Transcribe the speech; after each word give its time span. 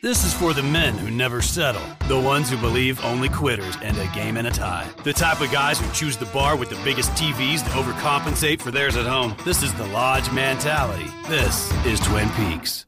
This 0.00 0.24
is 0.24 0.32
for 0.32 0.54
the 0.54 0.62
men 0.62 0.96
who 0.96 1.10
never 1.10 1.42
settle, 1.42 1.82
the 2.06 2.20
ones 2.20 2.48
who 2.48 2.56
believe 2.58 3.04
only 3.04 3.28
quitters 3.28 3.76
end 3.82 3.98
a 3.98 4.06
game 4.14 4.36
in 4.36 4.46
a 4.46 4.50
tie, 4.50 4.88
the 5.02 5.12
type 5.12 5.40
of 5.40 5.50
guys 5.50 5.80
who 5.80 5.92
choose 5.92 6.16
the 6.16 6.26
bar 6.26 6.56
with 6.56 6.70
the 6.70 6.80
biggest 6.84 7.10
TVs 7.12 7.64
to 7.64 7.70
overcompensate 7.70 8.60
for 8.60 8.70
theirs 8.70 8.96
at 8.96 9.06
home. 9.06 9.34
This 9.44 9.60
is 9.64 9.74
the 9.74 9.86
Lodge 9.86 10.30
mentality. 10.30 11.06
This 11.26 11.72
is 11.84 11.98
Twin 11.98 12.30
Peaks. 12.30 12.87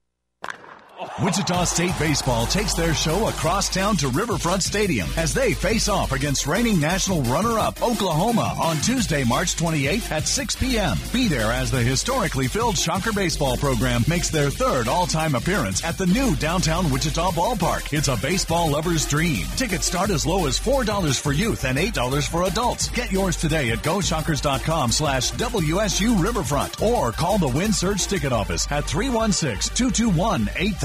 Wichita 1.23 1.63
State 1.63 1.97
Baseball 1.97 2.45
takes 2.45 2.75
their 2.75 2.93
show 2.93 3.27
across 3.27 3.69
town 3.69 3.97
to 3.97 4.09
Riverfront 4.09 4.61
Stadium 4.61 5.09
as 5.17 5.33
they 5.33 5.53
face 5.53 5.89
off 5.89 6.11
against 6.11 6.45
reigning 6.45 6.79
national 6.79 7.23
runner-up 7.23 7.81
Oklahoma 7.81 8.53
on 8.61 8.77
Tuesday, 8.77 9.23
March 9.23 9.55
28th 9.55 10.11
at 10.11 10.27
6 10.27 10.55
p.m. 10.57 10.97
Be 11.11 11.27
there 11.27 11.51
as 11.51 11.71
the 11.71 11.79
historically 11.81 12.47
filled 12.47 12.77
Shocker 12.77 13.13
baseball 13.13 13.57
program 13.57 14.03
makes 14.07 14.29
their 14.29 14.51
third 14.51 14.87
all-time 14.87 15.33
appearance 15.33 15.83
at 15.83 15.97
the 15.97 16.05
new 16.05 16.35
downtown 16.35 16.91
Wichita 16.91 17.31
ballpark. 17.31 17.91
It's 17.91 18.07
a 18.07 18.17
baseball 18.17 18.69
lover's 18.69 19.07
dream. 19.07 19.47
Tickets 19.55 19.87
start 19.87 20.11
as 20.11 20.27
low 20.27 20.45
as 20.45 20.59
$4 20.59 21.19
for 21.19 21.33
youth 21.33 21.65
and 21.65 21.79
$8 21.79 22.27
for 22.29 22.43
adults. 22.43 22.89
Get 22.89 23.11
yours 23.11 23.37
today 23.37 23.71
at 23.71 23.79
GoShockers.com 23.79 24.91
slash 24.91 25.31
WSU 25.31 26.21
Riverfront 26.21 26.81
or 26.81 27.11
call 27.11 27.39
the 27.39 27.47
Wind 27.47 27.73
Surge 27.73 28.03
ticket 28.03 28.31
office 28.31 28.67
at 28.71 28.83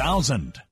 316-221-8000. 0.07 0.66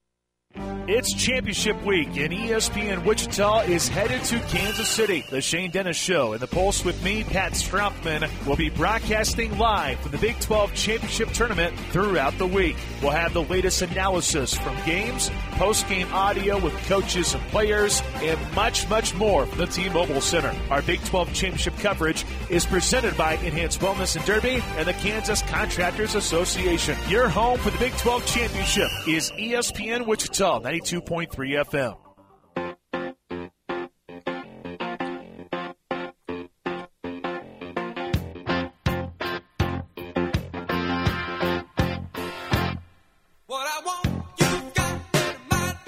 It's 0.87 1.15
championship 1.15 1.83
week, 1.85 2.09
and 2.19 2.31
ESPN 2.31 3.05
Wichita 3.05 3.61
is 3.63 3.89
headed 3.89 4.23
to 4.25 4.39
Kansas 4.55 4.89
City. 4.89 5.25
The 5.31 5.41
Shane 5.41 5.71
Dennis 5.71 5.97
Show 5.97 6.35
and 6.35 6.43
the 6.43 6.47
Pulse 6.47 6.85
with 6.85 7.03
me, 7.03 7.25
Pat 7.25 7.53
Stroutman, 7.53 8.29
will 8.47 8.55
be 8.55 8.69
broadcasting 8.69 9.57
live 9.59 9.99
from 10.01 10.13
the 10.13 10.19
Big 10.19 10.39
12 10.41 10.75
Championship 10.75 11.31
Tournament 11.31 11.77
throughout 11.91 12.37
the 12.37 12.47
week. 12.47 12.77
We'll 13.01 13.13
have 13.13 13.33
the 13.33 13.43
latest 13.45 13.81
analysis 13.83 14.55
from 14.55 14.77
games, 14.85 15.31
post-game 15.53 16.13
audio 16.13 16.59
with 16.59 16.75
coaches 16.87 17.35
and 17.35 17.43
players, 17.45 18.03
and 18.17 18.39
much, 18.55 18.89
much 18.91 19.15
more 19.15 19.47
from 19.47 19.59
the 19.59 19.67
T-Mobile 19.67 20.21
Center. 20.21 20.55
Our 20.71 20.83
Big 20.83 21.03
12 21.05 21.33
Championship 21.33 21.79
coverage 21.79 22.27
is 22.51 22.67
presented 22.67 23.17
by 23.17 23.35
Enhanced 23.37 23.81
Wellness 23.81 24.17
and 24.17 24.25
Derby 24.27 24.63
and 24.77 24.87
the 24.87 24.93
Kansas 24.93 25.41
Contractors 25.43 26.15
Association. 26.15 26.97
Your 27.09 27.29
home 27.29 27.59
for 27.59 27.71
the 27.71 27.79
Big 27.79 27.97
12 27.97 28.27
Championship 28.27 28.91
is 29.09 29.31
ESPN 29.33 30.07
Wichita 30.07 30.44
92.3 30.45 31.31
FM. 31.65 31.97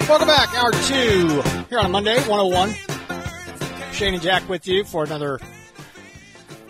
Welcome 0.08 0.28
back, 0.28 0.54
hour 0.54 0.72
two 0.72 1.42
here 1.68 1.78
on 1.78 1.84
a 1.84 1.88
Monday, 1.91 2.16
101. 2.22 2.74
Shane 3.92 4.14
and 4.14 4.22
Jack 4.22 4.48
with 4.48 4.66
you 4.66 4.84
for 4.84 5.04
another 5.04 5.38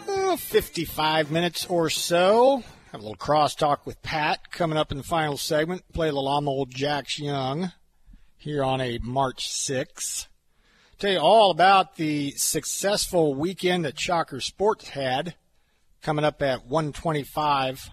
uh, 0.08 0.36
55 0.36 1.30
minutes 1.30 1.66
or 1.66 1.88
so. 1.90 2.64
Have 2.96 3.02
a 3.02 3.08
little 3.08 3.26
crosstalk 3.26 3.84
with 3.84 4.00
Pat 4.00 4.50
coming 4.50 4.78
up 4.78 4.90
in 4.90 4.96
the 4.96 5.04
final 5.04 5.36
segment. 5.36 5.82
Play 5.92 6.08
a 6.08 6.12
little 6.12 6.30
I'm 6.30 6.48
old 6.48 6.70
Jack's 6.70 7.18
Young 7.18 7.72
here 8.38 8.64
on 8.64 8.80
a 8.80 8.98
March 9.02 9.50
6th. 9.50 10.28
Tell 10.98 11.12
you 11.12 11.18
all 11.18 11.50
about 11.50 11.96
the 11.96 12.30
successful 12.38 13.34
weekend 13.34 13.84
that 13.84 14.00
Shocker 14.00 14.40
Sports 14.40 14.88
had 14.88 15.34
coming 16.00 16.24
up 16.24 16.40
at 16.40 16.64
125 16.64 17.90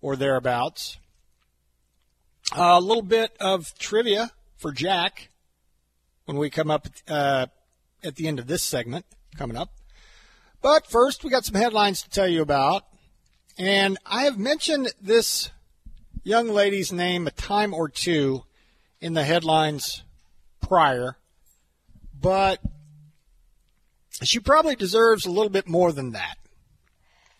or 0.00 0.14
thereabouts. 0.14 0.98
a 2.54 2.80
little 2.80 3.02
bit 3.02 3.36
of 3.40 3.76
trivia 3.76 4.30
for 4.56 4.70
Jack 4.70 5.30
when 6.26 6.36
we 6.36 6.48
come 6.48 6.70
up 6.70 6.86
uh, 7.08 7.46
at 8.04 8.14
the 8.14 8.28
end 8.28 8.38
of 8.38 8.46
this 8.46 8.62
segment 8.62 9.04
coming 9.36 9.56
up. 9.56 9.70
But 10.62 10.86
first, 10.86 11.24
we 11.24 11.30
got 11.30 11.44
some 11.44 11.56
headlines 11.60 12.02
to 12.02 12.08
tell 12.08 12.28
you 12.28 12.40
about. 12.40 12.84
And 13.56 13.98
I 14.04 14.24
have 14.24 14.38
mentioned 14.38 14.92
this 15.00 15.50
young 16.24 16.48
lady's 16.48 16.92
name 16.92 17.26
a 17.26 17.30
time 17.30 17.72
or 17.72 17.88
two 17.88 18.44
in 19.00 19.14
the 19.14 19.24
headlines 19.24 20.02
prior, 20.60 21.16
but 22.20 22.60
she 24.22 24.40
probably 24.40 24.74
deserves 24.74 25.24
a 25.24 25.30
little 25.30 25.50
bit 25.50 25.68
more 25.68 25.92
than 25.92 26.12
that. 26.12 26.38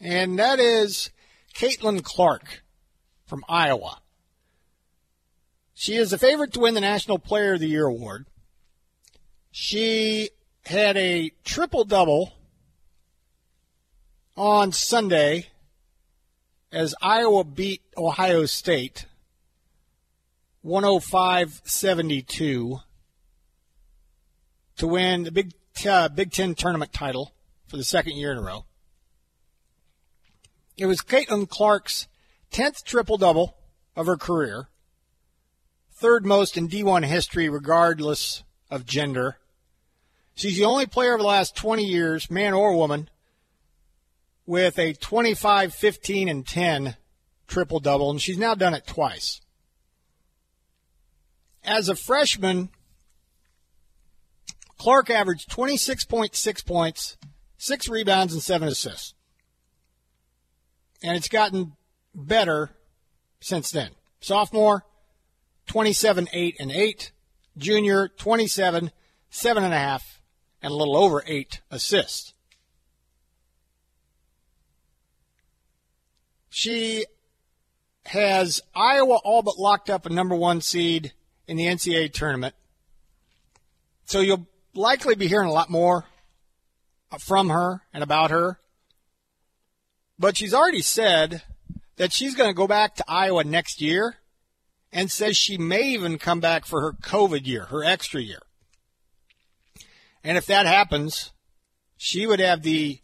And 0.01 0.39
that 0.39 0.61
is 0.61 1.11
Caitlin 1.55 2.05
Clark 2.05 2.63
from 3.27 3.45
Iowa. 3.49 4.01
She 5.75 5.97
is 5.97 6.13
a 6.13 6.19
favorite 6.19 6.53
to 6.53 6.61
win 6.61 6.75
the 6.75 6.81
National 6.81 7.19
Player 7.19 7.55
of 7.55 7.61
the 7.61 7.67
Year 7.67 7.87
award. 7.87 8.27
She 9.51 10.31
had 10.67 10.97
a 10.97 11.33
triple 11.45 11.85
double 11.85 12.35
on 14.37 14.73
Sunday 14.73 15.47
as 16.75 16.93
Iowa 17.01 17.45
beat 17.45 17.83
Ohio 17.97 18.47
State 18.47 19.07
105 20.63 21.63
72 21.65 22.81
to 24.77 24.87
win 24.87 25.23
the 25.23 25.31
Big, 25.31 25.53
uh, 25.89 26.09
Big 26.09 26.33
Ten 26.33 26.57
tournament 26.57 26.93
title 26.93 27.33
for 27.69 27.77
the 27.77 27.85
second 27.85 28.17
year 28.17 28.33
in 28.33 28.39
a 28.39 28.43
row. 28.43 28.65
It 30.77 30.87
was 30.87 31.01
Caitlin 31.01 31.49
Clark's 31.49 32.09
10th 32.51 32.83
triple 32.83 33.19
double 33.19 33.57
of 33.95 34.07
her 34.07 34.17
career, 34.17 34.67
third 35.93 36.27
most 36.27 36.57
in 36.57 36.69
D1 36.69 37.05
history, 37.05 37.49
regardless 37.49 38.43
of 38.69 38.85
gender. 38.85 39.39
She's 40.35 40.57
the 40.57 40.65
only 40.65 40.87
player 40.87 41.15
over 41.15 41.23
the 41.23 41.29
last 41.29 41.55
20 41.55 41.85
years, 41.85 42.29
man 42.29 42.53
or 42.53 42.75
woman, 42.75 43.09
with 44.47 44.79
a 44.79 44.93
25, 44.95 45.75
15, 45.75 46.29
and 46.29 46.47
10 46.47 46.97
triple 47.47 47.81
double, 47.81 48.11
and 48.11 48.21
she's 48.21 48.39
now 48.39 48.55
done 48.55 48.75
it 48.75 48.87
twice. 48.87 49.41
As 51.63 51.89
a 51.89 51.97
freshman, 51.97 52.69
Clark 54.77 55.09
averaged 55.09 55.51
26.6 55.51 56.67
points, 56.67 57.17
six 57.57 57.89
rebounds, 57.89 58.35
and 58.35 58.43
seven 58.43 58.69
assists. 58.69 59.15
And 61.03 61.17
it's 61.17 61.29
gotten 61.29 61.73
better 62.15 62.71
since 63.41 63.71
then. 63.71 63.91
Sophomore, 64.21 64.85
27, 65.67 66.29
8, 66.33 66.57
and 66.61 66.71
8. 66.71 67.13
Junior, 67.57 68.09
27, 68.09 68.91
7.5, 69.31 70.01
and 70.63 70.73
a 70.73 70.75
little 70.75 70.97
over 70.97 71.23
8 71.27 71.61
assists. 71.71 72.34
She 76.57 77.07
has 78.07 78.61
Iowa 78.77 79.17
all 79.25 79.43
but 79.43 79.59
locked 79.59 79.91
up 79.91 80.07
a 80.07 80.09
number 80.09 80.37
one 80.37 80.61
seed 80.61 81.13
in 81.49 81.57
the 81.57 81.67
NCAA 81.67 82.13
tournament. 82.13 82.55
So 84.05 84.21
you'll 84.21 84.47
likely 84.73 85.17
be 85.17 85.27
hearing 85.27 85.49
a 85.49 85.53
lot 85.53 85.69
more 85.69 86.05
from 87.19 87.49
her 87.49 87.83
and 87.93 88.05
about 88.05 88.31
her. 88.31 88.61
But 90.17 90.37
she's 90.37 90.55
already 90.55 90.81
said 90.81 91.43
that 91.97 92.13
she's 92.13 92.37
going 92.37 92.51
to 92.51 92.55
go 92.55 92.69
back 92.69 92.95
to 92.95 93.05
Iowa 93.09 93.43
next 93.43 93.83
year 93.83 94.19
and 94.93 95.11
says 95.11 95.37
she 95.37 95.59
may 95.59 95.83
even 95.89 96.19
come 96.19 96.39
back 96.39 96.67
for 96.67 96.83
her 96.83 96.93
COVID 96.93 97.49
year, 97.49 97.65
her 97.65 97.83
extra 97.83 98.21
year. 98.21 98.43
And 100.23 100.39
if 100.39 100.47
that 100.47 100.67
happens, 100.67 101.33
she 101.97 102.29
would 102.29 102.39
have 102.39 102.63
the 102.63 103.01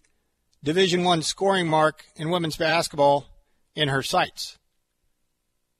Division 0.62 1.03
One 1.03 1.23
scoring 1.23 1.67
mark 1.67 2.05
in 2.14 2.31
women's 2.31 2.56
basketball 2.56 3.26
in 3.75 3.88
her 3.88 4.02
sights. 4.02 4.58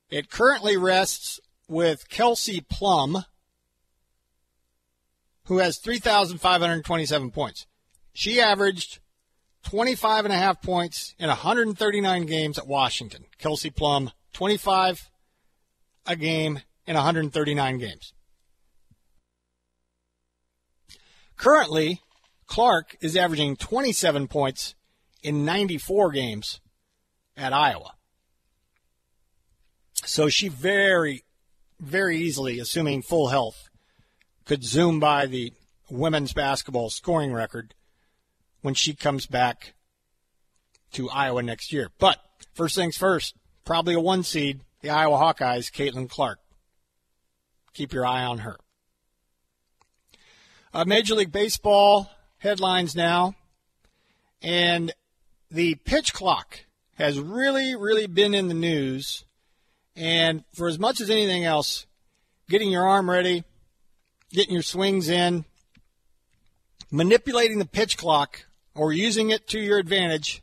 It 0.09 0.31
currently 0.31 0.77
rests 0.77 1.41
with 1.69 2.09
Kelsey 2.09 2.61
Plum, 2.61 3.25
who 5.45 5.59
has 5.59 5.79
3,527 5.79 7.31
points. 7.31 7.67
She 8.13 8.41
averaged 8.41 8.99
25 9.65 10.25
and 10.25 10.35
a 10.35 10.37
half 10.37 10.63
points 10.63 11.15
in 11.19 11.29
139 11.29 12.27
games 12.27 12.59
at 12.59 12.67
Washington. 12.67 13.25
Kelsey 13.39 13.71
Plum, 13.71 14.11
25 14.33 15.11
a 16.07 16.17
game 16.17 16.61
in 16.87 16.95
139 16.95 17.79
games. 17.79 18.13
Currently, 21.37 22.01
Clark 22.47 22.97
is 23.01 23.17
averaging 23.17 23.57
27 23.57 24.29
points 24.29 24.75
in 25.23 25.45
94 25.45 26.11
games 26.11 26.61
at 27.41 27.53
Iowa. 27.53 27.95
So 30.05 30.29
she 30.29 30.49
very, 30.49 31.25
very 31.81 32.19
easily, 32.19 32.59
assuming 32.59 33.03
full 33.03 33.29
health, 33.29 33.71
could 34.45 34.63
zoom 34.63 35.01
by 35.01 35.27
the 35.27 35.53
women's 35.89 36.33
basketball 36.33 36.91
scoring 36.91 37.33
record 37.33 37.75
when 38.61 38.75
she 38.75 38.95
comes 38.95 39.27
back 39.27 39.75
to 40.93 41.09
Iowa 41.09 41.43
next 41.43 41.73
year. 41.73 41.91
But 41.99 42.19
first 42.55 42.75
things 42.75 42.97
first, 42.97 43.35
probably 43.65 43.95
a 43.95 44.01
one 44.01 44.23
seed, 44.23 44.61
the 44.83 44.91
Iowa 44.91 45.17
Hawkeyes, 45.17 45.71
Caitlin 45.73 46.09
Clark. 46.09 46.39
Keep 47.73 47.93
your 47.93 48.05
eye 48.05 48.25
on 48.25 48.39
her. 48.39 48.57
Uh, 50.75 50.85
Major 50.85 51.15
League 51.15 51.33
Baseball 51.33 52.11
headlines 52.39 52.95
now. 52.95 53.35
And 54.43 54.93
the 55.51 55.75
pitch 55.77 56.13
clock 56.15 56.65
has 57.01 57.19
really, 57.19 57.75
really 57.75 58.07
been 58.07 58.35
in 58.35 58.49
the 58.49 58.55
news. 58.55 59.25
And 59.97 60.45
for 60.53 60.69
as 60.69 60.79
much 60.79 61.01
as 61.01 61.09
anything 61.09 61.45
else, 61.45 61.87
getting 62.49 62.71
your 62.71 62.87
arm 62.87 63.09
ready, 63.09 63.43
getting 64.31 64.53
your 64.53 64.63
swings 64.63 65.09
in, 65.09 65.47
manipulating 66.91 67.59
the 67.59 67.65
pitch 67.65 67.97
clock 67.97 68.45
or 68.75 68.93
using 68.93 69.31
it 69.31 69.49
to 69.49 69.59
your 69.59 69.79
advantage 69.79 70.43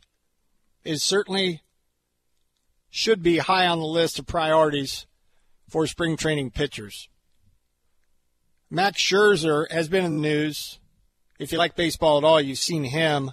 is 0.84 1.02
certainly 1.02 1.62
should 2.90 3.22
be 3.22 3.38
high 3.38 3.66
on 3.66 3.78
the 3.78 3.86
list 3.86 4.18
of 4.18 4.26
priorities 4.26 5.06
for 5.68 5.86
spring 5.86 6.16
training 6.16 6.50
pitchers. 6.50 7.08
Max 8.68 9.00
Scherzer 9.00 9.70
has 9.70 9.88
been 9.88 10.04
in 10.04 10.16
the 10.16 10.28
news. 10.28 10.80
If 11.38 11.52
you 11.52 11.58
like 11.58 11.76
baseball 11.76 12.18
at 12.18 12.24
all, 12.24 12.40
you've 12.40 12.58
seen 12.58 12.84
him 12.84 13.30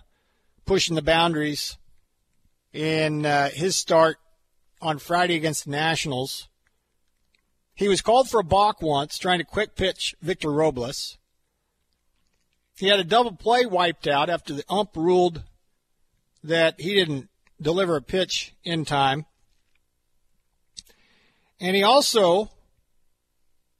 pushing 0.65 0.95
the 0.95 1.01
boundaries 1.01 1.77
in 2.75 3.25
uh, 3.25 3.49
his 3.51 3.75
start 3.77 4.17
on 4.81 4.99
Friday 4.99 5.35
against 5.35 5.63
the 5.63 5.71
Nationals. 5.71 6.49
He 7.73 7.87
was 7.87 8.01
called 8.01 8.29
for 8.29 8.41
a 8.41 8.43
balk 8.43 8.81
once, 8.81 9.17
trying 9.17 9.39
to 9.39 9.45
quick 9.45 9.75
pitch 9.75 10.13
Victor 10.21 10.51
Robles. 10.51 11.17
He 12.77 12.87
had 12.87 12.99
a 12.99 13.05
double 13.05 13.31
play 13.31 13.65
wiped 13.65 14.07
out 14.07 14.29
after 14.29 14.53
the 14.53 14.65
ump 14.67 14.97
ruled 14.97 15.43
that 16.43 16.79
he 16.79 16.93
didn't 16.93 17.29
deliver 17.61 17.95
a 17.95 18.01
pitch 18.01 18.53
in 18.65 18.83
time. 18.83 19.25
And 21.61 21.77
he 21.77 21.83
also 21.83 22.51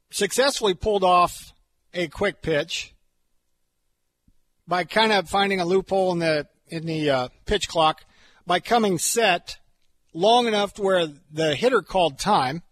successfully 0.10 0.74
pulled 0.74 1.04
off 1.04 1.54
a 1.94 2.08
quick 2.08 2.42
pitch 2.42 2.94
by 4.66 4.86
kind 4.86 5.12
of 5.12 5.30
finding 5.30 5.60
a 5.60 5.66
loophole 5.66 6.14
in 6.14 6.20
the 6.20 6.48
in 6.68 6.86
the 6.86 7.10
uh, 7.10 7.28
pitch 7.46 7.68
clock 7.68 8.06
by 8.46 8.60
coming 8.60 8.98
set 8.98 9.58
long 10.14 10.48
enough 10.48 10.74
to 10.76 10.82
where 10.82 11.08
the 11.32 11.56
hitter 11.56 11.82
called 11.82 12.20
time. 12.20 12.64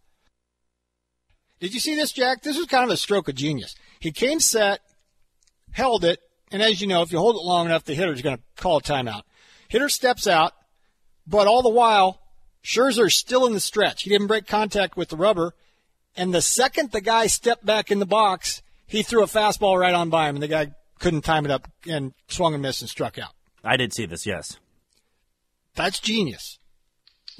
Did 1.60 1.74
you 1.74 1.80
see 1.80 1.96
this, 1.96 2.12
Jack? 2.12 2.42
This 2.42 2.58
was 2.58 2.66
kind 2.66 2.84
of 2.84 2.90
a 2.90 2.98
stroke 2.98 3.28
of 3.28 3.36
genius. 3.36 3.76
He 4.00 4.12
came 4.12 4.40
set, 4.40 4.82
held 5.72 6.04
it, 6.04 6.20
and 6.52 6.62
as 6.62 6.82
you 6.82 6.88
know, 6.88 7.02
if 7.02 7.12
you 7.12 7.18
hold 7.18 7.36
it 7.36 7.44
long 7.44 7.66
enough, 7.66 7.84
the 7.84 7.96
hitter's 7.96 8.22
going 8.22 8.38
to 8.38 8.44
call 8.58 8.78
a 8.78 8.82
timeout. 8.82 9.24
Hitter 9.70 9.90
steps 9.90 10.28
out, 10.28 10.54
but 11.26 11.48
all 11.48 11.62
the 11.62 11.70
while, 11.70 12.20
Scherzer's 12.64 13.16
still 13.16 13.46
in 13.46 13.54
the 13.54 13.60
stretch. 13.60 14.04
He 14.04 14.10
didn't 14.10 14.28
break 14.28 14.46
contact 14.46 14.96
with 14.96 15.10
the 15.10 15.18
rubber. 15.18 15.54
And 16.16 16.34
the 16.34 16.42
second 16.42 16.92
the 16.92 17.02
guy 17.02 17.28
stepped 17.28 17.66
back 17.66 17.92
in 17.92 18.00
the 18.00 18.06
box, 18.06 18.62
he 18.86 19.02
threw 19.02 19.24
a 19.24 19.28
fastball 19.28 19.80
right 19.80 19.94
on 19.94 20.10
by 20.10 20.30
him, 20.30 20.36
and 20.36 20.44
the 20.44 20.48
guy 20.48 20.74
couldn't 21.00 21.24
time 21.24 21.46
it 21.46 21.52
up 21.52 21.68
and 21.90 22.14
swung 22.28 22.54
and 22.54 22.62
missed 22.62 22.82
and 22.82 22.90
struck 22.90 23.18
out. 23.18 23.32
I 23.64 23.78
did 23.78 23.94
see 23.94 24.06
this, 24.06 24.26
yes. 24.26 24.60
That's 25.76 26.00
genius. 26.00 26.60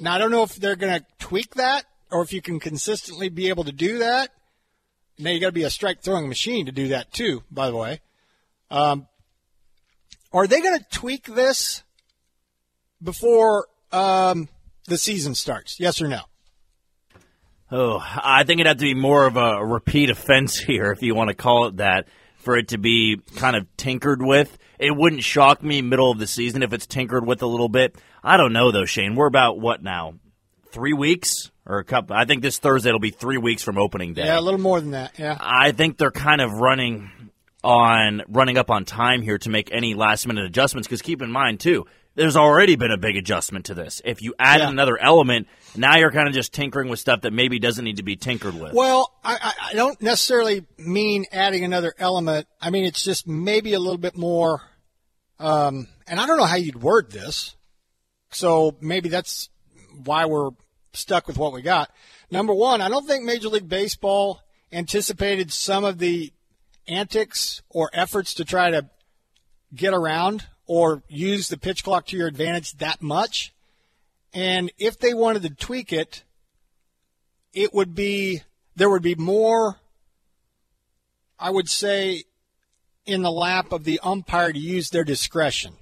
Now, 0.00 0.14
I 0.14 0.18
don't 0.18 0.30
know 0.30 0.42
if 0.42 0.56
they're 0.56 0.76
going 0.76 1.00
to 1.00 1.06
tweak 1.18 1.54
that 1.54 1.84
or 2.10 2.22
if 2.22 2.32
you 2.32 2.42
can 2.42 2.60
consistently 2.60 3.28
be 3.28 3.48
able 3.48 3.64
to 3.64 3.72
do 3.72 3.98
that. 3.98 4.30
Now, 5.18 5.30
you 5.30 5.40
got 5.40 5.46
to 5.46 5.52
be 5.52 5.62
a 5.62 5.70
strike 5.70 6.02
throwing 6.02 6.28
machine 6.28 6.66
to 6.66 6.72
do 6.72 6.88
that, 6.88 7.12
too, 7.12 7.42
by 7.50 7.68
the 7.70 7.76
way. 7.76 8.00
Um, 8.70 9.06
are 10.32 10.46
they 10.46 10.60
going 10.60 10.78
to 10.78 10.84
tweak 10.90 11.26
this 11.26 11.84
before 13.00 13.68
um, 13.92 14.48
the 14.86 14.98
season 14.98 15.36
starts? 15.36 15.78
Yes 15.78 16.02
or 16.02 16.08
no? 16.08 16.22
Oh, 17.70 17.98
I 18.00 18.44
think 18.44 18.60
it'd 18.60 18.68
have 18.68 18.78
to 18.78 18.84
be 18.84 18.94
more 18.94 19.26
of 19.26 19.36
a 19.36 19.64
repeat 19.64 20.10
offense 20.10 20.58
here, 20.66 20.90
if 20.90 21.02
you 21.02 21.14
want 21.14 21.28
to 21.28 21.34
call 21.34 21.66
it 21.66 21.76
that, 21.76 22.08
for 22.36 22.56
it 22.56 22.68
to 22.68 22.78
be 22.78 23.20
kind 23.36 23.54
of 23.54 23.66
tinkered 23.76 24.20
with. 24.20 24.58
It 24.78 24.96
wouldn't 24.96 25.22
shock 25.22 25.62
me 25.62 25.82
middle 25.82 26.10
of 26.10 26.18
the 26.18 26.26
season 26.26 26.62
if 26.62 26.72
it's 26.72 26.86
tinkered 26.86 27.26
with 27.26 27.42
a 27.42 27.46
little 27.46 27.68
bit. 27.68 27.96
I 28.22 28.36
don't 28.36 28.52
know 28.52 28.70
though, 28.70 28.84
Shane. 28.84 29.14
We're 29.14 29.26
about 29.26 29.60
what 29.60 29.82
now? 29.82 30.14
Three 30.70 30.92
weeks 30.92 31.50
or 31.66 31.78
a 31.78 31.84
couple? 31.84 32.16
I 32.16 32.24
think 32.24 32.42
this 32.42 32.58
Thursday 32.58 32.88
it'll 32.88 33.00
be 33.00 33.10
three 33.10 33.38
weeks 33.38 33.62
from 33.62 33.78
opening 33.78 34.14
day. 34.14 34.26
Yeah, 34.26 34.38
a 34.38 34.42
little 34.42 34.60
more 34.60 34.80
than 34.80 34.90
that. 34.90 35.18
Yeah. 35.18 35.36
I 35.40 35.72
think 35.72 35.98
they're 35.98 36.10
kind 36.10 36.40
of 36.40 36.52
running 36.52 37.10
on 37.62 38.22
running 38.28 38.58
up 38.58 38.70
on 38.70 38.84
time 38.84 39.22
here 39.22 39.38
to 39.38 39.50
make 39.50 39.70
any 39.72 39.94
last 39.94 40.26
minute 40.26 40.44
adjustments. 40.44 40.86
Because 40.86 41.02
keep 41.02 41.22
in 41.22 41.30
mind 41.30 41.60
too, 41.60 41.86
there's 42.16 42.36
already 42.36 42.76
been 42.76 42.90
a 42.92 42.96
big 42.98 43.16
adjustment 43.16 43.66
to 43.66 43.74
this. 43.74 44.00
If 44.04 44.22
you 44.22 44.34
add 44.38 44.60
Yeah. 44.60 44.68
another 44.68 44.96
element, 45.00 45.48
now 45.76 45.96
you're 45.96 46.12
kind 46.12 46.28
of 46.28 46.34
just 46.34 46.52
tinkering 46.52 46.88
with 46.88 47.00
stuff 47.00 47.22
that 47.22 47.32
maybe 47.32 47.58
doesn't 47.58 47.84
need 47.84 47.96
to 47.96 48.02
be 48.02 48.16
tinkered 48.16 48.54
with. 48.54 48.72
Well, 48.72 49.12
I, 49.24 49.52
I- 49.70 49.74
don't 49.74 50.00
necessarily 50.00 50.64
mean 50.78 51.24
adding 51.32 51.64
another 51.64 51.94
element. 51.98 52.46
I 52.60 52.70
mean, 52.70 52.84
it's 52.84 53.02
just 53.02 53.26
maybe 53.26 53.72
a 53.74 53.80
little 53.80 53.98
bit 53.98 54.16
more, 54.16 54.62
um, 55.40 55.88
and 56.06 56.20
I 56.20 56.26
don't 56.26 56.36
know 56.38 56.44
how 56.44 56.56
you'd 56.56 56.80
word 56.82 57.10
this. 57.10 57.56
So 58.30 58.76
maybe 58.80 59.08
that's 59.08 59.48
why 60.04 60.26
we're 60.26 60.50
stuck 60.92 61.26
with 61.26 61.38
what 61.38 61.52
we 61.52 61.62
got. 61.62 61.90
Number 62.30 62.54
one, 62.54 62.80
I 62.80 62.88
don't 62.88 63.06
think 63.06 63.24
Major 63.24 63.48
League 63.48 63.68
Baseball 63.68 64.40
anticipated 64.72 65.52
some 65.52 65.84
of 65.84 65.98
the 65.98 66.32
antics 66.88 67.62
or 67.70 67.90
efforts 67.92 68.34
to 68.34 68.44
try 68.44 68.70
to 68.70 68.88
get 69.74 69.94
around 69.94 70.44
or 70.66 71.02
use 71.08 71.48
the 71.48 71.58
pitch 71.58 71.84
clock 71.84 72.06
to 72.06 72.16
your 72.16 72.28
advantage 72.28 72.72
that 72.78 73.02
much. 73.02 73.52
And 74.32 74.70
if 74.78 74.98
they 74.98 75.14
wanted 75.14 75.42
to 75.42 75.50
tweak 75.50 75.92
it, 75.92 76.24
it 77.52 77.72
would 77.72 77.94
be 77.94 78.42
there 78.76 78.90
would 78.90 79.02
be 79.02 79.14
more 79.14 79.76
I 81.38 81.50
would 81.50 81.68
say 81.68 82.24
in 83.06 83.22
the 83.22 83.30
lap 83.30 83.72
of 83.72 83.84
the 83.84 84.00
umpire 84.02 84.52
to 84.52 84.58
use 84.58 84.90
their 84.90 85.04
discretion. 85.04 85.74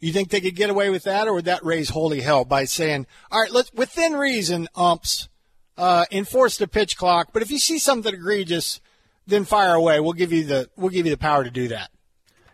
You 0.00 0.12
think 0.12 0.30
they 0.30 0.40
could 0.40 0.56
get 0.56 0.70
away 0.70 0.90
with 0.90 1.04
that 1.04 1.26
or 1.26 1.34
would 1.34 1.44
that 1.46 1.64
raise 1.64 1.90
holy 1.90 2.20
hell 2.20 2.44
by 2.44 2.64
saying, 2.64 3.06
"All 3.30 3.40
right, 3.40 3.50
let's 3.50 3.72
within 3.72 4.14
reason 4.14 4.68
umps 4.74 5.28
uh, 5.76 6.04
enforce 6.10 6.56
the 6.56 6.68
pitch 6.68 6.96
clock, 6.96 7.28
but 7.32 7.42
if 7.42 7.50
you 7.50 7.58
see 7.58 7.78
something 7.78 8.14
egregious, 8.14 8.80
then 9.26 9.44
fire 9.44 9.74
away. 9.74 10.00
We'll 10.00 10.12
give 10.12 10.32
you 10.32 10.44
the 10.44 10.70
we'll 10.76 10.90
give 10.90 11.06
you 11.06 11.12
the 11.12 11.18
power 11.18 11.44
to 11.44 11.50
do 11.50 11.68
that." 11.68 11.90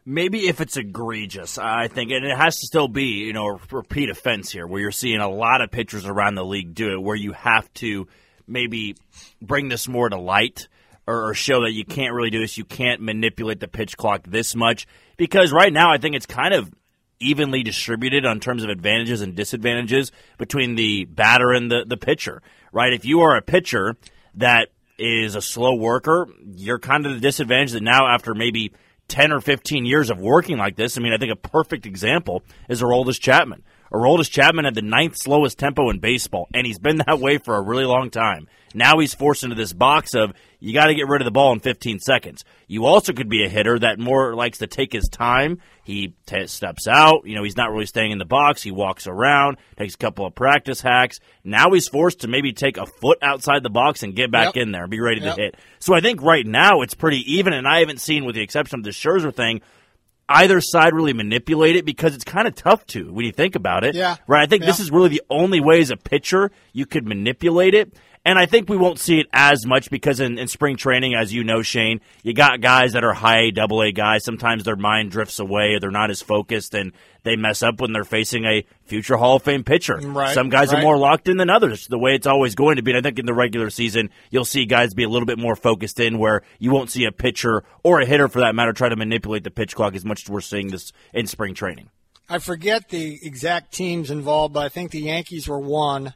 Maybe 0.04 0.48
if 0.48 0.60
it's 0.60 0.76
egregious, 0.76 1.58
I 1.58 1.88
think, 1.88 2.10
and 2.10 2.24
it 2.24 2.36
has 2.36 2.58
to 2.60 2.66
still 2.66 2.88
be, 2.88 3.24
you 3.24 3.32
know, 3.32 3.48
a 3.48 3.60
repeat 3.70 4.10
offense 4.10 4.50
here, 4.50 4.66
where 4.66 4.80
you're 4.80 4.90
seeing 4.90 5.20
a 5.20 5.28
lot 5.28 5.60
of 5.60 5.70
pitchers 5.70 6.06
around 6.06 6.34
the 6.34 6.44
league 6.44 6.74
do 6.74 6.92
it, 6.92 7.02
where 7.02 7.16
you 7.16 7.32
have 7.32 7.72
to 7.74 8.08
maybe 8.46 8.96
bring 9.40 9.68
this 9.68 9.88
more 9.88 10.08
to 10.08 10.18
light 10.18 10.68
or, 11.06 11.30
or 11.30 11.34
show 11.34 11.62
that 11.62 11.72
you 11.72 11.84
can't 11.84 12.14
really 12.14 12.30
do 12.30 12.40
this, 12.40 12.58
you 12.58 12.64
can't 12.64 13.00
manipulate 13.00 13.60
the 13.60 13.68
pitch 13.68 13.96
clock 13.96 14.22
this 14.26 14.54
much, 14.54 14.86
because 15.16 15.52
right 15.52 15.72
now 15.72 15.92
I 15.92 15.98
think 15.98 16.14
it's 16.14 16.26
kind 16.26 16.54
of 16.54 16.72
evenly 17.20 17.62
distributed 17.62 18.26
on 18.26 18.40
terms 18.40 18.64
of 18.64 18.70
advantages 18.70 19.20
and 19.20 19.36
disadvantages 19.36 20.10
between 20.38 20.74
the 20.74 21.04
batter 21.04 21.52
and 21.52 21.70
the, 21.70 21.84
the 21.86 21.96
pitcher, 21.96 22.42
right? 22.72 22.92
If 22.92 23.04
you 23.04 23.20
are 23.20 23.36
a 23.36 23.42
pitcher 23.42 23.96
that 24.34 24.70
is 24.98 25.36
a 25.36 25.42
slow 25.42 25.74
worker, 25.76 26.26
you're 26.56 26.80
kind 26.80 27.06
of 27.06 27.14
the 27.14 27.20
disadvantage 27.20 27.72
that 27.72 27.82
now 27.82 28.08
after 28.08 28.34
maybe 28.34 28.72
10 29.12 29.30
or 29.30 29.40
15 29.40 29.84
years 29.84 30.08
of 30.08 30.18
working 30.18 30.56
like 30.56 30.74
this, 30.76 30.96
I 30.96 31.02
mean, 31.02 31.12
I 31.12 31.18
think 31.18 31.30
a 31.32 31.36
perfect 31.36 31.84
example 31.84 32.42
is 32.66 32.80
Aroldis 32.80 33.20
Chapman. 33.20 33.62
Aroldis 33.92 34.30
Chapman 34.30 34.64
had 34.64 34.74
the 34.74 34.80
ninth 34.82 35.16
slowest 35.18 35.58
tempo 35.58 35.90
in 35.90 35.98
baseball, 35.98 36.48
and 36.54 36.66
he's 36.66 36.78
been 36.78 36.96
that 37.06 37.18
way 37.20 37.36
for 37.38 37.56
a 37.56 37.60
really 37.62 37.84
long 37.84 38.10
time. 38.10 38.48
Now 38.74 38.98
he's 39.00 39.12
forced 39.14 39.44
into 39.44 39.54
this 39.54 39.74
box 39.74 40.14
of 40.14 40.32
you 40.58 40.72
got 40.72 40.86
to 40.86 40.94
get 40.94 41.06
rid 41.08 41.20
of 41.20 41.26
the 41.26 41.30
ball 41.30 41.52
in 41.52 41.60
15 41.60 41.98
seconds. 42.00 42.42
You 42.68 42.86
also 42.86 43.12
could 43.12 43.28
be 43.28 43.44
a 43.44 43.48
hitter 43.50 43.78
that 43.80 43.98
more 43.98 44.34
likes 44.34 44.58
to 44.58 44.66
take 44.66 44.94
his 44.94 45.10
time. 45.10 45.58
He 45.84 46.14
t- 46.24 46.46
steps 46.46 46.86
out. 46.88 47.26
You 47.26 47.34
know, 47.34 47.42
he's 47.44 47.56
not 47.56 47.70
really 47.70 47.84
staying 47.84 48.12
in 48.12 48.18
the 48.18 48.24
box. 48.24 48.62
He 48.62 48.70
walks 48.70 49.06
around, 49.06 49.58
takes 49.76 49.94
a 49.94 49.98
couple 49.98 50.24
of 50.24 50.34
practice 50.34 50.80
hacks. 50.80 51.20
Now 51.44 51.70
he's 51.72 51.86
forced 51.88 52.20
to 52.20 52.28
maybe 52.28 52.54
take 52.54 52.78
a 52.78 52.86
foot 52.86 53.18
outside 53.20 53.62
the 53.62 53.68
box 53.68 54.02
and 54.02 54.16
get 54.16 54.30
back 54.30 54.54
Yep. 54.54 54.62
in 54.62 54.72
there 54.72 54.84
and 54.84 54.90
be 54.90 55.00
ready 55.00 55.20
Yep. 55.20 55.34
to 55.36 55.42
hit. 55.42 55.56
So 55.80 55.94
I 55.94 56.00
think 56.00 56.22
right 56.22 56.46
now 56.46 56.80
it's 56.80 56.94
pretty 56.94 57.34
even, 57.34 57.52
and 57.52 57.68
I 57.68 57.80
haven't 57.80 58.00
seen, 58.00 58.24
with 58.24 58.36
the 58.36 58.42
exception 58.42 58.78
of 58.78 58.84
the 58.84 58.90
Scherzer 58.90 59.34
thing, 59.34 59.60
either 60.32 60.60
side 60.60 60.94
really 60.94 61.12
manipulate 61.12 61.76
it 61.76 61.84
because 61.84 62.14
it's 62.14 62.24
kind 62.24 62.48
of 62.48 62.54
tough 62.54 62.86
to 62.86 63.12
when 63.12 63.24
you 63.24 63.32
think 63.32 63.54
about 63.54 63.84
it. 63.84 63.94
Yeah. 63.94 64.16
Right. 64.26 64.42
I 64.42 64.46
think 64.46 64.64
this 64.64 64.80
is 64.80 64.90
really 64.90 65.08
the 65.08 65.22
only 65.30 65.60
way 65.60 65.80
as 65.80 65.90
a 65.90 65.96
pitcher 65.96 66.50
you 66.72 66.86
could 66.86 67.06
manipulate 67.06 67.74
it. 67.74 67.94
And 68.24 68.38
I 68.38 68.46
think 68.46 68.68
we 68.68 68.76
won't 68.76 69.00
see 69.00 69.18
it 69.18 69.26
as 69.32 69.66
much 69.66 69.90
because 69.90 70.20
in, 70.20 70.38
in 70.38 70.46
spring 70.46 70.76
training, 70.76 71.14
as 71.14 71.32
you 71.32 71.42
know, 71.42 71.60
Shane, 71.62 72.00
you 72.22 72.32
got 72.32 72.60
guys 72.60 72.92
that 72.92 73.02
are 73.02 73.12
high 73.12 73.50
double 73.50 73.82
A 73.82 73.90
guys. 73.90 74.24
Sometimes 74.24 74.62
their 74.62 74.76
mind 74.76 75.10
drifts 75.10 75.40
away 75.40 75.78
they're 75.80 75.90
not 75.90 76.10
as 76.10 76.22
focused 76.22 76.74
and 76.74 76.92
they 77.24 77.34
mess 77.34 77.64
up 77.64 77.80
when 77.80 77.92
they're 77.92 78.04
facing 78.04 78.44
a 78.44 78.64
future 78.84 79.16
Hall 79.16 79.36
of 79.36 79.42
Fame 79.42 79.64
pitcher. 79.64 79.96
Right, 79.96 80.34
Some 80.34 80.50
guys 80.50 80.72
right. 80.72 80.78
are 80.78 80.82
more 80.82 80.96
locked 80.98 81.26
in 81.26 81.36
than 81.36 81.50
others, 81.50 81.88
the 81.88 81.98
way 81.98 82.14
it's 82.14 82.26
always 82.28 82.54
going 82.54 82.76
to 82.76 82.82
be. 82.82 82.92
And 82.92 82.98
I 82.98 83.02
think 83.02 83.18
in 83.18 83.26
the 83.26 83.34
regular 83.34 83.70
season, 83.70 84.10
you'll 84.30 84.44
see 84.44 84.66
guys 84.66 84.94
be 84.94 85.02
a 85.02 85.08
little 85.08 85.26
bit 85.26 85.38
more 85.38 85.56
focused 85.56 85.98
in 85.98 86.18
where 86.18 86.42
you 86.60 86.70
won't 86.70 86.90
see 86.90 87.04
a 87.04 87.12
pitcher 87.12 87.64
or 87.82 88.00
a 88.00 88.06
hitter 88.06 88.28
for 88.28 88.40
that 88.40 88.54
matter 88.54 88.72
try 88.72 88.88
to 88.88 88.96
manipulate 88.96 89.42
the 89.42 89.50
pitch 89.50 89.74
clock 89.74 89.96
as 89.96 90.04
much 90.04 90.24
as 90.24 90.30
we're 90.30 90.40
seeing 90.40 90.68
this 90.68 90.92
in 91.12 91.26
spring 91.26 91.54
training. 91.54 91.90
I 92.28 92.38
forget 92.38 92.88
the 92.88 93.18
exact 93.26 93.74
teams 93.74 94.12
involved, 94.12 94.54
but 94.54 94.64
I 94.64 94.68
think 94.68 94.92
the 94.92 95.00
Yankees 95.00 95.48
were 95.48 95.58
one. 95.58 96.14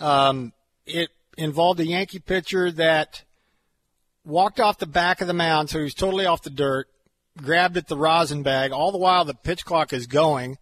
Um, 0.00 0.52
it 0.84 1.10
involved 1.38 1.80
a 1.80 1.86
Yankee 1.86 2.18
pitcher 2.18 2.70
that 2.72 3.24
walked 4.24 4.60
off 4.60 4.78
the 4.78 4.86
back 4.86 5.20
of 5.20 5.26
the 5.26 5.32
mound, 5.32 5.70
so 5.70 5.78
he 5.78 5.84
was 5.84 5.94
totally 5.94 6.26
off 6.26 6.42
the 6.42 6.50
dirt, 6.50 6.88
grabbed 7.36 7.76
at 7.76 7.86
the 7.86 7.96
rosin 7.96 8.42
bag. 8.42 8.72
All 8.72 8.92
the 8.92 8.98
while, 8.98 9.24
the 9.24 9.34
pitch 9.34 9.64
clock 9.64 9.92
is 9.92 10.06
going, 10.06 10.58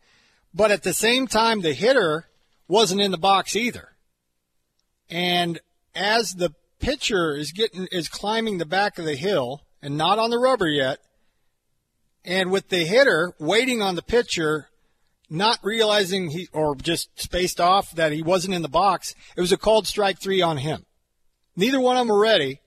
but 0.55 0.71
at 0.71 0.83
the 0.83 0.95
same 0.95 1.27
time, 1.27 1.63
the 1.63 1.73
hitter 1.73 2.27
wasn't 2.69 3.01
in 3.01 3.11
the 3.11 3.19
box 3.19 3.57
either. 3.57 3.93
And 5.09 5.61
as 5.95 6.35
the 6.35 6.55
pitcher 6.79 7.35
is 7.35 7.53
getting 7.53 7.89
is 7.91 8.09
climbing 8.09 8.59
the 8.59 8.67
back 8.67 8.99
of 8.99 9.05
the 9.05 9.17
hill 9.17 9.63
and 9.81 9.97
not 9.97 10.19
on 10.19 10.31
the 10.31 10.39
rubber 10.39 10.69
yet, 10.69 10.99
and 12.25 12.51
with 12.51 12.69
the 12.69 12.85
hitter 12.85 13.33
waiting 13.39 13.81
on 13.81 13.95
the 13.95 14.03
pitcher, 14.03 14.69
not 15.29 15.59
realizing 15.63 16.31
he 16.31 16.49
or 16.53 16.77
just 16.77 17.09
spaced 17.21 17.61
off 17.61 17.93
that 17.93 18.13
he 18.13 18.23
wasn't 18.23 18.55
in 18.55 18.63
the 18.63 18.69
box, 18.69 19.15
it 19.37 19.41
was 19.41 19.53
a 19.53 19.57
called 19.57 19.87
strike 19.87 20.19
three 20.19 20.43
on 20.43 20.59
him. 20.59 20.85
Neither 21.57 21.81
one 21.81 21.97
of 21.97 22.03
them 22.03 22.15
were 22.15 22.21
ready, 22.21 22.61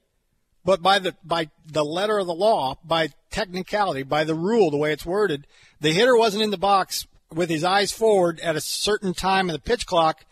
but 0.66 0.82
by 0.82 1.00
the 1.00 1.16
by 1.24 1.50
the 1.66 1.86
letter 1.86 2.18
of 2.18 2.28
the 2.28 2.34
law, 2.34 2.78
by 2.84 3.10
technicality, 3.32 4.04
by 4.04 4.24
the 4.24 4.36
rule, 4.36 4.72
the 4.72 4.78
way 4.78 4.92
it's 4.92 5.06
worded, 5.06 5.48
the 5.80 5.94
hitter 5.94 6.18
wasn't 6.18 6.44
in 6.44 6.52
the 6.52 6.58
box 6.58 7.08
with 7.34 7.50
his 7.50 7.64
eyes 7.64 7.92
forward 7.92 8.40
at 8.40 8.56
a 8.56 8.62
certain 8.62 9.14
time 9.14 9.50
in 9.50 9.54
the 9.54 9.60
pitch 9.60 9.86
clock, 9.86 10.26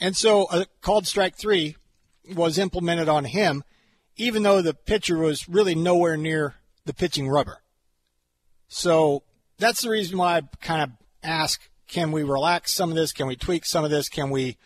and 0.00 0.16
so 0.16 0.46
a 0.50 0.66
called 0.80 1.06
strike 1.06 1.36
three 1.36 1.76
was 2.34 2.58
implemented 2.58 3.08
on 3.08 3.24
him, 3.24 3.62
even 4.16 4.42
though 4.42 4.60
the 4.60 4.74
pitcher 4.74 5.18
was 5.18 5.48
really 5.48 5.74
nowhere 5.74 6.16
near 6.16 6.56
the 6.84 6.94
pitching 6.94 7.28
rubber. 7.28 7.62
So 8.68 9.22
that's 9.58 9.82
the 9.82 9.90
reason 9.90 10.18
why 10.18 10.38
I 10.38 10.42
kind 10.60 10.82
of 10.82 10.90
ask 11.22 11.68
can 11.88 12.10
we 12.10 12.22
relax 12.22 12.72
some 12.72 12.88
of 12.88 12.96
this? 12.96 13.12
Can 13.12 13.26
we 13.26 13.36
tweak 13.36 13.66
some 13.66 13.84
of 13.84 13.90
this? 13.90 14.08
Can 14.08 14.30
we 14.30 14.56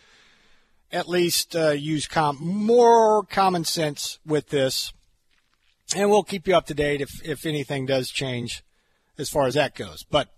at 0.92 1.08
least 1.08 1.56
uh, 1.56 1.70
use 1.70 2.06
com- 2.06 2.38
more 2.40 3.24
common 3.24 3.64
sense 3.64 4.20
with 4.24 4.50
this? 4.50 4.92
And 5.96 6.08
we'll 6.08 6.22
keep 6.22 6.46
you 6.46 6.56
up 6.56 6.66
to 6.66 6.74
date 6.74 7.00
if, 7.00 7.20
if 7.24 7.44
anything 7.44 7.84
does 7.84 8.10
change 8.10 8.62
as 9.18 9.28
far 9.28 9.46
as 9.46 9.54
that 9.54 9.74
goes. 9.74 10.04
But 10.08 10.28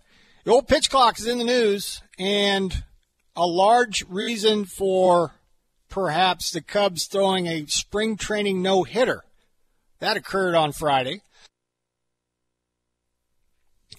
the 0.45 0.51
old 0.51 0.67
pitch 0.67 0.89
clock 0.89 1.19
is 1.19 1.27
in 1.27 1.37
the 1.37 1.43
news, 1.43 2.01
and 2.17 2.83
a 3.35 3.45
large 3.45 4.03
reason 4.09 4.65
for 4.65 5.35
perhaps 5.89 6.51
the 6.51 6.61
Cubs 6.61 7.05
throwing 7.05 7.45
a 7.45 7.67
spring 7.67 8.17
training 8.17 8.61
no 8.61 8.83
hitter. 8.83 9.23
That 9.99 10.17
occurred 10.17 10.55
on 10.55 10.71
Friday. 10.71 11.21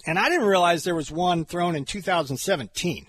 And 0.07 0.19
I 0.19 0.29
didn't 0.29 0.47
realize 0.47 0.85
there 0.85 0.95
was 0.95 1.11
one 1.11 1.45
thrown 1.45 1.77
in 1.77 1.85
2017. 1.85 3.07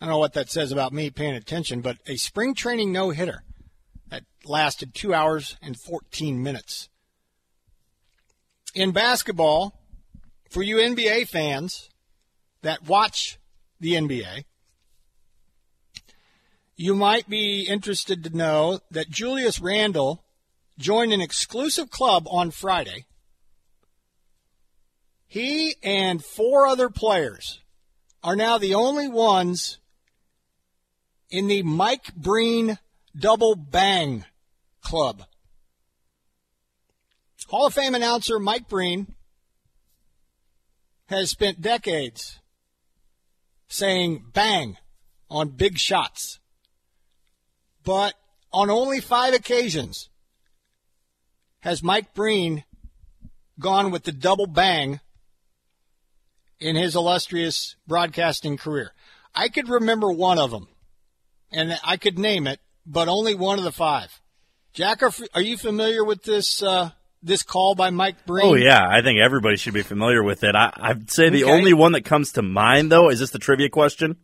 I 0.00 0.06
don't 0.06 0.12
know 0.12 0.18
what 0.18 0.34
that 0.34 0.50
says 0.50 0.70
about 0.70 0.92
me 0.92 1.10
paying 1.10 1.34
attention, 1.34 1.80
but 1.80 1.98
a 2.06 2.16
spring 2.16 2.54
training 2.54 2.92
no 2.92 3.10
hitter 3.10 3.42
that 4.10 4.24
lasted 4.44 4.94
two 4.94 5.14
hours 5.14 5.56
and 5.62 5.78
14 5.78 6.42
minutes. 6.42 6.88
In 8.74 8.92
basketball, 8.92 9.80
for 10.50 10.62
you 10.62 10.76
NBA 10.76 11.28
fans 11.28 11.90
that 12.62 12.86
watch 12.86 13.38
the 13.80 13.94
NBA, 13.94 14.44
you 16.76 16.94
might 16.94 17.28
be 17.28 17.66
interested 17.68 18.24
to 18.24 18.36
know 18.36 18.80
that 18.90 19.10
Julius 19.10 19.60
Randle 19.60 20.24
joined 20.78 21.12
an 21.12 21.20
exclusive 21.20 21.90
club 21.90 22.26
on 22.28 22.50
Friday. 22.50 23.06
He 25.26 25.76
and 25.82 26.24
four 26.24 26.66
other 26.66 26.88
players 26.88 27.60
are 28.22 28.36
now 28.36 28.58
the 28.58 28.74
only 28.74 29.08
ones 29.08 29.78
in 31.30 31.48
the 31.48 31.62
Mike 31.62 32.14
Breen 32.14 32.78
Double 33.16 33.56
Bang 33.56 34.24
Club. 34.80 35.24
Hall 37.54 37.66
of 37.66 37.74
Fame 37.74 37.94
announcer 37.94 38.40
Mike 38.40 38.68
Breen 38.68 39.14
has 41.06 41.30
spent 41.30 41.60
decades 41.60 42.40
saying 43.68 44.24
bang 44.32 44.76
on 45.30 45.50
big 45.50 45.78
shots. 45.78 46.40
But 47.84 48.14
on 48.52 48.70
only 48.70 49.00
five 49.00 49.34
occasions 49.34 50.08
has 51.60 51.80
Mike 51.80 52.12
Breen 52.12 52.64
gone 53.60 53.92
with 53.92 54.02
the 54.02 54.10
double 54.10 54.48
bang 54.48 54.98
in 56.60 56.76
his 56.76 56.94
illustrious 56.96 57.76
broadcasting 57.86 58.56
career. 58.56 58.92
I 59.34 59.48
could 59.48 59.68
remember 59.68 60.12
one 60.12 60.38
of 60.38 60.50
them, 60.50 60.68
and 61.52 61.78
I 61.84 61.96
could 61.96 62.18
name 62.18 62.46
it, 62.46 62.60
but 62.86 63.08
only 63.08 63.34
one 63.34 63.58
of 63.58 63.64
the 63.64 63.72
five. 63.72 64.20
Jack, 64.72 65.02
are, 65.02 65.12
are 65.34 65.42
you 65.42 65.56
familiar 65.56 66.04
with 66.04 66.22
this 66.24 66.62
uh, 66.62 66.90
this 67.22 67.42
call 67.42 67.74
by 67.74 67.90
Mike 67.90 68.26
Breen? 68.26 68.46
Oh 68.46 68.54
yeah, 68.54 68.84
I 68.88 69.02
think 69.02 69.18
everybody 69.20 69.56
should 69.56 69.74
be 69.74 69.82
familiar 69.82 70.22
with 70.22 70.44
it. 70.44 70.54
I, 70.54 70.72
I'd 70.76 71.10
say 71.10 71.28
the 71.30 71.44
Okay. 71.44 71.52
only 71.52 71.72
one 71.72 71.92
that 71.92 72.04
comes 72.04 72.32
to 72.32 72.42
mind 72.42 72.90
though 72.92 73.08
is 73.10 73.20
this 73.20 73.30
the 73.30 73.38
trivia 73.38 73.68
question. 73.70 74.16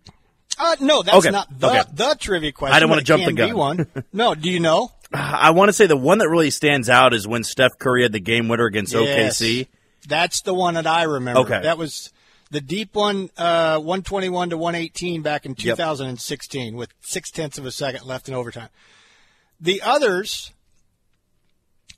Uh, 0.59 0.77
no, 0.81 1.03
that's 1.03 1.17
Okay, 1.19 1.31
not 1.31 1.49
the, 1.59 1.69
okay. 1.69 1.83
the 1.95 2.17
trivia 2.21 2.53
question. 2.53 2.75
I 2.77 2.81
don't 2.81 2.89
but 2.91 2.99
it 2.99 3.05
jump 3.05 3.25
the 3.25 3.33
gun. 3.33 3.57
one. 3.57 3.87
No, 4.13 4.35
do 4.35 4.51
you 4.51 4.61
know? 4.61 4.91
I 5.13 5.51
want 5.53 5.71
to 5.71 5.73
say 5.73 5.87
the 5.87 5.97
one 5.97 6.19
that 6.19 6.29
really 6.29 6.51
stands 6.51 6.89
out 6.91 7.15
is 7.15 7.27
when 7.27 7.43
Steph 7.45 7.79
Curry 7.79 8.03
had 8.03 8.13
the 8.13 8.21
game 8.21 8.47
winner 8.49 8.67
against 8.67 8.95
OKC. 8.95 9.67
That's 10.07 10.43
the 10.43 10.55
one 10.55 10.75
that 10.75 10.87
I 10.87 11.05
remember. 11.05 11.41
Okay. 11.41 11.63
That 11.63 11.79
was 11.79 12.11
the 12.51 12.61
deep 12.61 12.95
one, 12.95 13.31
uh, 13.37 13.79
121 13.79 14.51
to 14.51 14.59
118 14.59 15.23
back 15.23 15.47
in 15.47 15.55
2016 15.55 16.77
with 16.77 16.93
six 17.01 17.31
tenths 17.31 17.59
of 17.59 17.67
a 17.67 17.71
second 17.71 18.05
left 18.05 18.29
in 18.29 18.35
overtime. 18.35 18.69
The 19.61 19.83
others, 19.83 20.53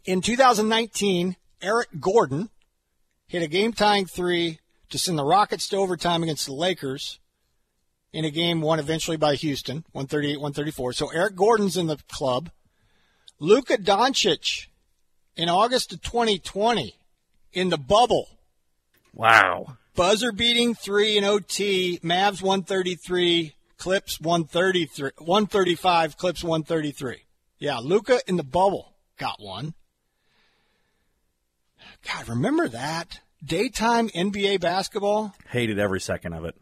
in 0.04 0.20
2019, 0.20 1.36
Eric 1.62 1.88
Gordon 2.00 2.50
hit 3.26 3.42
a 3.42 3.46
game 3.46 3.72
tying 3.72 4.06
three 4.06 4.58
to 4.90 4.98
send 4.98 5.18
the 5.18 5.24
Rockets 5.24 5.68
to 5.68 5.76
overtime 5.76 6.22
against 6.22 6.46
the 6.46 6.52
Lakers 6.52 7.18
in 8.12 8.26
a 8.26 8.30
game 8.30 8.60
won 8.60 8.78
eventually 8.78 9.16
by 9.16 9.36
Houston, 9.36 9.84
138 9.92 10.36
134. 10.36 10.92
So 10.92 11.08
Eric 11.08 11.34
Gordon's 11.34 11.76
in 11.76 11.86
the 11.86 11.98
club. 12.10 12.50
Luka 13.38 13.78
Doncic 13.78 14.66
in 15.34 15.48
August 15.48 15.92
of 15.92 16.02
2020 16.02 16.94
in 17.52 17.70
the 17.70 17.78
bubble. 17.78 18.28
Wow. 19.14 19.78
Buzzer 19.94 20.32
beating 20.32 20.74
three 20.74 21.16
in 21.18 21.24
OT. 21.24 21.98
Mavs 22.02 22.40
133, 22.42 23.54
Clips 23.76 24.20
133, 24.20 25.10
135, 25.18 26.16
Clips 26.16 26.42
133. 26.42 27.24
Yeah, 27.58 27.78
Luka 27.78 28.20
in 28.26 28.36
the 28.36 28.42
bubble 28.42 28.94
got 29.18 29.36
one. 29.40 29.74
God, 32.06 32.28
remember 32.28 32.68
that 32.68 33.20
daytime 33.44 34.08
NBA 34.08 34.60
basketball? 34.60 35.34
Hated 35.48 35.78
every 35.78 36.00
second 36.00 36.32
of 36.32 36.44
it. 36.44 36.56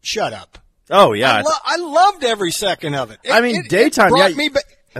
Shut 0.00 0.32
up. 0.32 0.58
Oh 0.88 1.12
yeah. 1.12 1.32
I, 1.32 1.40
lo- 1.42 1.50
I 1.64 1.76
loved 1.76 2.24
every 2.24 2.52
second 2.52 2.94
of 2.94 3.10
it. 3.10 3.18
It- 3.24 3.32
I 3.32 3.40
mean, 3.40 3.56
it- 3.64 3.68
daytime, 3.68 4.08
It 4.08 4.10
brought 4.10 4.30
yeah. 4.30 4.36
me 4.36 4.50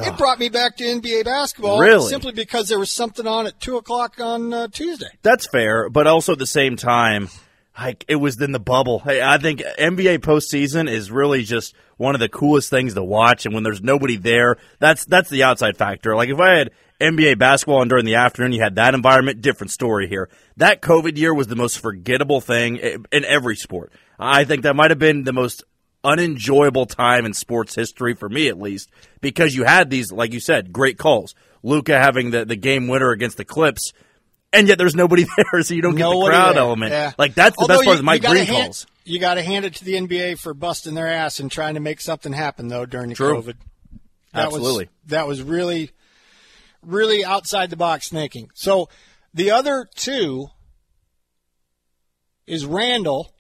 ba- 0.01 0.09
It 0.09 0.17
brought 0.19 0.39
me 0.39 0.49
back 0.49 0.77
to 0.77 0.85
NBA 0.85 1.25
basketball. 1.25 1.81
Really? 1.81 2.09
Simply 2.09 2.33
because 2.33 2.69
there 2.69 2.79
was 2.79 2.91
something 2.91 3.27
on 3.27 3.47
at 3.47 3.61
two 3.61 3.77
o'clock 3.77 4.21
on 4.21 4.53
uh, 4.53 4.69
Tuesday. 4.69 5.09
That's 5.23 5.47
fair, 5.47 5.89
but 5.91 6.07
also 6.07 6.33
at 6.33 6.39
the 6.39 6.47
same 6.47 6.77
time, 6.77 7.29
like 7.79 8.05
it 8.09 8.17
was 8.17 8.41
in 8.41 8.53
the 8.53 8.61
bubble. 8.61 9.01
Hey, 9.01 9.21
I 9.23 9.39
think 9.39 9.61
NBA 9.79 10.19
postseason 10.19 10.89
is 10.91 11.11
really 11.11 11.43
just 11.43 11.75
one 11.97 12.15
of 12.15 12.21
the 12.21 12.29
coolest 12.29 12.71
things 12.71 12.95
to 12.95 13.03
watch, 13.03 13.47
and 13.47 13.55
when 13.55 13.65
there's 13.65 13.83
nobody 13.83 14.17
there, 14.17 14.57
that's 14.79 15.05
that's 15.05 15.31
the 15.31 15.43
outside 15.43 15.77
factor. 15.77 16.15
Like 16.15 16.29
if 16.29 16.39
I 16.39 16.57
had 16.57 16.71
NBA 17.01 17.39
basketball 17.39 17.83
and 17.83 17.89
during 17.91 18.05
the 18.07 18.15
afternoon 18.15 18.53
you 18.53 18.63
had 18.63 18.77
that 18.77 18.95
environment, 18.95 19.43
different 19.43 19.71
story 19.71 20.09
here. 20.09 20.29
That 20.57 20.81
COVID 20.81 21.19
year 21.19 21.35
was 21.35 21.47
the 21.47 21.57
most 21.57 21.79
forgettable 21.79 22.41
thing 22.41 22.77
in 22.77 23.25
every 23.25 23.57
sport. 23.57 23.93
I 24.19 24.45
think 24.45 24.63
that 24.63 24.75
might 24.77 24.91
have 24.91 24.99
been 24.99 25.25
the 25.25 25.33
most 25.35 25.63
unenjoyable 26.07 26.87
time 26.87 27.27
in 27.27 27.33
sports 27.35 27.75
history 27.75 28.15
for 28.15 28.29
me 28.29 28.49
at 28.49 28.59
least 28.61 28.89
because 29.21 29.55
you 29.55 29.65
had 29.65 29.91
these 29.91 30.13
like 30.13 30.33
you 30.33 30.39
said 30.41 30.73
great 30.73 30.97
calls 30.99 31.35
luka 31.63 31.99
having 31.99 32.31
the, 32.31 32.45
the 32.45 32.55
game 32.57 32.87
winner 32.89 33.11
against 33.11 33.37
the 33.37 33.45
clips 33.45 33.93
and 34.53 34.69
yet 34.69 34.79
there's 34.79 34.95
nobody 34.95 35.27
there, 35.53 35.63
so 35.63 35.75
you 35.75 35.83
don't 35.83 35.97
get 35.97 36.09
the 36.09 36.27
crowd 36.27 36.55
there. 36.55 36.63
element. 36.63 36.93
Yeah. 36.93 37.13
Like 37.19 37.35
that's 37.35 37.57
the 37.57 37.63
Although 37.63 37.75
best 37.75 37.85
part 37.85 37.95
you- 37.97 37.99
of 38.01 38.05
Mike 38.05 38.23
you 38.23 38.29
gotta 38.29 38.35
Breen 38.37 38.47
hand- 38.47 38.65
calls. 38.69 38.87
You 39.05 39.19
got 39.21 39.35
to 39.35 39.43
hand 39.43 39.65
it 39.65 39.75
to 39.77 39.85
the 39.85 39.95
NBA 39.95 40.39
for 40.39 40.55
busting 40.55 40.95
their 40.95 41.09
ass 41.09 41.39
and 41.41 41.51
trying 41.51 41.75
to 41.75 41.81
make 41.81 42.01
something 42.01 42.33
happen 42.33 42.69
though 42.69 42.87
during 42.87 43.09
the 43.11 43.15
True. 43.17 43.35
COVID. 43.43 43.55
That 44.33 44.47
Absolutely. 44.47 44.85
Was, 44.87 44.89
that 45.09 45.27
was 45.29 45.43
really, 45.43 45.91
really 46.83 47.25
outside 47.25 47.71
the 47.71 47.77
box 47.77 48.09
thinking. 48.09 48.51
So 48.55 48.89
the 49.35 49.51
other 49.51 49.87
two 49.95 50.49
is 52.47 52.65
Randall, 52.67 53.33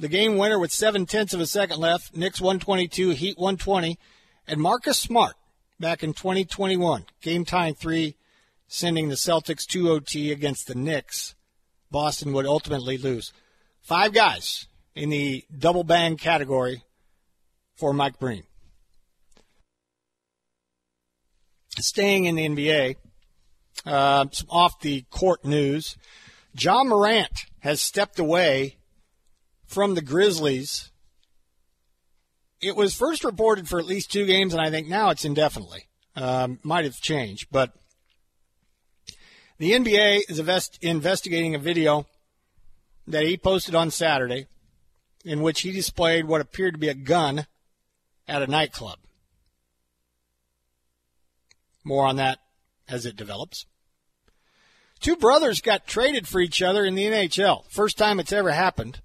the 0.00 0.08
game 0.08 0.38
winner 0.38 0.58
with 0.58 0.72
seven 0.72 1.04
tenths 1.04 1.34
of 1.34 1.40
a 1.40 1.46
second 1.46 1.78
left, 1.78 2.16
Knicks 2.16 2.40
122, 2.40 3.10
Heat 3.10 3.36
120, 3.36 3.98
and 4.48 4.58
Marcus 4.58 4.98
Smart 4.98 5.34
back 5.78 6.02
in 6.02 6.14
2021, 6.14 7.04
game 7.20 7.44
tying 7.44 7.74
three, 7.74 8.16
sending 8.66 9.10
the 9.10 9.14
Celtics 9.14 9.66
to 9.66 9.90
OT 9.90 10.32
against 10.32 10.66
the 10.66 10.74
Knicks. 10.74 11.34
Boston 11.90 12.32
would 12.32 12.46
ultimately 12.46 12.96
lose. 12.96 13.32
Five 13.82 14.14
guys 14.14 14.66
in 14.94 15.10
the 15.10 15.44
double 15.56 15.84
bang 15.84 16.16
category 16.16 16.82
for 17.76 17.92
Mike 17.92 18.18
Breen. 18.18 18.44
Staying 21.78 22.24
in 22.24 22.36
the 22.36 22.48
NBA, 22.48 22.96
uh, 23.84 24.26
some 24.32 24.48
off 24.50 24.80
the 24.80 25.02
court 25.10 25.44
news. 25.44 25.98
Ja 26.58 26.84
Morant 26.84 27.46
has 27.60 27.82
stepped 27.82 28.18
away 28.18 28.76
from 29.70 29.94
the 29.94 30.02
Grizzlies. 30.02 30.90
It 32.60 32.76
was 32.76 32.92
first 32.92 33.24
reported 33.24 33.68
for 33.68 33.78
at 33.78 33.86
least 33.86 34.12
two 34.12 34.26
games, 34.26 34.52
and 34.52 34.60
I 34.60 34.68
think 34.68 34.88
now 34.88 35.10
it's 35.10 35.24
indefinitely. 35.24 35.86
Um, 36.16 36.58
might 36.64 36.84
have 36.84 36.96
changed, 36.96 37.46
but 37.52 37.72
the 39.58 39.70
NBA 39.72 40.22
is 40.28 40.40
invest- 40.40 40.82
investigating 40.82 41.54
a 41.54 41.58
video 41.58 42.06
that 43.06 43.22
he 43.22 43.36
posted 43.36 43.74
on 43.74 43.90
Saturday 43.90 44.46
in 45.24 45.40
which 45.40 45.60
he 45.60 45.70
displayed 45.70 46.26
what 46.26 46.40
appeared 46.40 46.74
to 46.74 46.80
be 46.80 46.88
a 46.88 46.94
gun 46.94 47.46
at 48.26 48.42
a 48.42 48.48
nightclub. 48.48 48.98
More 51.84 52.06
on 52.06 52.16
that 52.16 52.38
as 52.88 53.06
it 53.06 53.16
develops. 53.16 53.66
Two 54.98 55.16
brothers 55.16 55.60
got 55.60 55.86
traded 55.86 56.26
for 56.26 56.40
each 56.40 56.60
other 56.60 56.84
in 56.84 56.96
the 56.96 57.04
NHL. 57.04 57.70
First 57.70 57.96
time 57.96 58.18
it's 58.18 58.32
ever 58.32 58.50
happened. 58.50 59.00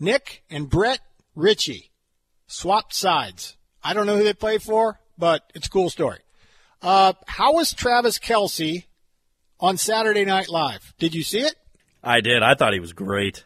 Nick 0.00 0.42
and 0.50 0.68
Brett 0.68 1.00
Ritchie 1.34 1.90
swapped 2.46 2.94
sides. 2.94 3.56
I 3.82 3.94
don't 3.94 4.06
know 4.06 4.16
who 4.16 4.24
they 4.24 4.34
play 4.34 4.58
for, 4.58 5.00
but 5.16 5.50
it's 5.54 5.66
a 5.66 5.70
cool 5.70 5.90
story. 5.90 6.18
Uh, 6.82 7.12
how 7.26 7.54
was 7.54 7.72
Travis 7.72 8.18
Kelce 8.18 8.84
on 9.60 9.76
Saturday 9.76 10.24
Night 10.24 10.48
Live? 10.48 10.94
Did 10.98 11.14
you 11.14 11.22
see 11.22 11.40
it? 11.40 11.54
I 12.02 12.20
did. 12.20 12.42
I 12.42 12.54
thought 12.54 12.72
he 12.72 12.80
was 12.80 12.92
great. 12.92 13.44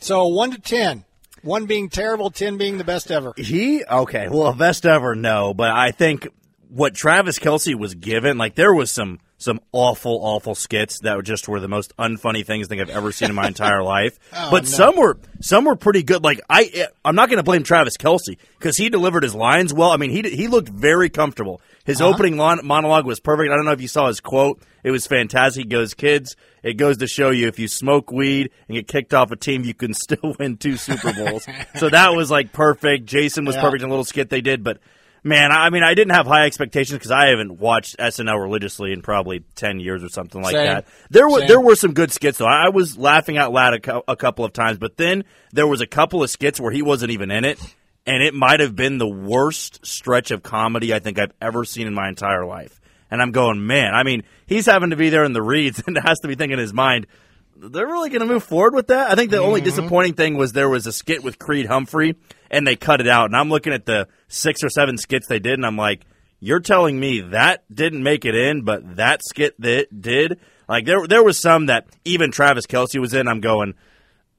So 0.00 0.28
one 0.28 0.52
to 0.52 0.60
ten, 0.60 1.04
one 1.42 1.66
being 1.66 1.88
terrible, 1.88 2.30
ten 2.30 2.56
being 2.56 2.78
the 2.78 2.84
best 2.84 3.10
ever. 3.10 3.34
He 3.36 3.84
okay. 3.84 4.28
Well, 4.28 4.52
best 4.52 4.86
ever, 4.86 5.16
no. 5.16 5.54
But 5.54 5.70
I 5.70 5.90
think 5.90 6.28
what 6.68 6.94
Travis 6.94 7.38
Kelce 7.38 7.74
was 7.74 7.94
given, 7.94 8.38
like 8.38 8.54
there 8.54 8.72
was 8.72 8.92
some 8.92 9.18
some 9.38 9.60
awful, 9.72 10.18
awful 10.22 10.54
skits 10.54 11.00
that 11.00 11.16
were 11.16 11.22
just 11.22 11.48
were 11.48 11.60
the 11.60 11.68
most 11.68 11.96
unfunny 11.96 12.44
things 12.44 12.66
I 12.66 12.68
think 12.70 12.80
I've 12.82 12.90
ever 12.96 13.12
seen 13.12 13.30
in 13.30 13.34
my 13.36 13.46
entire 13.54 13.82
life. 13.82 14.18
Oh, 14.40 14.50
but 14.50 14.64
no. 14.64 14.68
some 14.68 14.96
were 14.96 15.16
some 15.40 15.64
were 15.64 15.76
pretty 15.76 16.02
good. 16.02 16.22
Like 16.22 16.40
I, 16.50 16.86
I'm 17.04 17.14
not 17.14 17.28
going 17.28 17.38
to 17.38 17.42
blame 17.42 17.62
Travis 17.62 17.96
Kelce 17.96 18.36
because 18.58 18.76
he 18.76 18.88
delivered 18.88 19.22
his 19.22 19.34
lines 19.34 19.72
well. 19.72 19.90
I 19.90 19.96
mean, 19.96 20.10
he 20.10 20.22
he 20.28 20.48
looked 20.48 20.68
very 20.68 21.08
comfortable. 21.08 21.60
His 21.84 22.00
Uh-huh. 22.00 22.10
opening 22.10 22.36
monologue 22.36 23.06
was 23.06 23.18
perfect. 23.20 23.50
I 23.50 23.56
don't 23.56 23.64
know 23.64 23.72
if 23.72 23.80
you 23.80 23.88
saw 23.88 24.08
his 24.08 24.20
quote. 24.20 24.60
It 24.84 24.90
was 24.90 25.06
fantastic. 25.06 25.64
He 25.64 25.68
goes, 25.68 25.94
"Kids, 25.94 26.36
it 26.62 26.74
goes 26.74 26.98
to 26.98 27.06
show 27.06 27.30
you 27.30 27.48
if 27.48 27.58
you 27.58 27.66
smoke 27.68 28.12
weed 28.12 28.50
and 28.68 28.76
get 28.76 28.86
kicked 28.86 29.14
off 29.14 29.30
a 29.30 29.36
team, 29.36 29.64
you 29.64 29.74
can 29.74 29.94
still 29.94 30.34
win 30.38 30.56
two 30.56 30.76
Super 30.76 31.12
Bowls." 31.12 31.46
so 31.76 31.88
that 31.90 32.14
was 32.14 32.30
like 32.30 32.52
perfect. 32.52 33.06
Jason 33.06 33.44
was 33.44 33.56
Yeah. 33.56 33.62
perfect 33.62 33.82
in 33.82 33.88
a 33.88 33.90
little 33.92 34.04
skit 34.04 34.28
they 34.30 34.40
did, 34.42 34.62
but 34.62 34.78
man, 35.22 35.52
I 35.52 35.70
mean, 35.70 35.82
I 35.82 35.94
didn't 35.94 36.14
have 36.14 36.26
high 36.26 36.46
expectations 36.46 36.98
because 36.98 37.10
I 37.10 37.28
haven't 37.28 37.58
watched 37.58 37.98
SNL 37.98 38.40
religiously 38.40 38.92
in 38.92 39.02
probably 39.02 39.44
ten 39.54 39.80
years 39.80 40.02
or 40.02 40.08
something 40.08 40.42
like 40.42 40.54
Same. 40.54 40.66
that. 40.66 40.86
There 41.10 41.28
were 41.28 41.40
Same. 41.40 41.48
there 41.48 41.60
were 41.60 41.74
some 41.74 41.94
good 41.94 42.12
skits 42.12 42.38
though. 42.38 42.46
I 42.46 42.68
was 42.68 42.96
laughing 42.96 43.36
out 43.36 43.52
loud 43.52 43.74
a, 43.74 43.80
cou- 43.80 44.02
a 44.08 44.16
couple 44.16 44.44
of 44.44 44.52
times, 44.52 44.78
but 44.78 44.96
then 44.96 45.24
there 45.52 45.66
was 45.66 45.80
a 45.80 45.86
couple 45.86 46.22
of 46.22 46.30
skits 46.30 46.60
where 46.60 46.72
he 46.72 46.82
wasn't 46.82 47.12
even 47.12 47.30
in 47.30 47.44
it, 47.44 47.58
and 48.06 48.22
it 48.22 48.34
might 48.34 48.60
have 48.60 48.74
been 48.74 48.98
the 48.98 49.08
worst 49.08 49.84
stretch 49.86 50.30
of 50.30 50.42
comedy 50.42 50.94
I 50.94 50.98
think 50.98 51.18
I've 51.18 51.34
ever 51.40 51.64
seen 51.64 51.86
in 51.86 51.94
my 51.94 52.08
entire 52.08 52.46
life. 52.46 52.80
And 53.10 53.22
I'm 53.22 53.32
going, 53.32 53.66
man. 53.66 53.94
I 53.94 54.02
mean, 54.02 54.24
he's 54.46 54.66
having 54.66 54.90
to 54.90 54.96
be 54.96 55.10
there 55.10 55.24
in 55.24 55.32
the 55.32 55.42
reads 55.42 55.82
and 55.86 55.96
has 55.98 56.20
to 56.20 56.28
be 56.28 56.34
thinking 56.34 56.54
in 56.54 56.58
his 56.58 56.72
mind. 56.72 57.06
They're 57.56 57.86
really 57.86 58.08
going 58.08 58.20
to 58.20 58.26
move 58.26 58.44
forward 58.44 58.74
with 58.74 58.86
that. 58.88 59.10
I 59.10 59.14
think 59.14 59.30
the 59.30 59.38
only 59.38 59.60
mm-hmm. 59.60 59.70
disappointing 59.70 60.14
thing 60.14 60.36
was 60.36 60.52
there 60.52 60.68
was 60.68 60.86
a 60.86 60.92
skit 60.92 61.24
with 61.24 61.38
Creed 61.38 61.66
Humphrey, 61.66 62.14
and 62.50 62.66
they 62.66 62.76
cut 62.76 63.00
it 63.00 63.08
out. 63.08 63.26
And 63.26 63.36
I'm 63.36 63.48
looking 63.48 63.72
at 63.72 63.86
the 63.86 64.08
six 64.28 64.62
or 64.62 64.70
seven 64.70 64.98
skits 64.98 65.26
they 65.26 65.38
did, 65.38 65.54
and 65.54 65.66
I'm 65.66 65.76
like, 65.76 66.04
you're 66.40 66.60
telling 66.60 66.98
me 66.98 67.20
that 67.20 67.64
didn't 67.74 68.02
make 68.02 68.24
it 68.24 68.34
in, 68.34 68.62
but 68.62 68.96
that 68.96 69.24
skit 69.24 69.60
that 69.60 70.00
did. 70.00 70.38
Like 70.68 70.86
there, 70.86 71.06
there 71.06 71.24
was 71.24 71.38
some 71.38 71.66
that 71.66 71.86
even 72.04 72.30
Travis 72.30 72.66
Kelce 72.66 73.00
was 73.00 73.14
in. 73.14 73.26
I'm 73.26 73.40
going, 73.40 73.74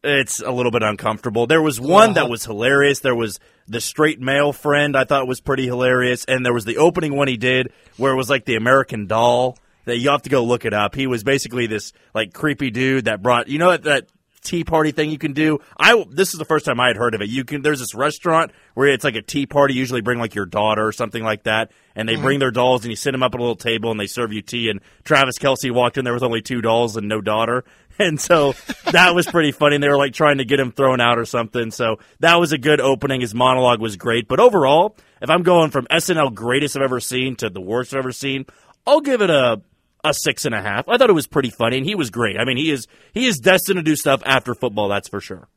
it's 0.03 0.39
a 0.39 0.51
little 0.51 0.71
bit 0.71 0.83
uncomfortable. 0.83 1.47
There 1.47 1.61
was 1.61 1.79
one 1.79 2.13
that 2.13 2.21
uh-huh. 2.21 2.29
was 2.29 2.45
hilarious. 2.45 2.99
There 2.99 3.15
was 3.15 3.39
the 3.67 3.81
straight 3.81 4.19
male 4.21 4.53
friend 4.53 4.95
I 4.95 5.03
thought 5.03 5.27
was 5.27 5.41
pretty 5.41 5.65
hilarious, 5.65 6.25
and 6.25 6.45
there 6.45 6.53
was 6.53 6.65
the 6.65 6.77
opening 6.77 7.15
one 7.15 7.27
he 7.27 7.37
did 7.37 7.73
where 7.97 8.13
it 8.13 8.15
was 8.15 8.29
like 8.29 8.45
the 8.45 8.55
American 8.55 9.07
Doll. 9.07 9.57
That 9.85 9.97
you 9.97 10.11
have 10.11 10.21
to 10.23 10.29
go 10.29 10.43
look 10.43 10.65
it 10.65 10.73
up. 10.73 10.93
He 10.93 11.07
was 11.07 11.23
basically 11.23 11.65
this 11.65 11.93
like 12.13 12.31
creepy 12.31 12.69
dude 12.69 13.05
that 13.05 13.23
brought 13.23 13.47
you 13.47 13.57
know 13.57 13.71
that 13.71 13.83
that 13.83 14.07
tea 14.41 14.63
party 14.63 14.91
thing 14.91 15.11
you 15.11 15.17
can 15.17 15.33
do. 15.33 15.59
I 15.77 16.03
this 16.09 16.33
is 16.33 16.39
the 16.39 16.45
first 16.45 16.65
time 16.65 16.79
I 16.79 16.87
had 16.87 16.97
heard 16.97 17.15
of 17.15 17.21
it. 17.21 17.29
You 17.29 17.43
can 17.43 17.61
there's 17.61 17.79
this 17.79 17.93
restaurant 17.93 18.51
where 18.73 18.87
it's 18.87 19.03
like 19.03 19.15
a 19.15 19.21
tea 19.21 19.45
party. 19.45 19.73
You 19.73 19.79
usually 19.79 20.01
bring 20.01 20.19
like 20.19 20.35
your 20.35 20.45
daughter 20.45 20.85
or 20.85 20.91
something 20.91 21.23
like 21.23 21.43
that, 21.43 21.71
and 21.95 22.07
they 22.07 22.13
mm-hmm. 22.13 22.23
bring 22.23 22.39
their 22.39 22.51
dolls 22.51 22.83
and 22.83 22.91
you 22.91 22.95
sit 22.95 23.11
them 23.11 23.23
up 23.23 23.33
at 23.33 23.39
a 23.39 23.43
little 23.43 23.55
table 23.55 23.91
and 23.91 23.99
they 23.99 24.07
serve 24.07 24.33
you 24.33 24.41
tea. 24.41 24.69
And 24.69 24.81
Travis 25.03 25.37
Kelce 25.37 25.71
walked 25.71 25.97
in 25.97 26.05
there 26.05 26.13
with 26.13 26.23
only 26.23 26.41
two 26.41 26.61
dolls 26.61 26.95
and 26.97 27.07
no 27.07 27.21
daughter. 27.21 27.63
And 28.01 28.17
so 28.17 28.53
that 28.93 29.13
was 29.13 29.27
pretty 29.27 29.51
funny. 29.51 29.75
And 29.75 29.83
they 29.83 29.89
were 29.89 29.97
like 29.97 30.13
trying 30.13 30.37
to 30.37 30.45
get 30.45 30.57
him 30.57 30.71
thrown 30.71 31.01
out 31.01 31.19
or 31.19 31.25
something. 31.25 31.69
So 31.69 31.99
that 32.21 32.39
was 32.39 32.53
a 32.53 32.57
good 32.57 32.79
opening. 32.79 33.19
His 33.19 33.35
monologue 33.35 33.81
was 33.81 33.97
great. 33.97 34.29
But 34.29 34.39
overall, 34.39 34.95
if 35.21 35.29
I'm 35.29 35.43
going 35.43 35.69
from 35.69 35.85
SNL 35.87 36.33
greatest 36.33 36.77
I've 36.77 36.81
ever 36.81 37.01
seen 37.01 37.35
to 37.35 37.49
the 37.49 37.59
worst 37.59 37.93
I've 37.93 37.99
ever 37.99 38.13
seen, 38.13 38.45
I'll 38.87 39.01
give 39.01 39.21
it 39.21 39.29
a 39.29 39.61
a 40.03 40.13
six 40.13 40.45
and 40.45 40.55
a 40.55 40.61
half. 40.61 40.87
I 40.87 40.97
thought 40.97 41.09
it 41.09 41.13
was 41.13 41.27
pretty 41.27 41.49
funny, 41.49 41.77
and 41.77 41.85
he 41.85 41.95
was 41.95 42.09
great. 42.09 42.37
I 42.39 42.45
mean, 42.45 42.57
he 42.57 42.71
is 42.71 42.87
he 43.13 43.25
is 43.25 43.39
destined 43.39 43.77
to 43.77 43.83
do 43.83 43.95
stuff 43.95 44.21
after 44.25 44.55
football. 44.55 44.87
That's 44.87 45.09
for 45.09 45.19
sure. 45.19 45.47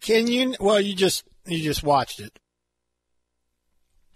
Can 0.00 0.26
you? 0.26 0.54
Well, 0.60 0.80
you 0.80 0.94
just 0.94 1.24
you 1.46 1.62
just 1.62 1.82
watched 1.82 2.20
it, 2.20 2.38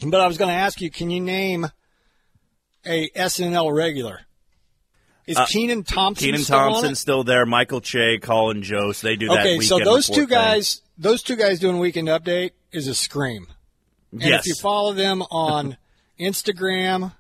but 0.07 0.21
I 0.21 0.27
was 0.27 0.39
going 0.39 0.49
to 0.51 0.55
ask 0.55 0.81
you. 0.81 0.91
Can 0.91 1.11
you 1.11 1.21
name 1.21 1.67
a 2.87 3.09
SNL 3.11 3.75
regular? 3.75 4.21
Is 5.27 5.39
Kenan 5.51 5.85
Thompson? 5.85 6.25
Uh, 6.25 6.27
Kenan 6.33 6.41
still 6.45 6.59
Thompson 6.59 6.95
still 6.97 7.25
there. 7.25 7.47
Michael 7.47 7.81
Che, 7.81 8.19
Colin 8.19 8.63
Jost. 8.63 9.03
They 9.03 9.17
do 9.17 9.29
that. 9.29 9.41
Okay, 9.41 9.61
so 9.61 9.79
those 9.79 10.07
two 10.07 10.27
thing. 10.27 10.29
guys, 10.29 10.83
those 10.99 11.23
two 11.23 11.37
guys 11.37 11.61
doing 11.61 11.79
weekend 11.79 12.09
update 12.09 12.51
is 12.73 12.89
a 12.89 12.95
scream. 12.95 13.47
And 14.11 14.23
Yes. 14.23 14.41
if 14.41 14.47
you 14.49 14.55
follow 14.57 14.93
them 14.93 15.23
on 15.31 15.77
Instagram, 16.19 17.13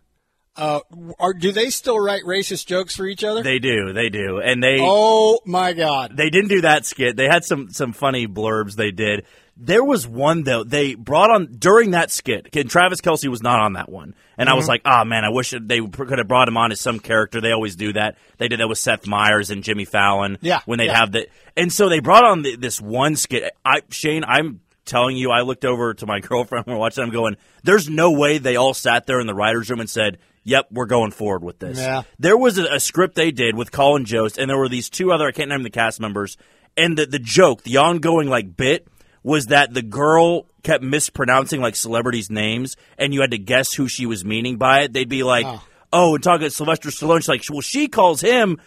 uh, 0.57 0.81
are 1.19 1.33
do 1.33 1.51
they 1.53 1.71
still 1.71 1.99
write 1.99 2.23
racist 2.25 2.67
jokes 2.67 2.95
for 2.97 3.07
each 3.07 3.25
other? 3.25 3.43
They 3.43 3.59
do. 3.59 3.93
They 3.93 4.09
do. 4.11 4.38
And 4.41 4.62
they 4.62 4.79
oh 4.81 5.41
my 5.47 5.73
god! 5.73 6.17
they 6.17 6.29
didn't 6.31 6.51
do 6.51 6.61
that 6.62 6.85
skit. 6.87 7.17
They 7.17 7.27
had 7.27 7.45
some 7.45 7.71
some 7.71 7.93
funny 7.93 8.27
blurbs 8.27 8.75
they 8.77 8.91
did. 8.91 9.25
There 9.57 9.85
was 9.85 10.07
one 10.07 10.45
though 10.45 10.65
they 10.65 10.95
brought 10.95 11.31
on 11.31 11.57
during 11.59 11.91
that 11.93 12.11
skit. 12.11 12.49
And 12.55 12.71
Travis 12.71 13.01
Kelce 13.01 13.29
was 13.29 13.43
not 13.43 13.61
on 13.61 13.75
that 13.75 13.88
one, 13.91 14.15
and 14.38 14.49
I 14.49 14.55
was 14.55 14.65
Mm-hmm. 14.65 14.69
like, 14.71 14.83
"Oh 14.85 15.05
man, 15.05 15.25
I 15.25 15.31
wish 15.31 15.55
they 15.59 15.81
could 15.81 16.19
have 16.19 16.29
brought 16.29 16.49
him 16.49 16.57
on 16.57 16.73
as 16.73 16.81
some 16.81 16.99
character." 16.99 17.41
They 17.41 17.53
always 17.53 17.77
do 17.77 17.93
that. 17.95 18.17
They 18.38 18.49
did 18.49 18.61
that 18.61 18.69
with 18.69 18.79
Seth 18.79 19.07
Meyers 19.07 19.51
and 19.51 19.62
Jimmy 19.62 19.85
Fallon. 19.85 20.38
Yeah, 20.41 20.61
when 20.67 20.79
they'd 20.79 20.87
yeah. 20.87 20.99
have 20.99 21.12
the 21.12 21.29
and 21.57 21.73
so 21.73 21.88
they 21.88 22.01
brought 22.01 22.25
on 22.25 22.43
the, 22.43 22.57
this 22.57 22.81
one 22.81 23.17
skit. 23.17 23.53
I 23.65 23.83
Shane, 23.91 24.25
I'm 24.25 24.61
telling 24.85 25.17
you, 25.17 25.31
I 25.31 25.43
looked 25.43 25.65
over 25.65 25.95
to 25.95 26.07
my 26.07 26.21
girlfriend 26.29 26.67
we 26.67 26.73
were 26.73 26.79
watching. 26.79 27.05
I'm 27.05 27.11
going, 27.11 27.37
"There's 27.62 27.88
no 27.88 28.11
way 28.11 28.38
they 28.38 28.57
all 28.57 28.75
sat 28.75 29.07
there 29.07 29.21
in 29.21 29.27
the 29.27 29.35
writers' 29.35 29.71
room 29.71 29.81
and 29.81 29.88
said." 29.91 30.19
Yep, 30.44 30.68
we're 30.72 30.87
going 30.87 31.12
forward 31.12 31.44
with 31.44 31.59
this. 31.59 31.78
Yeah. 31.78 32.02
There 32.18 32.37
was 32.37 32.59
a, 32.59 32.64
a 32.74 32.81
script 32.81 33.14
they 33.14 33.31
did 33.31 33.57
with 33.57 33.70
Colin 33.70 34.05
Jost, 34.05 34.38
and 34.38 34.50
there 34.50 34.59
were 34.59 34.68
these 34.68 34.90
two 34.90 35.12
other 35.12 35.26
I 35.26 35.33
can't 35.33 35.50
name 35.50 35.62
the 35.62 35.70
cast 35.70 36.00
members. 36.00 36.37
And 36.76 36.96
the 36.96 37.07
the 37.07 37.18
joke, 37.18 37.62
the 37.62 37.76
ongoing 37.76 38.28
like 38.28 38.57
bit, 38.57 38.88
was 39.22 39.46
that 39.46 39.72
the 39.72 39.83
girl 39.83 40.46
kept 40.62 40.83
mispronouncing 40.83 41.61
like 41.61 41.76
celebrities' 41.76 42.31
names, 42.31 42.76
and 42.98 43.12
you 43.14 43.20
had 43.20 43.31
to 43.33 43.38
guess 43.38 43.72
who 43.72 43.88
she 43.88 44.07
was 44.07 44.24
meaning 44.24 44.57
by 44.57 44.83
it. 44.83 44.92
They'd 44.92 45.09
be 45.09 45.22
like, 45.22 45.46
"Oh, 45.92 46.14
and 46.14 46.24
talking 46.24 46.46
to 46.46 46.50
Sylvester 46.50 46.88
Stallone." 46.88 47.18
She's 47.18 47.28
like, 47.28 47.44
"Well, 47.50 47.61
she 47.61 47.88
calls 47.88 48.20
him 48.20 48.59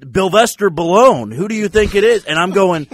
Bylvester 0.00 0.70
Balone. 0.70 1.34
Who 1.34 1.48
do 1.48 1.54
you 1.54 1.68
think 1.68 1.94
it 1.94 2.02
is?" 2.02 2.24
And 2.24 2.38
I'm 2.38 2.50
going, 2.50 2.88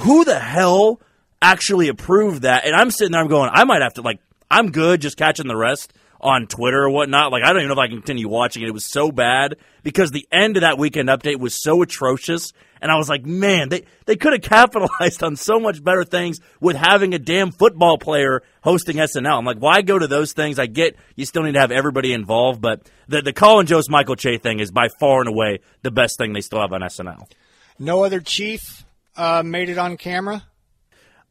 "Who 0.00 0.24
the 0.24 0.38
hell 0.38 1.00
actually 1.42 1.88
approved 1.88 2.42
that?" 2.42 2.64
And 2.64 2.74
I'm 2.74 2.90
sitting 2.90 3.12
there, 3.12 3.20
I'm 3.20 3.28
going, 3.28 3.50
"I 3.52 3.64
might 3.64 3.82
have 3.82 3.94
to 3.94 4.02
like." 4.02 4.20
I'm 4.50 4.70
good 4.70 5.00
just 5.00 5.16
catching 5.16 5.48
the 5.48 5.56
rest 5.56 5.92
on 6.24 6.46
Twitter 6.46 6.82
or 6.82 6.90
whatnot. 6.90 7.30
Like, 7.30 7.44
I 7.44 7.48
don't 7.52 7.58
even 7.58 7.68
know 7.68 7.74
if 7.74 7.78
I 7.78 7.88
can 7.88 7.98
continue 7.98 8.28
watching 8.28 8.62
it. 8.62 8.68
It 8.68 8.72
was 8.72 8.86
so 8.86 9.12
bad 9.12 9.56
because 9.82 10.10
the 10.10 10.26
end 10.32 10.56
of 10.56 10.62
that 10.62 10.78
weekend 10.78 11.10
update 11.10 11.38
was 11.38 11.54
so 11.54 11.82
atrocious. 11.82 12.54
And 12.80 12.90
I 12.90 12.96
was 12.96 13.10
like, 13.10 13.26
man, 13.26 13.68
they, 13.68 13.84
they 14.06 14.16
could 14.16 14.32
have 14.32 14.42
capitalized 14.42 15.22
on 15.22 15.36
so 15.36 15.60
much 15.60 15.84
better 15.84 16.02
things 16.02 16.40
with 16.60 16.76
having 16.76 17.12
a 17.12 17.18
damn 17.18 17.52
football 17.52 17.98
player 17.98 18.42
hosting 18.62 18.96
SNL. 18.96 19.38
I'm 19.38 19.44
like, 19.44 19.58
why 19.58 19.82
go 19.82 19.98
to 19.98 20.06
those 20.06 20.32
things? 20.32 20.58
I 20.58 20.64
get 20.66 20.96
you 21.14 21.26
still 21.26 21.42
need 21.42 21.52
to 21.52 21.60
have 21.60 21.70
everybody 21.70 22.14
involved, 22.14 22.62
but 22.62 22.80
the, 23.06 23.20
the 23.20 23.34
Colin 23.34 23.66
Jost 23.66 23.90
Michael 23.90 24.16
Che 24.16 24.38
thing 24.38 24.60
is 24.60 24.70
by 24.70 24.88
far 24.98 25.20
and 25.20 25.28
away 25.28 25.60
the 25.82 25.90
best 25.90 26.16
thing 26.16 26.32
they 26.32 26.40
still 26.40 26.60
have 26.60 26.72
on 26.72 26.80
SNL. 26.80 27.30
No 27.78 28.02
other 28.02 28.20
chief 28.20 28.86
uh, 29.14 29.42
made 29.44 29.68
it 29.68 29.76
on 29.76 29.98
camera. 29.98 30.44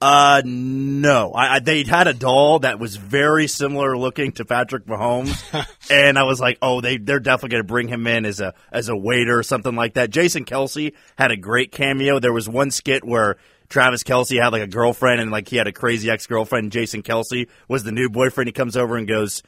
Uh, 0.01 0.41
no. 0.43 1.31
I, 1.31 1.55
I, 1.55 1.59
they 1.59 1.83
had 1.83 2.07
a 2.07 2.13
doll 2.13 2.59
that 2.59 2.77
was 2.77 2.97
very 2.97 3.47
similar 3.47 3.97
looking 3.97 4.33
to 4.33 4.45
Patrick 4.45 4.85
Mahomes, 4.85 5.41
and 5.89 6.19
I 6.19 6.23
was 6.23 6.41
like, 6.41 6.57
oh, 6.61 6.81
they 6.81 6.97
they're 6.97 7.21
definitely 7.21 7.49
going 7.51 7.63
to 7.63 7.67
bring 7.67 7.87
him 7.87 8.05
in 8.05 8.25
as 8.25 8.41
a 8.41 8.53
as 8.71 8.89
a 8.89 8.97
waiter 8.97 9.39
or 9.39 9.43
something 9.43 9.75
like 9.75 9.93
that. 9.93 10.09
Jason 10.09 10.43
Kelce 10.43 10.93
had 11.17 11.31
a 11.31 11.37
great 11.37 11.71
cameo. 11.71 12.19
There 12.19 12.33
was 12.33 12.49
one 12.49 12.69
skit 12.69 13.05
where 13.05 13.37
Travis 13.69 14.03
Kelce 14.03 14.41
had 14.41 14.49
like 14.49 14.61
a 14.61 14.67
girlfriend, 14.67 15.21
and 15.21 15.31
like 15.31 15.47
he 15.47 15.55
had 15.55 15.67
a 15.67 15.71
crazy 15.71 16.09
ex 16.09 16.27
girlfriend. 16.27 16.73
Jason 16.73 17.01
Kelce 17.01 17.47
was 17.69 17.83
the 17.83 17.93
new 17.93 18.09
boyfriend. 18.09 18.49
He 18.49 18.53
comes 18.53 18.75
over 18.75 18.97
and 18.97 19.07
goes. 19.07 19.41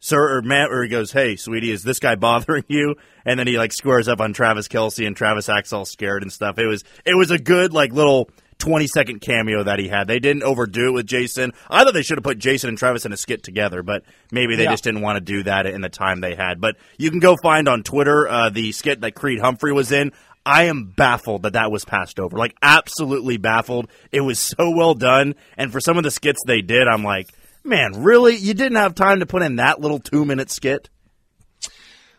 Sir 0.00 0.36
or 0.36 0.42
Matt, 0.42 0.70
or 0.70 0.82
he 0.82 0.90
goes, 0.90 1.12
"Hey, 1.12 1.34
sweetie, 1.34 1.70
is 1.70 1.82
this 1.82 1.98
guy 1.98 2.14
bothering 2.14 2.64
you?" 2.68 2.96
And 3.24 3.40
then 3.40 3.46
he 3.46 3.56
like 3.56 3.72
squares 3.72 4.06
up 4.06 4.20
on 4.20 4.34
Travis 4.34 4.68
Kelce, 4.68 5.06
and 5.06 5.16
Travis 5.16 5.48
acts 5.48 5.72
all 5.72 5.86
scared 5.86 6.22
and 6.22 6.30
stuff. 6.30 6.58
It 6.58 6.66
was 6.66 6.84
it 7.06 7.14
was 7.14 7.30
a 7.30 7.38
good 7.38 7.72
like 7.72 7.90
little 7.90 8.28
20 8.58 8.86
second 8.86 9.20
cameo 9.20 9.62
that 9.62 9.78
he 9.78 9.88
had. 9.88 10.06
They 10.06 10.18
didn't 10.18 10.42
overdo 10.42 10.88
it 10.88 10.92
with 10.92 11.06
Jason. 11.06 11.52
I 11.68 11.84
thought 11.84 11.94
they 11.94 12.02
should 12.02 12.18
have 12.18 12.24
put 12.24 12.38
Jason 12.38 12.68
and 12.68 12.78
Travis 12.78 13.06
in 13.06 13.12
a 13.12 13.16
skit 13.16 13.42
together, 13.42 13.82
but 13.82 14.04
maybe 14.30 14.56
they 14.56 14.64
yeah. 14.64 14.70
just 14.70 14.84
didn't 14.84 15.02
want 15.02 15.16
to 15.16 15.20
do 15.20 15.42
that 15.44 15.66
in 15.66 15.80
the 15.80 15.88
time 15.88 16.20
they 16.20 16.34
had. 16.34 16.60
But 16.60 16.76
you 16.98 17.10
can 17.10 17.20
go 17.20 17.36
find 17.36 17.68
on 17.68 17.82
Twitter 17.82 18.28
uh, 18.28 18.50
the 18.50 18.72
skit 18.72 19.00
that 19.00 19.14
Creed 19.14 19.40
Humphrey 19.40 19.72
was 19.72 19.92
in. 19.92 20.12
I 20.46 20.64
am 20.64 20.92
baffled 20.94 21.42
that 21.42 21.54
that 21.54 21.70
was 21.70 21.84
passed 21.84 22.20
over. 22.20 22.36
Like, 22.36 22.54
absolutely 22.60 23.38
baffled. 23.38 23.88
It 24.12 24.20
was 24.20 24.38
so 24.38 24.70
well 24.70 24.94
done. 24.94 25.34
And 25.56 25.72
for 25.72 25.80
some 25.80 25.96
of 25.96 26.04
the 26.04 26.10
skits 26.10 26.40
they 26.46 26.60
did, 26.60 26.86
I'm 26.86 27.02
like, 27.02 27.30
man, 27.64 28.02
really? 28.02 28.36
You 28.36 28.52
didn't 28.52 28.76
have 28.76 28.94
time 28.94 29.20
to 29.20 29.26
put 29.26 29.42
in 29.42 29.56
that 29.56 29.80
little 29.80 29.98
two 29.98 30.24
minute 30.24 30.50
skit? 30.50 30.90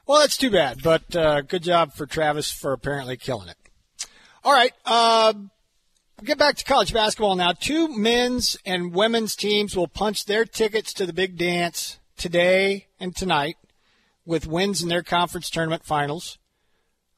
Well, 0.07 0.21
that's 0.21 0.37
too 0.37 0.51
bad, 0.51 0.83
but 0.83 1.15
uh, 1.15 1.41
good 1.41 1.63
job 1.63 1.93
for 1.93 2.05
Travis 2.05 2.51
for 2.51 2.73
apparently 2.73 3.17
killing 3.17 3.49
it. 3.49 3.57
All 4.43 4.53
right. 4.53 4.71
Uh, 4.85 5.33
get 6.23 6.37
back 6.37 6.55
to 6.55 6.63
college 6.63 6.93
basketball 6.93 7.35
now. 7.35 7.51
Two 7.51 7.95
men's 7.95 8.57
and 8.65 8.93
women's 8.93 9.35
teams 9.35 9.75
will 9.75 9.87
punch 9.87 10.25
their 10.25 10.45
tickets 10.45 10.93
to 10.93 11.05
the 11.05 11.13
big 11.13 11.37
dance 11.37 11.99
today 12.17 12.87
and 12.99 13.15
tonight 13.15 13.57
with 14.25 14.47
wins 14.47 14.81
in 14.81 14.89
their 14.89 15.03
conference 15.03 15.49
tournament 15.49 15.83
finals, 15.83 16.37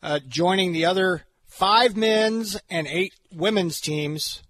uh, 0.01 0.19
joining 0.27 0.73
the 0.73 0.85
other 0.85 1.25
five 1.45 1.95
men's 1.95 2.59
and 2.69 2.87
eight 2.87 3.13
women's 3.31 3.79
teams 3.79 4.41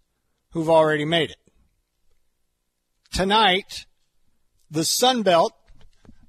who've 0.51 0.69
already 0.69 1.05
made 1.05 1.29
it. 1.29 1.37
Tonight, 3.11 3.85
the 4.71 4.85
Sun 4.85 5.23
Belt 5.23 5.53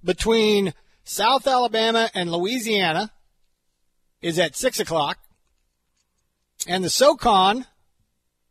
between 0.03 0.75
South 1.05 1.47
Alabama 1.47 2.11
and 2.15 2.31
Louisiana 2.31 3.13
is 4.21 4.39
at 4.39 4.57
6 4.57 4.81
o'clock. 4.81 5.19
And 6.67 6.85
the 6.85 6.91
SoCon 6.91 7.67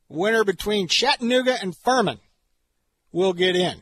winner 0.09 0.43
between 0.43 0.87
Chattanooga 0.87 1.57
and 1.61 1.75
Furman 1.75 2.19
will 3.11 3.33
get 3.33 3.55
in. 3.55 3.81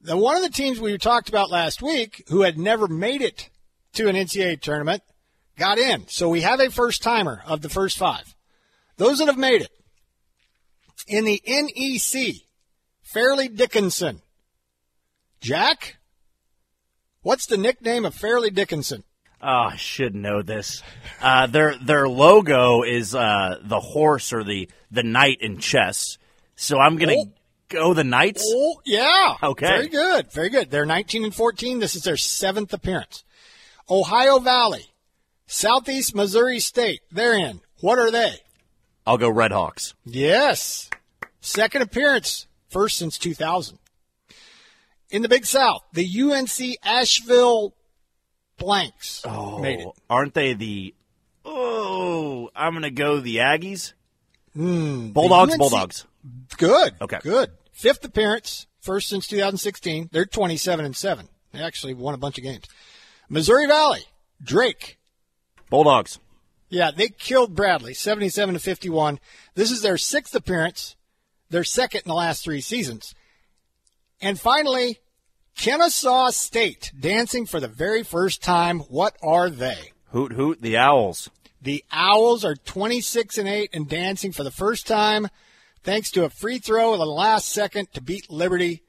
The 0.00 0.16
one 0.16 0.36
of 0.36 0.42
the 0.42 0.50
teams 0.50 0.80
we 0.80 0.96
talked 0.98 1.28
about 1.28 1.50
last 1.50 1.80
week 1.80 2.24
who 2.28 2.42
had 2.42 2.58
never 2.58 2.86
made 2.86 3.22
it 3.22 3.48
to 3.94 4.08
an 4.08 4.16
NCAA 4.16 4.60
tournament 4.60 5.02
got 5.56 5.78
in. 5.78 6.06
So 6.08 6.28
we 6.28 6.42
have 6.42 6.60
a 6.60 6.70
first 6.70 7.02
timer 7.02 7.42
of 7.46 7.62
the 7.62 7.68
first 7.68 7.96
five. 7.96 8.34
Those 8.96 9.18
that 9.18 9.28
have 9.28 9.38
made 9.38 9.62
it 9.62 9.70
in 11.08 11.24
the 11.24 11.42
NEC, 11.46 12.42
Fairleigh 13.02 13.48
Dickinson. 13.48 14.20
Jack, 15.40 15.96
what's 17.22 17.46
the 17.46 17.56
nickname 17.56 18.04
of 18.04 18.14
Fairleigh 18.14 18.50
Dickinson? 18.50 19.04
Oh, 19.46 19.68
I 19.72 19.76
should 19.76 20.14
know 20.14 20.40
this. 20.40 20.82
Uh, 21.20 21.46
their 21.46 21.76
their 21.76 22.08
logo 22.08 22.82
is 22.82 23.14
uh, 23.14 23.58
the 23.62 23.78
horse 23.78 24.32
or 24.32 24.42
the 24.42 24.70
the 24.90 25.02
knight 25.02 25.42
in 25.42 25.58
chess. 25.58 26.16
So 26.56 26.78
I'm 26.78 26.96
gonna 26.96 27.16
oh. 27.18 27.32
go 27.68 27.92
the 27.92 28.04
knights. 28.04 28.42
Oh 28.46 28.80
yeah. 28.86 29.34
Okay. 29.42 29.66
Very 29.66 29.88
good. 29.88 30.32
Very 30.32 30.48
good. 30.48 30.70
They're 30.70 30.86
19 30.86 31.24
and 31.24 31.34
14. 31.34 31.78
This 31.78 31.94
is 31.94 32.04
their 32.04 32.16
seventh 32.16 32.72
appearance. 32.72 33.22
Ohio 33.90 34.38
Valley, 34.38 34.86
Southeast 35.46 36.14
Missouri 36.14 36.58
State. 36.58 37.00
They're 37.12 37.36
in. 37.36 37.60
What 37.80 37.98
are 37.98 38.10
they? 38.10 38.36
I'll 39.06 39.18
go 39.18 39.28
Red 39.28 39.52
Hawks. 39.52 39.92
Yes. 40.06 40.88
Second 41.42 41.82
appearance. 41.82 42.46
First 42.70 42.96
since 42.96 43.18
2000. 43.18 43.78
In 45.10 45.20
the 45.20 45.28
Big 45.28 45.44
South, 45.44 45.82
the 45.92 46.08
UNC 46.22 46.78
Asheville 46.82 47.74
blanks 48.64 49.22
oh, 49.26 49.58
made 49.58 49.80
it. 49.80 49.88
Aren't 50.08 50.34
they 50.34 50.54
the? 50.54 50.94
Oh, 51.44 52.50
I'm 52.56 52.72
going 52.72 52.82
to 52.82 52.90
go 52.90 53.20
the 53.20 53.36
Aggies. 53.36 53.92
Mm, 54.56 55.12
Bulldogs. 55.12 55.52
UNC, 55.52 55.58
Bulldogs. 55.58 56.06
Good. 56.56 56.94
Okay. 57.00 57.18
Good. 57.22 57.50
Fifth 57.72 58.04
appearance, 58.04 58.66
first 58.80 59.08
since 59.08 59.26
2016. 59.26 60.08
They're 60.12 60.24
27 60.24 60.84
and 60.84 60.96
seven. 60.96 61.28
They 61.52 61.60
actually 61.60 61.94
won 61.94 62.14
a 62.14 62.18
bunch 62.18 62.38
of 62.38 62.44
games. 62.44 62.64
Missouri 63.28 63.66
Valley. 63.66 64.00
Drake. 64.42 64.98
Bulldogs. 65.70 66.18
Yeah, 66.68 66.90
they 66.90 67.08
killed 67.08 67.54
Bradley, 67.54 67.94
77 67.94 68.54
to 68.54 68.60
51. 68.60 69.20
This 69.54 69.70
is 69.70 69.82
their 69.82 69.98
sixth 69.98 70.34
appearance, 70.34 70.96
their 71.50 71.64
second 71.64 72.02
in 72.04 72.08
the 72.08 72.14
last 72.14 72.42
three 72.42 72.60
seasons. 72.60 73.14
And 74.20 74.40
finally, 74.40 75.00
Kennesaw 75.56 76.30
State 76.30 76.92
dancing 76.98 77.46
for 77.46 77.60
the 77.60 77.68
very 77.68 78.02
first 78.02 78.42
time. 78.42 78.80
What 78.80 79.16
are 79.22 79.50
they? 79.50 79.92
Hoot 80.10 80.32
hoot 80.32 80.60
the 80.60 80.76
Owls. 80.76 81.30
The 81.60 81.84
Owls 81.90 82.44
are 82.44 82.54
26 82.54 83.38
and 83.38 83.48
8 83.48 83.70
and 83.72 83.88
dancing 83.88 84.32
for 84.32 84.44
the 84.44 84.50
first 84.50 84.86
time 84.86 85.28
thanks 85.82 86.10
to 86.10 86.24
a 86.24 86.30
free 86.30 86.58
throw 86.58 86.92
in 86.94 86.98
the 86.98 87.06
last 87.06 87.48
second 87.48 87.92
to 87.92 88.02
beat 88.02 88.30
Liberty 88.30 88.82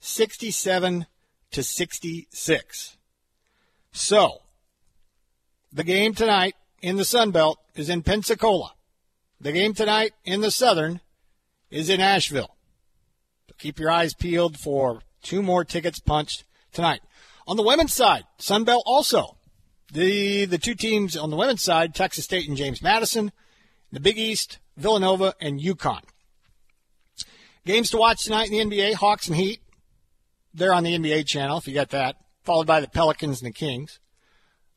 67 0.00 1.06
to 1.52 1.62
66. 1.62 2.96
So, 3.92 4.42
the 5.72 5.84
game 5.84 6.14
tonight 6.14 6.54
in 6.82 6.96
the 6.96 7.04
Sun 7.04 7.30
Belt 7.30 7.58
is 7.74 7.88
in 7.88 8.02
Pensacola. 8.02 8.72
The 9.40 9.52
game 9.52 9.74
tonight 9.74 10.12
in 10.24 10.40
the 10.40 10.50
Southern 10.50 11.00
is 11.70 11.88
in 11.88 12.00
Asheville. 12.00 12.56
So 13.48 13.54
keep 13.58 13.78
your 13.78 13.90
eyes 13.90 14.14
peeled 14.14 14.58
for 14.58 15.00
Two 15.22 15.42
more 15.42 15.64
tickets 15.64 16.00
punched 16.00 16.44
tonight. 16.72 17.00
On 17.46 17.56
the 17.56 17.62
women's 17.62 17.92
side, 17.92 18.24
Sunbelt 18.38 18.82
also. 18.86 19.36
The 19.92 20.44
the 20.44 20.58
two 20.58 20.74
teams 20.74 21.16
on 21.16 21.30
the 21.30 21.36
women's 21.36 21.62
side, 21.62 21.94
Texas 21.94 22.24
State 22.24 22.48
and 22.48 22.56
James 22.56 22.82
Madison. 22.82 23.32
The 23.92 24.00
Big 24.00 24.18
East, 24.18 24.58
Villanova 24.76 25.34
and 25.40 25.60
UConn. 25.60 26.02
Games 27.66 27.90
to 27.90 27.96
watch 27.96 28.24
tonight 28.24 28.50
in 28.50 28.68
the 28.68 28.76
NBA, 28.76 28.94
Hawks 28.94 29.26
and 29.26 29.36
Heat. 29.36 29.60
They're 30.54 30.72
on 30.72 30.84
the 30.84 30.96
NBA 30.96 31.26
channel 31.26 31.58
if 31.58 31.66
you 31.66 31.74
got 31.74 31.90
that. 31.90 32.16
Followed 32.44 32.66
by 32.66 32.80
the 32.80 32.88
Pelicans 32.88 33.42
and 33.42 33.52
the 33.52 33.54
Kings. 33.54 33.98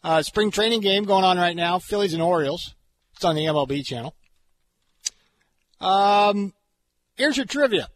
Uh, 0.03 0.21
spring 0.21 0.51
training 0.51 0.81
game 0.81 1.05
going 1.05 1.23
on 1.23 1.37
right 1.37 1.55
now, 1.55 1.79
Phillies 1.79 2.13
and 2.13 2.21
Orioles. 2.21 2.75
It's 3.15 3.23
on 3.23 3.35
the 3.35 3.45
MLB 3.45 3.85
channel. 3.85 4.15
Um, 5.79 6.53
here's 7.15 7.37
your 7.37 7.45
trivia. 7.45 7.87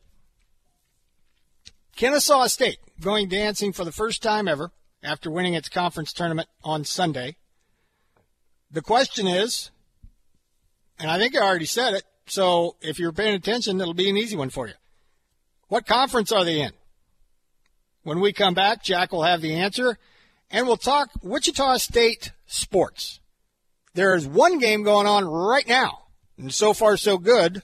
Kennesaw 1.98 2.46
State 2.46 2.78
going 3.02 3.28
dancing 3.28 3.74
for 3.74 3.84
the 3.84 3.92
first 3.92 4.22
time 4.22 4.48
ever 4.48 4.72
after 5.04 5.32
winning 5.32 5.56
its 5.56 5.68
conference 5.68 6.14
tournament 6.14 6.48
on 6.64 6.84
Sunday. 6.84 7.36
The 8.70 8.84
question 8.84 9.26
is, 9.26 9.72
and 11.00 11.10
I 11.10 11.18
think 11.18 11.36
I 11.36 11.42
already 11.42 11.66
said 11.66 11.96
it, 11.96 12.04
so 12.28 12.76
if 12.82 13.00
you're 13.00 13.12
paying 13.12 13.34
attention, 13.34 13.82
it'll 13.82 13.96
be 13.96 14.12
an 14.12 14.18
easy 14.18 14.36
one 14.36 14.52
for 14.52 14.68
you. 14.68 14.76
What 15.70 15.88
conference 15.88 16.32
are 16.32 16.46
they 16.46 16.62
in? 16.62 16.72
When 18.04 18.20
we 18.20 18.32
come 18.32 18.54
back, 18.54 18.84
Jack 18.84 19.12
will 19.12 19.24
have 19.24 19.42
the 19.42 19.56
answer, 19.56 19.98
and 20.52 20.68
we'll 20.68 20.78
talk 20.78 21.10
Wichita 21.24 21.78
State 21.78 22.32
sports. 22.46 23.20
There 23.96 24.14
is 24.14 24.28
one 24.28 24.60
game 24.60 24.84
going 24.84 25.08
on 25.08 25.26
right 25.26 25.68
now, 25.68 26.04
and 26.38 26.54
so 26.54 26.74
far 26.74 26.96
so 26.96 27.18
good 27.18 27.64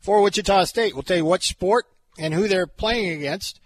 for 0.00 0.22
Wichita 0.22 0.64
State. 0.64 0.94
We'll 0.94 1.02
tell 1.02 1.18
you 1.18 1.26
what 1.26 1.42
sport 1.42 1.84
and 2.18 2.32
who 2.32 2.48
they're 2.48 2.66
playing 2.66 3.18
against. 3.18 3.60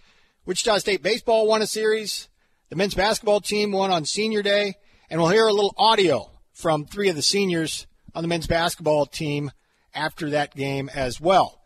Wichita 0.47 0.79
State 0.79 1.03
baseball 1.03 1.47
won 1.47 1.63
a 1.63 1.67
series. 1.67 2.29
The 2.69 2.77
men's 2.77 2.95
basketball 2.95 3.41
team 3.41 3.73
won 3.73 3.91
on 3.91 4.05
senior 4.05 4.43
day. 4.43 4.75
And 5.11 5.21
we'll 5.21 5.31
hear 5.31 5.47
a 5.47 5.53
little 5.53 5.75
audio 5.77 6.31
from 6.53 6.87
three 6.87 7.09
of 7.09 7.17
the 7.17 7.23
seniors 7.23 7.87
on 8.15 8.23
the 8.23 8.29
men's 8.29 8.47
basketball 8.47 9.07
team 9.07 9.51
after 9.95 10.31
that 10.31 10.55
game 10.55 10.89
as 10.95 11.21
well. 11.21 11.61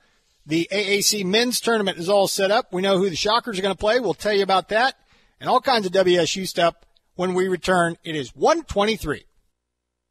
The 0.47 0.69
AAC 0.71 1.25
men's 1.25 1.61
tournament 1.61 1.99
is 1.99 2.09
all 2.09 2.29
set 2.29 2.51
up. 2.51 2.73
We 2.73 2.83
know 2.83 2.99
who 2.99 3.09
the 3.09 3.17
Shockers 3.17 3.59
are 3.59 3.63
going 3.63 3.75
to 3.75 3.79
play. 3.79 4.01
We'll 4.01 4.15
tell 4.15 4.35
you 4.35 4.43
about 4.43 4.69
that 4.71 4.95
and 5.41 5.49
all 5.49 5.61
kinds 5.61 5.87
of 5.87 5.93
WSU 5.93 6.47
stuff 6.47 6.75
when 7.17 7.35
we 7.35 7.49
return. 7.49 7.97
It 8.05 8.17
is 8.17 8.35
123. 8.35 9.25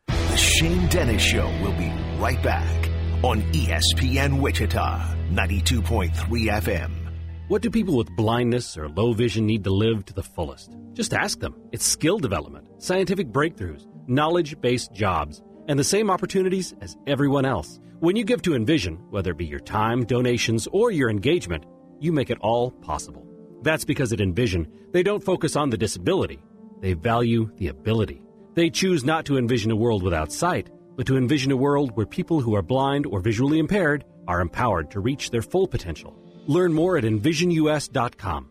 The 0.08 0.38
Shane 0.38 0.88
Dennis 0.88 1.22
Show 1.22 1.48
will 1.62 1.74
be 1.74 1.92
right 2.20 2.42
back 2.42 2.90
on 3.24 3.42
ESPN 3.54 4.42
Wichita, 4.42 5.16
92.3 5.32 6.12
FM. 6.14 7.03
What 7.50 7.62
do 7.62 7.70
people 7.70 7.98
with 7.98 8.16
blindness 8.16 8.78
or 8.78 8.88
low 8.88 9.12
vision 9.12 9.46
need 9.46 9.66
to 9.66 9.70
live 9.70 10.06
to 10.06 10.14
the 10.14 10.24
fullest? 10.24 10.78
Just 10.94 11.14
ask 11.14 11.42
them. 11.42 11.56
It's 11.74 11.86
skill 11.86 12.18
development, 12.18 12.70
scientific 12.82 13.34
breakthroughs, 13.34 13.86
knowledge 14.08 14.62
based 14.62 14.94
jobs, 14.94 15.42
and 15.68 15.78
the 15.78 15.84
same 15.84 16.10
opportunities 16.10 16.74
as 16.80 16.96
everyone 17.06 17.44
else. 17.44 17.82
When 18.00 18.16
you 18.16 18.24
give 18.24 18.42
to 18.44 18.56
Envision, 18.56 18.96
whether 19.10 19.32
it 19.32 19.38
be 19.38 19.46
your 19.46 19.60
time, 19.60 20.06
donations, 20.06 20.68
or 20.72 20.90
your 20.92 21.10
engagement, 21.10 21.66
you 22.00 22.14
make 22.14 22.30
it 22.30 22.38
all 22.40 22.72
possible. 22.72 23.28
That's 23.62 23.84
because 23.84 24.14
at 24.14 24.22
Envision, 24.22 24.72
they 24.94 25.04
don't 25.04 25.24
focus 25.24 25.58
on 25.58 25.70
the 25.70 25.78
disability, 25.78 26.42
they 26.80 26.94
value 26.94 27.52
the 27.58 27.68
ability. 27.68 28.22
They 28.54 28.70
choose 28.70 29.04
not 29.04 29.26
to 29.26 29.38
envision 29.38 29.70
a 29.70 29.76
world 29.76 30.02
without 30.02 30.32
sight, 30.32 30.70
but 30.96 31.06
to 31.08 31.18
envision 31.18 31.52
a 31.52 31.58
world 31.58 31.92
where 31.98 32.06
people 32.06 32.40
who 32.40 32.56
are 32.56 32.62
blind 32.62 33.06
or 33.06 33.20
visually 33.20 33.60
impaired 33.60 34.06
are 34.30 34.40
empowered 34.40 34.92
to 34.92 35.02
reach 35.02 35.30
their 35.30 35.42
full 35.42 35.68
potential. 35.68 36.23
Learn 36.48 36.74
more 36.74 36.98
at 36.98 37.04
envisionus.com. 37.04 38.50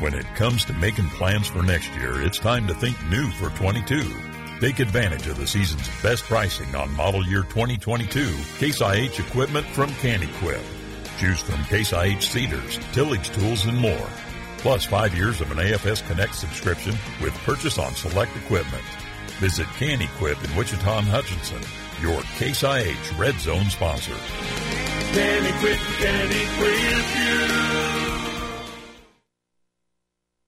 When 0.00 0.14
it 0.14 0.26
comes 0.36 0.64
to 0.66 0.72
making 0.74 1.08
plans 1.08 1.48
for 1.48 1.62
next 1.62 1.92
year, 1.96 2.22
it's 2.22 2.38
time 2.38 2.68
to 2.68 2.74
think 2.74 2.96
new 3.10 3.28
for 3.32 3.50
22. 3.58 4.00
Take 4.60 4.78
advantage 4.78 5.26
of 5.26 5.36
the 5.36 5.46
season's 5.46 5.88
best 6.02 6.24
pricing 6.24 6.74
on 6.76 6.94
model 6.94 7.24
year 7.26 7.42
2022 7.42 8.32
Case 8.58 8.80
IH 8.80 9.18
equipment 9.18 9.66
from 9.66 9.90
KanEquip. 9.90 10.62
Choose 11.18 11.40
from 11.40 11.64
Case 11.64 11.92
IH 11.92 12.20
seeders, 12.20 12.78
tillage 12.92 13.28
tools, 13.30 13.66
and 13.66 13.76
more. 13.76 14.08
Plus 14.58 14.84
five 14.84 15.16
years 15.16 15.40
of 15.40 15.50
an 15.50 15.58
AFS 15.58 16.06
Connect 16.06 16.34
subscription 16.34 16.94
with 17.20 17.34
purchase 17.38 17.78
on 17.78 17.94
select 17.94 18.36
equipment. 18.36 18.84
Visit 19.40 19.66
KanEquip 19.78 20.44
in 20.44 20.56
Wichita 20.56 20.98
and 20.98 21.08
Hutchinson, 21.08 21.62
your 22.00 22.20
Case 22.38 22.62
IH 22.62 23.18
Red 23.18 23.38
Zone 23.40 23.68
sponsor. 23.70 24.14
KanEquip 25.12 25.80
you. 26.00 27.38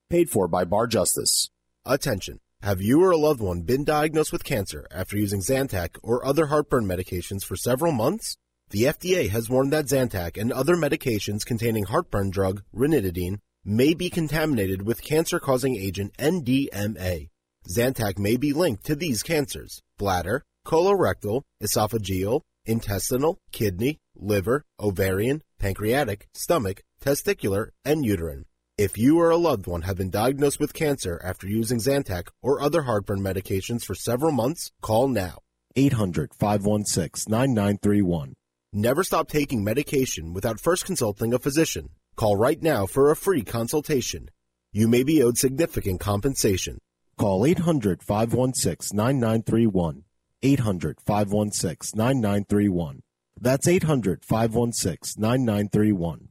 Paid 0.08 0.30
for 0.30 0.48
by 0.48 0.64
Bar 0.64 0.86
Justice. 0.86 1.50
Attention. 1.84 2.40
Have 2.62 2.82
you 2.82 3.02
or 3.02 3.10
a 3.10 3.16
loved 3.16 3.40
one 3.40 3.62
been 3.62 3.84
diagnosed 3.84 4.32
with 4.32 4.44
cancer 4.44 4.86
after 4.90 5.16
using 5.16 5.40
Zantac 5.40 5.96
or 6.02 6.26
other 6.26 6.46
heartburn 6.46 6.84
medications 6.84 7.42
for 7.42 7.56
several 7.56 7.92
months? 7.92 8.36
The 8.68 8.84
FDA 8.84 9.30
has 9.30 9.48
warned 9.48 9.72
that 9.72 9.86
Zantac 9.86 10.40
and 10.40 10.52
other 10.52 10.76
medications 10.76 11.44
containing 11.44 11.84
heartburn 11.84 12.30
drug, 12.30 12.62
ranitidine, 12.74 13.38
may 13.64 13.94
be 13.94 14.10
contaminated 14.10 14.82
with 14.82 15.02
cancer-causing 15.02 15.76
agent 15.76 16.14
NDMA. 16.18 17.30
Zantac 17.68 18.18
may 18.18 18.36
be 18.36 18.52
linked 18.52 18.84
to 18.84 18.94
these 18.94 19.22
cancers: 19.22 19.80
bladder, 19.98 20.42
colorectal, 20.66 21.42
esophageal, 21.62 22.42
intestinal, 22.66 23.38
kidney, 23.52 23.98
liver, 24.20 24.64
ovarian, 24.78 25.42
pancreatic, 25.58 26.28
stomach, 26.34 26.82
testicular, 27.00 27.70
and 27.84 28.04
uterine. 28.04 28.44
If 28.78 28.96
you 28.96 29.18
or 29.18 29.30
a 29.30 29.36
loved 29.36 29.66
one 29.66 29.82
have 29.82 29.98
been 29.98 30.10
diagnosed 30.10 30.58
with 30.58 30.72
cancer 30.72 31.20
after 31.22 31.46
using 31.46 31.78
Zantac 31.78 32.28
or 32.42 32.62
other 32.62 32.82
heartburn 32.82 33.20
medications 33.20 33.84
for 33.84 33.94
several 33.94 34.32
months, 34.32 34.70
call 34.80 35.08
now. 35.08 35.40
800 35.76 36.32
516 36.34 37.30
9931. 37.30 38.34
Never 38.72 39.04
stop 39.04 39.28
taking 39.28 39.62
medication 39.64 40.32
without 40.32 40.60
first 40.60 40.84
consulting 40.84 41.34
a 41.34 41.38
physician. 41.38 41.90
Call 42.16 42.36
right 42.36 42.62
now 42.62 42.86
for 42.86 43.10
a 43.10 43.16
free 43.16 43.42
consultation. 43.42 44.30
You 44.72 44.88
may 44.88 45.02
be 45.02 45.22
owed 45.22 45.36
significant 45.36 46.00
compensation. 46.00 46.78
Call 47.18 47.44
800 47.44 48.02
516 48.02 48.96
9931. 48.96 50.04
800 50.42 51.00
516 51.00 51.98
9931. 51.98 53.02
That's 53.42 53.66
800 53.66 54.22
516 54.22 55.18
9931. 55.18 56.28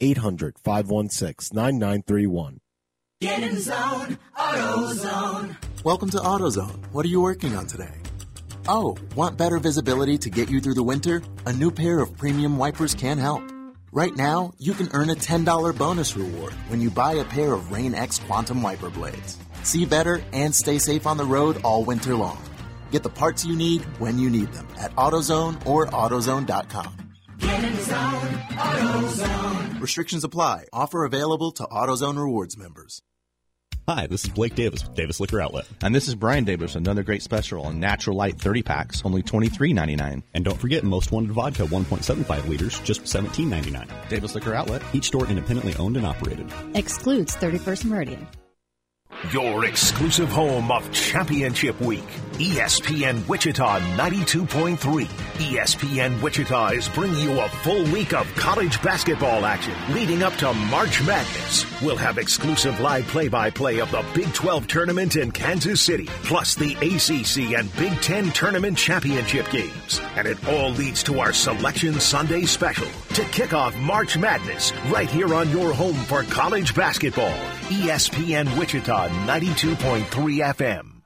800 0.00 0.58
516 0.58 1.56
9931. 1.56 2.60
Get 3.22 3.42
in 3.42 3.54
the 3.54 3.60
zone, 3.60 4.18
AutoZone. 4.36 5.56
Welcome 5.82 6.10
to 6.10 6.18
AutoZone. 6.18 6.92
What 6.92 7.06
are 7.06 7.08
you 7.08 7.22
working 7.22 7.56
on 7.56 7.66
today? 7.66 7.94
Oh, 8.68 8.98
want 9.16 9.38
better 9.38 9.58
visibility 9.58 10.18
to 10.18 10.28
get 10.28 10.50
you 10.50 10.60
through 10.60 10.74
the 10.74 10.82
winter? 10.82 11.22
A 11.46 11.54
new 11.54 11.70
pair 11.70 12.00
of 12.00 12.18
premium 12.18 12.58
wipers 12.58 12.94
can 12.94 13.16
help. 13.16 13.42
Right 13.90 14.14
now, 14.14 14.52
you 14.58 14.74
can 14.74 14.90
earn 14.92 15.08
a 15.08 15.14
$10 15.14 15.78
bonus 15.78 16.16
reward 16.18 16.52
when 16.68 16.82
you 16.82 16.90
buy 16.90 17.14
a 17.14 17.24
pair 17.24 17.54
of 17.54 17.72
Rain 17.72 17.94
X 17.94 18.18
Quantum 18.18 18.60
wiper 18.60 18.90
blades. 18.90 19.38
See 19.62 19.86
better 19.86 20.22
and 20.34 20.54
stay 20.54 20.78
safe 20.78 21.06
on 21.06 21.16
the 21.16 21.24
road 21.24 21.62
all 21.64 21.84
winter 21.84 22.14
long. 22.14 22.42
Get 22.92 23.02
the 23.02 23.08
parts 23.08 23.44
you 23.44 23.56
need 23.56 23.80
when 23.98 24.18
you 24.18 24.28
need 24.28 24.52
them 24.52 24.68
at 24.78 24.94
AutoZone 24.96 25.66
or 25.66 25.86
AutoZone.com. 25.86 26.96
Get 27.38 27.64
in 27.64 27.74
the 27.74 27.82
zone, 27.82 27.96
AutoZone. 28.52 29.80
Restrictions 29.80 30.24
apply. 30.24 30.66
Offer 30.74 31.04
available 31.04 31.52
to 31.52 31.64
AutoZone 31.64 32.18
Rewards 32.22 32.58
members. 32.58 33.00
Hi, 33.88 34.06
this 34.06 34.24
is 34.24 34.30
Blake 34.30 34.54
Davis 34.54 34.84
with 34.84 34.94
Davis 34.94 35.20
Liquor 35.20 35.40
Outlet. 35.40 35.66
And 35.80 35.94
this 35.94 36.06
is 36.06 36.14
Brian 36.14 36.44
Davis, 36.44 36.74
another 36.74 37.02
great 37.02 37.22
special 37.22 37.64
on 37.64 37.80
Natural 37.80 38.14
Light 38.14 38.38
30 38.38 38.62
packs, 38.62 39.02
only 39.06 39.22
$23.99. 39.22 40.22
And 40.34 40.44
don't 40.44 40.60
forget 40.60 40.84
Most 40.84 41.12
Wanted 41.12 41.32
Vodka 41.32 41.62
1.75 41.62 42.46
liters, 42.46 42.78
just 42.80 43.04
$17.99. 43.04 43.88
Davis 44.10 44.34
Liquor 44.34 44.54
Outlet. 44.54 44.82
Each 44.92 45.06
store 45.06 45.26
independently 45.26 45.74
owned 45.76 45.96
and 45.96 46.06
operated. 46.06 46.52
Excludes 46.74 47.34
31st 47.36 47.86
Meridian. 47.86 48.28
Your 49.30 49.66
exclusive 49.66 50.30
home 50.30 50.72
of 50.72 50.90
Championship 50.90 51.80
Week. 51.80 52.04
ESPN 52.32 53.26
Wichita 53.28 53.78
92.3. 53.78 55.06
ESPN 55.06 56.20
Wichita 56.20 56.68
is 56.68 56.88
bringing 56.88 57.20
you 57.20 57.40
a 57.40 57.48
full 57.48 57.84
week 57.92 58.14
of 58.14 58.26
college 58.34 58.82
basketball 58.82 59.44
action 59.44 59.74
leading 59.90 60.24
up 60.24 60.32
to 60.34 60.52
March 60.52 61.04
Madness. 61.06 61.64
We'll 61.82 61.96
have 61.96 62.18
exclusive 62.18 62.80
live 62.80 63.06
play 63.06 63.28
by 63.28 63.50
play 63.50 63.80
of 63.80 63.90
the 63.92 64.04
Big 64.12 64.32
12 64.32 64.66
tournament 64.66 65.14
in 65.14 65.30
Kansas 65.30 65.80
City, 65.80 66.06
plus 66.24 66.56
the 66.56 66.72
ACC 66.76 67.56
and 67.56 67.74
Big 67.76 67.92
10 68.00 68.32
tournament 68.32 68.76
championship 68.76 69.48
games. 69.50 70.00
And 70.16 70.26
it 70.26 70.48
all 70.48 70.70
leads 70.70 71.02
to 71.04 71.20
our 71.20 71.32
Selection 71.32 72.00
Sunday 72.00 72.44
special 72.44 72.88
to 73.14 73.22
kick 73.26 73.52
off 73.52 73.76
March 73.78 74.18
Madness 74.18 74.72
right 74.88 75.08
here 75.08 75.32
on 75.34 75.50
your 75.50 75.72
home 75.72 75.94
for 75.94 76.24
college 76.24 76.74
basketball. 76.74 77.38
ESPN 77.68 78.58
Wichita 78.58 79.01
92.3 79.10 80.54
FM. 80.54 81.02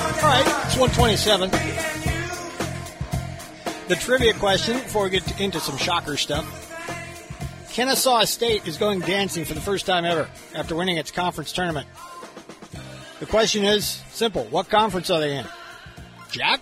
All 0.00 0.24
right, 0.24 0.44
it's 0.66 0.76
127. 0.76 1.97
The 3.88 3.96
trivia 3.96 4.34
question 4.34 4.74
before 4.74 5.04
we 5.04 5.10
get 5.10 5.40
into 5.40 5.60
some 5.60 5.78
shocker 5.78 6.18
stuff. 6.18 6.44
Kennesaw 7.72 8.24
State 8.24 8.68
is 8.68 8.76
going 8.76 9.00
dancing 9.00 9.46
for 9.46 9.54
the 9.54 9.62
first 9.62 9.86
time 9.86 10.04
ever 10.04 10.28
after 10.54 10.76
winning 10.76 10.98
its 10.98 11.10
conference 11.10 11.52
tournament. 11.52 11.86
The 13.20 13.24
question 13.26 13.64
is 13.64 13.86
simple. 14.10 14.44
What 14.44 14.68
conference 14.68 15.08
are 15.08 15.20
they 15.20 15.38
in? 15.38 15.46
Jack? 16.30 16.60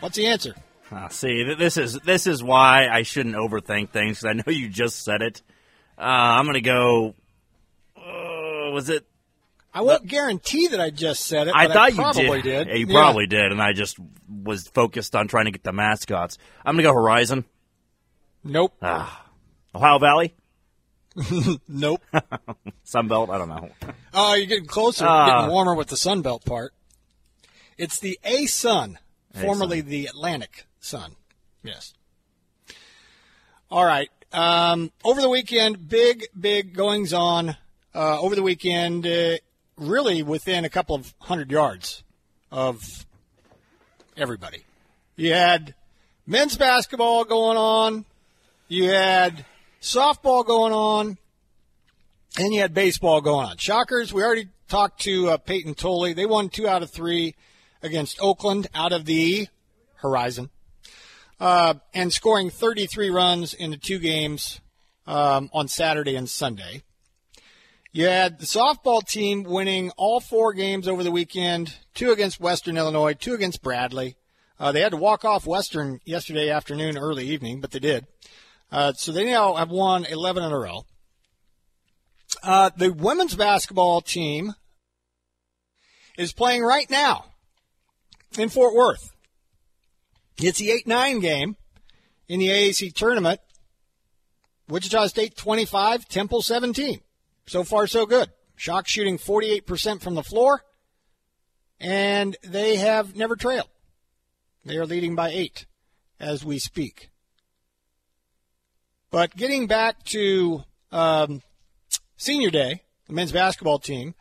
What's 0.00 0.16
the 0.16 0.26
answer? 0.26 0.54
Ah, 0.90 1.08
see, 1.08 1.44
th- 1.44 1.58
this 1.58 1.76
is 1.76 1.98
this 2.00 2.26
is 2.26 2.42
why 2.42 2.88
I 2.88 3.02
shouldn't 3.02 3.34
overthink 3.34 3.90
things 3.90 4.20
because 4.20 4.24
I 4.24 4.32
know 4.32 4.52
you 4.52 4.68
just 4.68 5.04
said 5.04 5.20
it. 5.20 5.42
Uh, 5.98 6.02
I'm 6.02 6.46
going 6.46 6.54
to 6.54 6.60
go. 6.62 7.14
Uh, 7.96 8.70
was 8.72 8.88
it? 8.88 9.06
I 9.74 9.80
won't 9.80 10.06
guarantee 10.06 10.66
that 10.68 10.80
I 10.80 10.90
just 10.90 11.24
said 11.24 11.48
it. 11.48 11.54
I 11.56 11.66
but 11.66 11.72
thought 11.72 11.82
I 11.84 11.88
you 11.88 11.94
probably 11.94 12.42
did. 12.42 12.64
did. 12.64 12.68
Yeah, 12.68 12.74
you 12.74 12.86
Yeah. 12.86 12.92
probably 12.92 13.26
did, 13.26 13.52
and 13.52 13.62
I 13.62 13.72
just 13.72 13.96
was 14.28 14.68
focused 14.68 15.14
on 15.16 15.28
trying 15.28 15.46
to 15.46 15.50
get 15.50 15.62
the 15.64 15.72
mascots. 15.72 16.36
I'm 16.64 16.74
going 16.74 16.84
to 16.84 16.90
go 16.90 16.94
Horizon. 16.94 17.44
Nope. 18.44 18.74
Ah, 18.82 19.26
Ohio 19.74 19.98
Valley. 19.98 20.34
nope. 21.68 22.02
Sunbelt. 22.86 23.30
I 23.30 23.38
don't 23.38 23.48
know. 23.48 23.70
Oh, 24.14 24.34
you're 24.34 24.46
getting 24.46 24.66
closer. 24.66 25.06
Ah. 25.08 25.26
getting 25.40 25.50
warmer 25.52 25.74
with 25.74 25.88
the 25.88 25.96
Sun 25.96 26.20
Belt 26.20 26.44
part. 26.44 26.74
It's 27.78 27.98
the 27.98 28.18
A 28.24 28.44
Sun, 28.44 28.98
formerly 29.40 29.78
A-Sun. 29.78 29.88
the 29.90 30.06
Atlantic 30.06 30.66
Sun. 30.80 31.16
Yes. 31.62 31.94
All 33.70 33.86
right. 33.86 34.10
Um, 34.34 34.92
over 35.02 35.22
the 35.22 35.30
weekend, 35.30 35.88
big, 35.88 36.26
big 36.38 36.74
goings 36.74 37.14
on. 37.14 37.56
Uh, 37.94 38.20
over 38.20 38.34
the 38.34 38.42
weekend, 38.42 39.06
uh, 39.06 39.36
really 39.82 40.22
within 40.22 40.64
a 40.64 40.68
couple 40.68 40.94
of 40.94 41.12
hundred 41.18 41.50
yards 41.50 42.02
of 42.50 43.06
everybody. 44.16 44.64
You 45.16 45.32
had 45.32 45.74
men's 46.26 46.56
basketball 46.56 47.24
going 47.24 47.56
on, 47.56 48.04
you 48.68 48.88
had 48.88 49.44
softball 49.80 50.46
going 50.46 50.72
on, 50.72 51.18
and 52.38 52.54
you 52.54 52.60
had 52.60 52.74
baseball 52.74 53.20
going 53.20 53.46
on. 53.46 53.56
Shockers, 53.58 54.12
we 54.12 54.22
already 54.22 54.48
talked 54.68 55.02
to 55.02 55.30
uh, 55.30 55.36
Peyton 55.36 55.74
Tolley. 55.74 56.14
They 56.14 56.26
won 56.26 56.48
two 56.48 56.66
out 56.66 56.82
of 56.82 56.90
three 56.90 57.34
against 57.82 58.20
Oakland 58.20 58.68
out 58.74 58.92
of 58.92 59.04
the 59.04 59.48
horizon. 59.96 60.50
Uh, 61.40 61.74
and 61.92 62.12
scoring 62.12 62.50
33 62.50 63.10
runs 63.10 63.52
in 63.52 63.70
the 63.72 63.76
two 63.76 63.98
games 63.98 64.60
um, 65.06 65.50
on 65.52 65.66
Saturday 65.66 66.14
and 66.14 66.30
Sunday. 66.30 66.82
You 67.94 68.06
had 68.06 68.38
the 68.38 68.46
softball 68.46 69.06
team 69.06 69.42
winning 69.42 69.90
all 69.98 70.18
four 70.18 70.54
games 70.54 70.88
over 70.88 71.04
the 71.04 71.12
weekend 71.12 71.74
two 71.92 72.10
against 72.10 72.40
Western 72.40 72.78
Illinois, 72.78 73.12
two 73.12 73.34
against 73.34 73.62
Bradley. 73.62 74.16
Uh, 74.58 74.72
they 74.72 74.80
had 74.80 74.92
to 74.92 74.96
walk 74.96 75.26
off 75.26 75.46
Western 75.46 76.00
yesterday 76.06 76.48
afternoon, 76.48 76.96
early 76.96 77.26
evening, 77.26 77.60
but 77.60 77.70
they 77.70 77.78
did. 77.78 78.06
Uh, 78.70 78.94
so 78.94 79.12
they 79.12 79.26
now 79.26 79.56
have 79.56 79.68
won 79.68 80.06
11 80.06 80.42
in 80.42 80.52
a 80.52 80.58
row. 80.58 80.86
Uh, 82.42 82.70
the 82.74 82.90
women's 82.90 83.34
basketball 83.34 84.00
team 84.00 84.54
is 86.16 86.32
playing 86.32 86.62
right 86.62 86.88
now 86.88 87.26
in 88.38 88.48
Fort 88.48 88.74
Worth. 88.74 89.12
It's 90.38 90.58
the 90.58 90.70
8 90.70 90.86
9 90.86 91.20
game 91.20 91.56
in 92.26 92.40
the 92.40 92.48
AAC 92.48 92.94
tournament. 92.94 93.40
Wichita 94.66 95.08
State 95.08 95.36
25, 95.36 96.08
Temple 96.08 96.40
17. 96.40 97.02
So 97.46 97.64
far, 97.64 97.86
so 97.86 98.06
good. 98.06 98.30
Shock 98.56 98.86
shooting 98.86 99.18
48% 99.18 100.00
from 100.00 100.14
the 100.14 100.22
floor, 100.22 100.62
and 101.80 102.36
they 102.44 102.76
have 102.76 103.16
never 103.16 103.36
trailed. 103.36 103.68
They 104.64 104.76
are 104.76 104.86
leading 104.86 105.16
by 105.16 105.30
eight 105.30 105.66
as 106.20 106.44
we 106.44 106.58
speak. 106.58 107.10
But 109.10 109.36
getting 109.36 109.66
back 109.66 110.04
to 110.04 110.62
um, 110.92 111.42
senior 112.16 112.50
day, 112.50 112.82
the 113.08 113.12
men's 113.12 113.32
basketball 113.32 113.78
team, 113.78 114.14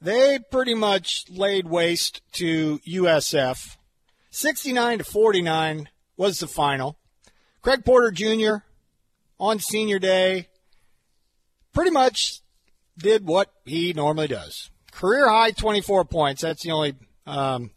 they 0.00 0.38
pretty 0.38 0.74
much 0.74 1.24
laid 1.28 1.66
waste 1.66 2.22
to 2.32 2.78
USF. 2.86 3.76
69 4.30 4.98
to 4.98 5.04
49 5.04 5.88
was 6.16 6.38
the 6.38 6.46
final. 6.46 6.96
Craig 7.62 7.84
Porter 7.84 8.10
Jr. 8.10 8.64
on 9.38 9.58
senior 9.58 9.98
day 9.98 10.48
pretty 11.72 11.90
much 11.90 12.40
did 12.98 13.26
what 13.26 13.52
he 13.64 13.92
normally 13.92 14.28
does. 14.28 14.70
Career 14.92 15.28
high 15.28 15.52
24 15.52 16.04
points. 16.04 16.42
That's 16.42 16.62
the 16.62 16.72
only 16.72 16.94
um, 17.26 17.70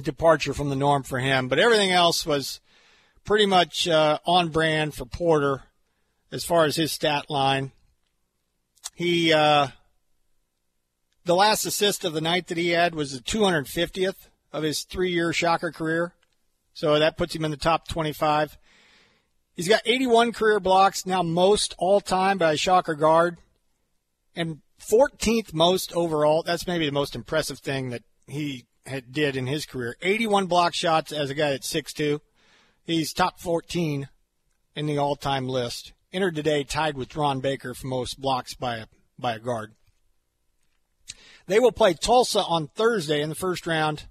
departure 0.00 0.54
from 0.54 0.70
the 0.70 0.76
norm 0.76 1.02
for 1.02 1.18
him. 1.18 1.48
But 1.48 1.58
everything 1.58 1.90
else 1.90 2.24
was 2.26 2.60
pretty 3.24 3.46
much 3.46 3.88
uh, 3.88 4.18
on 4.26 4.48
brand 4.48 4.94
for 4.94 5.04
Porter 5.04 5.62
as 6.30 6.44
far 6.44 6.64
as 6.64 6.76
his 6.76 6.92
stat 6.92 7.28
line. 7.28 7.72
He 8.94 9.32
uh, 9.32 9.68
the 11.24 11.34
last 11.34 11.64
assist 11.64 12.04
of 12.04 12.12
the 12.12 12.20
night 12.20 12.48
that 12.48 12.58
he 12.58 12.70
had 12.70 12.94
was 12.94 13.12
the 13.12 13.22
250th 13.22 14.28
of 14.52 14.62
his 14.62 14.82
three-year 14.82 15.32
Shocker 15.32 15.70
career, 15.70 16.14
so 16.74 16.98
that 16.98 17.16
puts 17.16 17.34
him 17.34 17.44
in 17.44 17.50
the 17.50 17.56
top 17.56 17.88
25. 17.88 18.58
He's 19.54 19.68
got 19.68 19.82
81 19.84 20.32
career 20.32 20.60
blocks 20.60 21.04
now, 21.04 21.22
most 21.22 21.74
all 21.78 22.00
time 22.00 22.38
by 22.38 22.52
a 22.52 22.56
Shocker 22.56 22.94
guard, 22.94 23.36
and 24.34 24.62
14th 24.80 25.52
most 25.52 25.92
overall. 25.92 26.42
That's 26.42 26.66
maybe 26.66 26.86
the 26.86 26.92
most 26.92 27.14
impressive 27.14 27.58
thing 27.58 27.90
that 27.90 28.02
he 28.26 28.64
had, 28.86 29.12
did 29.12 29.36
in 29.36 29.46
his 29.46 29.66
career. 29.66 29.96
81 30.00 30.46
block 30.46 30.74
shots 30.74 31.12
as 31.12 31.28
a 31.28 31.34
guy 31.34 31.52
at 31.52 31.62
6'2". 31.62 32.20
He's 32.84 33.12
top 33.12 33.38
14 33.38 34.08
in 34.74 34.86
the 34.86 34.98
all-time 34.98 35.48
list. 35.48 35.92
Entered 36.12 36.34
today 36.34 36.64
tied 36.64 36.96
with 36.96 37.14
Ron 37.14 37.40
Baker 37.40 37.74
for 37.74 37.86
most 37.86 38.20
blocks 38.20 38.54
by 38.54 38.76
a, 38.76 38.86
by 39.18 39.34
a 39.34 39.38
guard. 39.38 39.74
They 41.46 41.60
will 41.60 41.72
play 41.72 41.94
Tulsa 41.94 42.40
on 42.40 42.68
Thursday 42.68 43.20
in 43.20 43.28
the 43.28 43.34
first 43.34 43.66
round 43.66 44.08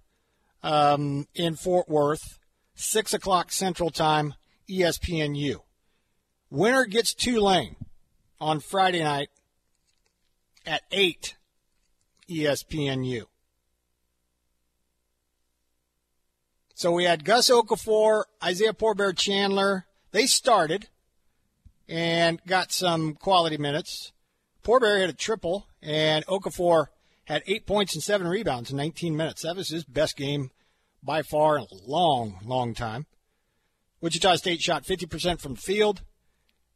um, 0.63 1.27
in 1.33 1.55
Fort 1.55 1.89
Worth, 1.89 2.39
6 2.75 3.13
o'clock 3.13 3.51
Central 3.51 3.89
Time, 3.89 4.35
ESPNU. 4.71 5.61
Winner 6.49 6.85
gets 6.85 7.13
Tulane 7.13 7.75
on 8.39 8.59
Friday 8.59 9.03
night 9.03 9.29
at 10.65 10.83
8 10.91 11.35
ESPNU. 12.29 13.25
So 16.73 16.91
we 16.91 17.03
had 17.03 17.25
Gus 17.25 17.49
Okafor, 17.49 18.23
Isaiah 18.43 18.73
Poor 18.73 18.95
Bear-Chandler. 18.95 19.85
They 20.11 20.25
started 20.25 20.87
and 21.87 22.41
got 22.47 22.71
some 22.71 23.13
quality 23.13 23.57
minutes. 23.57 24.13
Poor 24.63 24.79
Bear 24.79 24.99
had 24.99 25.09
a 25.09 25.13
triple, 25.13 25.67
and 25.81 26.25
Okafor 26.25 26.87
had 27.25 27.43
eight 27.45 27.67
points 27.67 27.93
and 27.93 28.03
seven 28.03 28.27
rebounds 28.27 28.71
in 28.71 28.77
19 28.77 29.15
minutes. 29.15 29.43
That 29.43 29.55
was 29.55 29.69
his 29.69 29.83
best 29.83 30.15
game 30.15 30.51
by 31.03 31.21
far 31.21 31.57
in 31.57 31.63
a 31.63 31.89
long, 31.89 32.39
long 32.43 32.73
time. 32.73 33.05
Wichita 34.01 34.35
State 34.35 34.61
shot 34.61 34.83
50% 34.83 35.39
from 35.39 35.53
the 35.53 35.61
field 35.61 36.01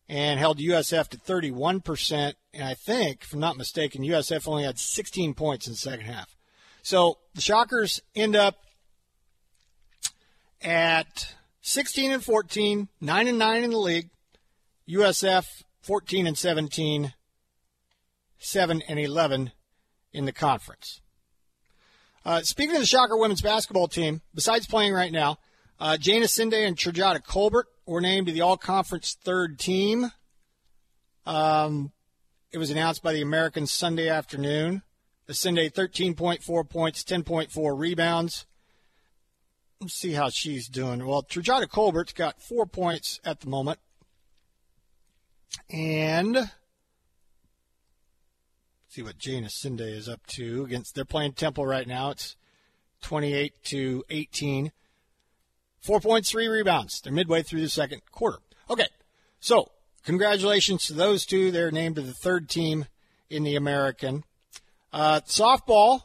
and 0.08 0.40
held 0.40 0.60
USF 0.60 1.08
to 1.10 1.18
31%. 1.18 2.34
And 2.54 2.64
I 2.64 2.76
think, 2.76 3.24
if 3.24 3.34
I'm 3.34 3.40
not 3.40 3.58
mistaken, 3.58 4.04
USF 4.04 4.48
only 4.48 4.64
had 4.64 4.78
16 4.78 5.34
points 5.34 5.68
in 5.68 5.74
the 5.74 5.78
second 5.78 6.06
half. 6.06 6.36
So 6.84 7.18
the 7.34 7.42
Shockers 7.42 8.02
end 8.16 8.36
up 8.36 8.58
at 10.62 11.36
16 11.62 12.12
and 12.12 12.24
14, 12.24 12.90
9 13.02 13.28
and 13.28 13.40
9 13.40 13.64
in 13.64 13.72
the 13.72 13.78
league. 13.78 14.10
USF 14.88 15.64
14 15.82 16.28
and 16.28 16.38
17, 16.38 17.14
7 18.38 18.82
and 18.88 19.00
11 19.00 19.52
in 20.14 20.26
the 20.26 20.32
conference. 20.32 21.02
Uh, 22.24 22.42
speaking 22.42 22.76
of 22.76 22.82
the 22.82 22.88
Shocker 22.88 23.18
women's 23.18 23.42
basketball 23.42 23.88
team, 23.88 24.22
besides 24.34 24.68
playing 24.68 24.94
right 24.94 25.12
now, 25.12 25.38
uh, 25.80 25.98
Jane 25.98 26.24
Asinde 26.24 26.66
and 26.66 26.78
Trajata 26.78 27.24
Colbert 27.24 27.68
were 27.86 28.02
named 28.02 28.28
to 28.28 28.34
the 28.34 28.42
All 28.42 28.58
Conference 28.58 29.18
third 29.24 29.60
team. 29.60 30.12
Um, 31.26 31.92
it 32.52 32.58
was 32.58 32.70
announced 32.70 33.04
by 33.04 33.14
the 33.14 33.22
Americans 33.22 33.72
Sunday 33.72 34.10
afternoon. 34.10 34.84
Sinde 35.30 35.74
13.4 35.74 36.70
points, 36.70 37.04
10.4 37.04 37.78
rebounds. 37.78 38.46
Let's 39.82 39.96
see 39.96 40.14
how 40.14 40.30
she's 40.30 40.68
doing. 40.68 41.06
Well, 41.06 41.24
Trajata 41.24 41.68
Colbert's 41.68 42.14
got 42.14 42.42
four 42.42 42.66
points 42.66 43.20
at 43.26 43.42
the 43.42 43.50
moment. 43.50 43.80
And 45.70 46.52
see 48.88 49.02
what 49.02 49.18
Jane 49.18 49.44
Asinde 49.44 49.82
is 49.82 50.08
up 50.08 50.26
to 50.28 50.64
against. 50.64 50.96
They're 50.96 51.06
playing 51.06 51.34
Temple 51.34 51.66
right 51.66 51.88
now. 51.88 52.12
It's 52.12 52.36
28 53.02 53.64
to 53.66 54.04
18. 54.10 54.72
Four 55.86 56.00
points, 56.00 56.32
three 56.32 56.48
rebounds. 56.48 57.00
They're 57.00 57.14
midway 57.14 57.44
through 57.44 57.62
the 57.62 57.70
second 57.70 58.02
quarter. 58.12 58.40
Okay, 58.72 58.88
so 59.40 59.70
congratulations 60.04 60.88
to 60.88 60.94
those 60.94 61.28
two. 61.28 61.52
They're 61.52 61.70
named 61.70 61.98
to 61.98 62.02
the 62.02 62.12
third 62.12 62.50
team 62.50 62.88
in 63.30 63.44
the 63.44 63.56
American. 63.56 64.24
Uh, 64.92 65.22
softball, 65.28 66.02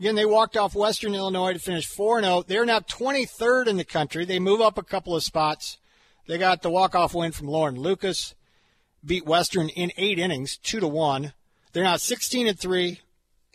again, 0.00 0.16
they 0.16 0.24
walked 0.24 0.56
off 0.56 0.74
Western 0.74 1.14
Illinois 1.14 1.52
to 1.52 1.60
finish 1.60 1.86
4 1.86 2.22
0. 2.22 2.42
They're 2.48 2.66
now 2.66 2.80
23rd 2.80 3.68
in 3.68 3.76
the 3.76 3.84
country. 3.84 4.24
They 4.24 4.40
move 4.40 4.60
up 4.60 4.76
a 4.78 4.82
couple 4.82 5.14
of 5.14 5.22
spots. 5.22 5.78
They 6.26 6.36
got 6.36 6.62
the 6.62 6.70
walk 6.70 6.96
off 6.96 7.14
win 7.14 7.30
from 7.30 7.46
Lauren 7.46 7.76
Lucas, 7.76 8.34
beat 9.04 9.24
Western 9.24 9.68
in 9.68 9.92
eight 9.96 10.18
innings, 10.18 10.56
2 10.56 10.80
to 10.80 10.88
1. 10.88 11.32
They're 11.72 11.84
now 11.84 11.98
16 11.98 12.48
and 12.48 12.58
3. 12.58 12.98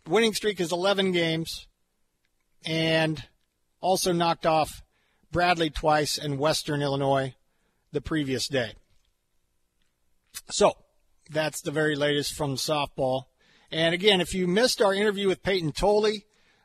Winning 0.08 0.34
streak 0.34 0.62
is 0.62 0.72
11 0.72 1.12
games. 1.12 1.68
And 2.66 3.26
also 3.82 4.14
knocked 4.14 4.46
off 4.46 4.84
Bradley 5.38 5.70
twice 5.70 6.18
and 6.18 6.40
Western 6.40 6.82
Illinois 6.82 7.36
the 7.92 8.02
previous 8.02 8.48
day. 8.48 8.74
So, 10.50 10.74
that's 11.30 11.62
the 11.62 11.70
very 11.70 11.96
latest 11.96 12.34
from 12.34 12.56
softball. 12.56 13.26
And 13.72 13.94
again, 13.94 14.20
if 14.20 14.34
you 14.34 14.48
missed 14.48 14.82
our 14.82 14.96
interview 14.96 15.28
with 15.28 15.44
Payton 15.44 15.74
Tolle, 15.74 16.22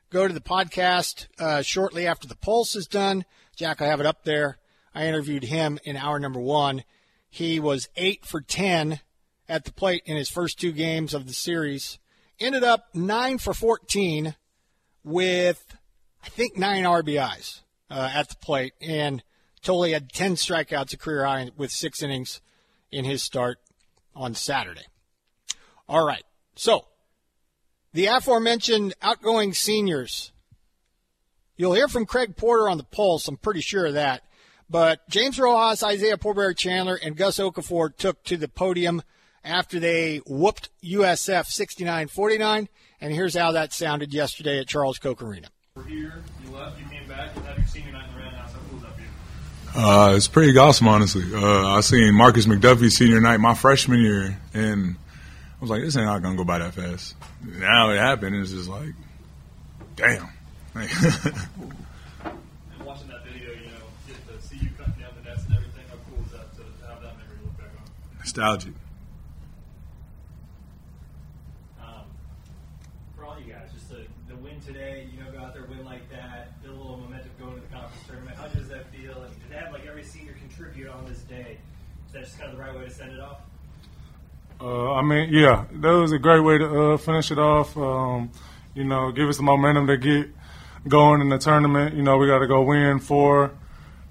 go 0.09 0.27
to 0.27 0.33
the 0.33 0.41
podcast 0.41 1.27
uh, 1.37 1.61
shortly 1.61 2.07
after 2.07 2.27
the 2.27 2.35
Pulse 2.35 2.75
is 2.75 2.87
done. 2.87 3.25
Jack, 3.55 3.79
I 3.79 3.85
have 3.85 3.99
it 3.99 4.07
up 4.07 4.23
there. 4.23 4.57
I 4.95 5.05
interviewed 5.05 5.43
him 5.43 5.77
in 5.83 5.95
hour 5.95 6.17
number 6.17 6.39
one. 6.39 6.83
He 7.29 7.59
was 7.59 7.89
8 7.95 8.25
for 8.25 8.41
10 8.41 9.01
at 9.47 9.65
the 9.65 9.71
plate 9.71 10.01
in 10.07 10.17
his 10.17 10.29
first 10.29 10.59
two 10.59 10.71
games 10.71 11.13
of 11.13 11.27
the 11.27 11.33
series. 11.33 11.99
Ended 12.39 12.63
up 12.63 12.85
9 12.95 13.37
for 13.37 13.53
14 13.53 14.35
with, 15.03 15.63
I 16.23 16.29
think, 16.29 16.57
nine 16.57 16.85
RBIs 16.85 17.59
uh, 17.93 18.09
at 18.13 18.29
the 18.29 18.35
plate. 18.35 18.73
And 18.81 19.23
Tolle 19.61 19.91
had 19.91 20.11
10 20.11 20.35
strikeouts, 20.35 20.93
a 20.93 20.97
career 20.97 21.25
high, 21.25 21.51
with 21.55 21.71
six 21.71 22.01
innings 22.01 22.41
in 22.91 23.05
his 23.05 23.23
start 23.23 23.59
on 24.15 24.35
Saturday. 24.35 24.85
All 25.87 26.05
right. 26.05 26.23
So, 26.55 26.85
the 27.93 28.07
aforementioned 28.07 28.93
outgoing 29.01 29.53
seniors 29.53 30.33
You'll 31.55 31.73
hear 31.73 31.87
from 31.87 32.05
Craig 32.05 32.35
Porter 32.35 32.67
on 32.67 32.77
the 32.77 32.83
Pulse. 32.83 33.27
I'm 33.27 33.37
pretty 33.37 33.61
sure 33.61 33.85
of 33.85 33.93
that. 33.93 34.23
But 34.69 35.07
James 35.07 35.39
Rojas, 35.39 35.83
Isaiah 35.83 36.17
Poor 36.17 36.33
Bear-Chandler, 36.33 36.99
and 37.01 37.15
Gus 37.15 37.37
Okafor 37.37 37.95
took 37.95 38.23
to 38.23 38.37
the 38.37 38.47
podium 38.47 39.03
after 39.43 39.79
they 39.79 40.17
whooped 40.25 40.69
USF 40.83 41.45
69 41.45 42.07
49. 42.07 42.69
And 42.99 43.13
here's 43.13 43.35
how 43.35 43.51
that 43.51 43.71
sounded 43.71 44.13
yesterday 44.13 44.59
at 44.59 44.67
Charles 44.67 44.97
Koch 44.97 45.21
Arena. 45.21 45.49
We're 45.75 45.83
here, 45.83 46.23
you 46.43 46.51
left, 46.51 46.79
you 46.79 46.85
came 46.87 47.07
back, 47.07 47.35
and 47.35 47.45
have 47.45 47.57
your 47.57 47.67
senior 47.67 47.91
night 47.91 48.07
in 48.07 48.13
the 48.15 48.19
Roundhouse. 48.21 48.53
How 48.53 48.59
cool 48.69 48.77
is 48.77 48.83
that 48.83 48.95
for 48.95 49.01
you? 49.01 49.07
Uh, 49.75 50.13
it's 50.15 50.27
pretty 50.27 50.55
awesome, 50.57 50.87
honestly. 50.87 51.23
Uh, 51.33 51.67
I 51.67 51.81
seen 51.81 52.13
Markis 52.13 52.45
McDuffie 52.45 52.91
senior 52.91 53.19
night 53.19 53.37
my 53.37 53.55
freshman 53.55 53.99
year, 54.01 54.39
and 54.53 54.95
I 54.95 55.61
was 55.61 55.69
like, 55.71 55.81
this 55.81 55.97
ain't 55.97 56.05
not 56.05 56.21
gonna 56.21 56.35
go 56.35 56.43
by 56.43 56.59
that 56.59 56.75
fast. 56.75 57.15
Now 57.41 57.89
it 57.89 57.97
happened, 57.97 58.35
and 58.35 58.43
it's 58.43 58.53
just 58.53 58.69
like, 58.69 58.93
damn. 59.95 60.29
And 60.75 60.89
watching 62.85 63.07
that 63.07 63.23
video, 63.25 63.49
you 63.51 63.67
know, 63.67 63.85
get 64.07 64.27
to 64.27 64.41
see 64.45 64.57
you 64.57 64.69
cutting 64.77 64.93
down 65.01 65.13
the 65.21 65.29
nets 65.29 65.45
and 65.45 65.55
everything, 65.55 65.85
how 65.89 65.95
cool 66.09 66.23
is 66.25 66.31
that 66.31 66.51
to, 66.53 66.61
to 66.61 66.87
have 66.87 67.01
that 67.01 67.17
memory 67.17 67.37
look 67.43 67.57
back 67.57 67.69
on? 67.77 67.89
Nostalgic. 68.19 68.73
Um, 71.81 72.05
for 73.15 73.25
all 73.25 73.39
you 73.39 73.51
guys, 73.51 73.71
just 73.73 73.89
the, 73.89 74.05
the 74.27 74.35
win 74.35 74.59
today, 74.61 75.07
you 75.11 75.23
know, 75.23 75.31
go 75.31 75.39
out 75.39 75.53
there, 75.53 75.63
win 75.65 75.83
like 75.83 76.09
that, 76.11 76.61
build 76.61 76.75
a 76.75 76.79
little 76.79 76.97
momentum 76.97 77.31
going 77.39 77.55
to 77.55 77.61
the 77.61 77.67
conference 77.67 78.05
tournament. 78.07 78.37
How 78.37 78.47
does 78.47 78.67
that 78.69 78.91
feel? 78.91 79.21
And 79.21 79.33
to 79.51 79.57
have 79.59 79.71
like 79.71 79.85
every 79.85 80.03
senior 80.03 80.33
contribute 80.33 80.89
on 80.89 81.05
this 81.05 81.19
day, 81.21 81.59
is 82.23 82.29
just 82.29 82.39
kind 82.39 82.51
of 82.51 82.57
the 82.57 82.63
right 82.63 82.75
way 82.75 82.85
to 82.85 82.89
send 82.89 83.11
it 83.11 83.19
off? 83.19 83.41
Uh, 84.61 84.93
I 84.93 85.01
mean, 85.01 85.33
yeah, 85.33 85.65
that 85.71 85.91
was 85.91 86.11
a 86.11 86.19
great 86.19 86.39
way 86.39 86.57
to 86.57 86.93
uh, 86.93 86.97
finish 86.97 87.31
it 87.31 87.37
off. 87.37 87.75
Um, 87.75 88.31
you 88.73 88.85
know, 88.85 89.11
give 89.11 89.27
us 89.27 89.37
the 89.37 89.43
momentum 89.43 89.87
to 89.87 89.97
get 89.97 90.29
going 90.87 91.21
in 91.21 91.29
the 91.29 91.37
tournament. 91.37 91.95
You 91.95 92.01
know, 92.01 92.17
we 92.17 92.27
got 92.27 92.39
to 92.39 92.47
go 92.47 92.61
win 92.61 92.99
four 92.99 93.51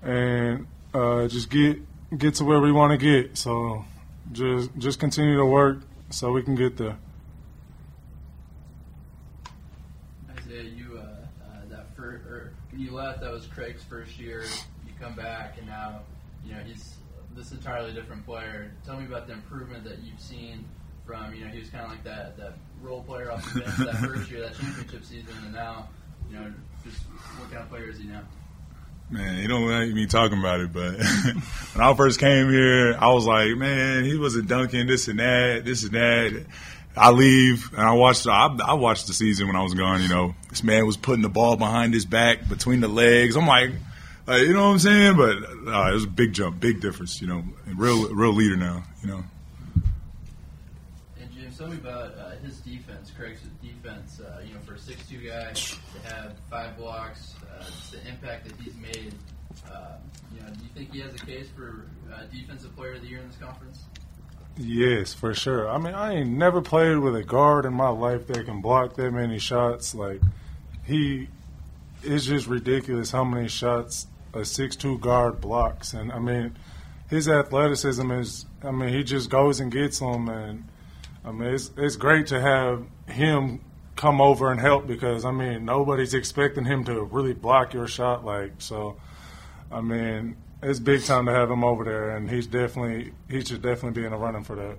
and 0.03 0.67
uh, 0.93 1.29
just 1.29 1.49
get 1.49 1.79
get 2.17 2.35
to 2.35 2.45
where 2.45 2.61
we 2.61 2.71
want 2.71 2.93
to 2.93 2.99
get. 2.99 3.39
So 3.39 3.85
just 4.33 4.71
just 4.77 5.01
continue 5.01 5.37
to 5.37 5.47
work 5.47 5.79
so 6.11 6.33
we 6.33 6.43
can 6.43 6.55
get 6.55 6.77
there. 6.77 6.99
Isaiah, 10.37 10.65
you 10.65 10.99
uh, 10.99 11.01
uh, 11.01 11.61
that 11.71 11.97
first, 11.97 12.27
or 12.27 12.53
when 12.71 12.81
you 12.81 12.91
left, 12.91 13.23
that 13.23 13.33
was 13.33 13.47
Craig's 13.47 13.83
first 13.85 14.19
year. 14.19 14.45
You 14.87 14.93
come 15.01 15.15
back, 15.15 15.57
and 15.57 15.67
now 15.67 16.01
you 16.45 16.53
know 16.53 16.61
he's 16.61 16.97
this 17.35 17.53
entirely 17.53 17.93
different 17.93 18.25
player. 18.25 18.73
Tell 18.85 18.97
me 18.97 19.07
about 19.07 19.27
the 19.27 19.35
improvement 19.35 19.85
that 19.85 19.99
you've 20.03 20.21
seen 20.21 20.65
from 21.07 21.35
you 21.35 21.45
know 21.45 21.51
he 21.51 21.59
was 21.59 21.69
kind 21.69 21.85
of 21.85 21.91
like 21.91 22.05
that 22.05 22.37
that 22.37 22.55
role 22.81 23.03
player 23.03 23.33
off 23.33 23.53
the 23.53 23.61
bench 23.61 23.77
that 23.79 23.97
first 23.97 24.31
year, 24.31 24.43
that 24.43 24.57
championship 24.57 25.05
season, 25.05 25.35
and 25.45 25.53
now 25.53 25.89
you 26.31 26.39
know 26.39 26.53
just 26.85 26.99
what 27.39 27.51
kind 27.51 27.63
of 27.63 27.69
player 27.69 27.89
is 27.89 27.99
he 27.99 28.05
now? 28.05 28.23
Man, 29.11 29.43
you 29.43 29.49
don't 29.49 29.69
like 29.69 29.91
me 29.91 30.07
talking 30.07 30.39
about 30.39 30.61
it, 30.61 30.73
but 30.73 30.95
when 31.75 31.85
I 31.85 31.93
first 31.95 32.19
came 32.19 32.49
here, 32.51 32.97
I 32.99 33.13
was 33.13 33.27
like, 33.27 33.51
man, 33.57 34.05
he 34.05 34.17
wasn't 34.17 34.49
dunking 34.49 34.87
this 34.87 35.07
and 35.07 35.19
that, 35.19 35.67
this 35.67 35.83
and 35.83 35.93
that. 35.93 36.47
I 36.97 37.11
leave 37.11 37.71
and 37.73 37.83
I 37.83 37.93
watched. 37.93 38.27
I, 38.27 38.57
I 38.67 38.75
watched 38.75 39.07
the 39.07 39.13
season 39.13 39.47
when 39.49 39.57
I 39.57 39.63
was 39.63 39.75
gone. 39.75 40.03
You 40.03 40.09
know, 40.09 40.35
this 40.49 40.63
man 40.63 40.87
was 40.87 40.97
putting 40.97 41.23
the 41.23 41.29
ball 41.29 41.57
behind 41.57 41.93
his 41.95 42.05
back, 42.05 42.49
between 42.49 42.81
the 42.81 42.89
legs. 42.89 43.37
I'm 43.37 43.47
like, 43.47 43.73
uh, 44.29 44.37
you 44.37 44.53
know 44.53 44.67
what 44.67 44.73
I'm 44.73 44.79
saying? 44.79 45.17
But 45.17 45.37
uh, 45.73 45.91
it 45.91 45.95
was 45.95 46.05
a 46.05 46.09
big 46.09 46.33
jump, 46.33 46.61
big 46.61 46.81
difference. 46.81 47.21
You 47.21 47.29
know, 47.29 47.45
real, 47.75 48.09
real 48.15 48.33
leader 48.33 48.57
now. 48.57 48.85
You 49.03 49.09
know. 49.09 49.25
And 51.21 51.33
James, 51.33 51.59
tell 51.59 51.69
me 51.69 51.77
about 51.77 52.17
uh, 52.17 52.31
his 52.43 52.61
defense, 52.61 53.11
Craig's 53.17 53.41
defense. 53.63 54.21
Uh, 54.21 54.41
you 54.47 54.55
know, 54.55 54.61
for 54.61 54.75
a 54.75 54.79
six-two 54.79 55.19
guy 55.19 55.53
to 55.53 56.15
have 56.15 56.35
five 56.51 56.77
blocks, 56.77 57.35
uh, 57.59 57.65
just 57.65 57.93
the 57.93 58.09
impact 58.09 58.49
that 58.49 58.57
he's 58.61 58.77
made. 58.77 59.15
Uh, 59.71 59.97
you 60.35 60.41
know, 60.41 60.49
do 60.49 60.61
you 60.63 60.71
think 60.75 60.93
he 60.93 61.01
has 61.01 61.15
a 61.15 61.27
case 61.27 61.49
for 61.55 61.87
uh, 62.13 62.23
defensive 62.33 62.75
player 62.75 62.95
of 62.95 63.03
the 63.03 63.09
year 63.09 63.19
in 63.19 63.27
this 63.29 63.37
conference? 63.37 63.81
Yes, 64.57 65.15
for 65.15 65.35
sure. 65.35 65.69
I 65.69 65.79
mean, 65.79 65.95
I 65.95 66.15
ain't 66.17 66.31
never 66.31 66.61
played 66.61 66.99
with 66.99 67.17
a 67.17 67.25
guard 67.25 67.65
in 67.65 67.73
my 67.73 67.89
life 67.89 68.27
that 68.27 68.45
can 68.45 68.61
block 68.61 68.97
that 68.97 69.11
many 69.11 69.39
shots. 69.39 69.95
Like 69.95 70.21
he, 70.85 71.29
it's 72.03 72.27
just 72.27 72.47
ridiculous 72.47 73.11
how 73.11 73.25
many 73.25 73.49
shots 73.49 74.07
a 74.35 74.45
six-two 74.45 74.99
guard 74.99 75.41
blocks. 75.41 75.93
And 75.93 76.13
I 76.13 76.19
mean, 76.19 76.57
his 77.09 77.29
athleticism 77.29 78.11
is. 78.13 78.47
I 78.63 78.71
mean, 78.71 78.91
he 78.91 79.03
just 79.03 79.29
goes 79.29 79.61
and 79.61 79.71
gets 79.73 79.99
them, 79.99 80.29
and 80.29 80.69
I 81.25 81.33
mean, 81.33 81.55
it's 81.55 81.71
it's 81.77 81.97
great 81.97 82.29
to 82.29 82.41
have 82.41 82.85
him 83.07 83.61
come 83.97 84.21
over 84.21 84.51
and 84.51 84.59
help 84.61 84.87
because 84.87 85.25
I 85.25 85.31
mean, 85.31 85.65
nobody's 85.65 86.15
expecting 86.15 86.65
him 86.65 86.85
to 86.85 87.03
really 87.03 87.35
block 87.35 87.75
your 87.75 87.87
shot. 87.87 88.25
Like 88.25 88.53
so, 88.59 88.97
I 89.71 89.81
mean, 89.81 90.37
it's 90.63 90.79
big 90.79 91.05
time 91.05 91.27
to 91.27 91.33
have 91.33 91.51
him 91.51 91.65
over 91.65 91.85
there, 91.85 92.17
and 92.17 92.31
he's 92.31 92.47
definitely 92.47 93.13
he 93.29 93.45
should 93.45 93.63
definitely 93.63 94.01
be 94.01 94.05
in 94.05 94.13
the 94.13 94.19
running 94.19 94.45
for 94.45 94.57
that. 94.57 94.77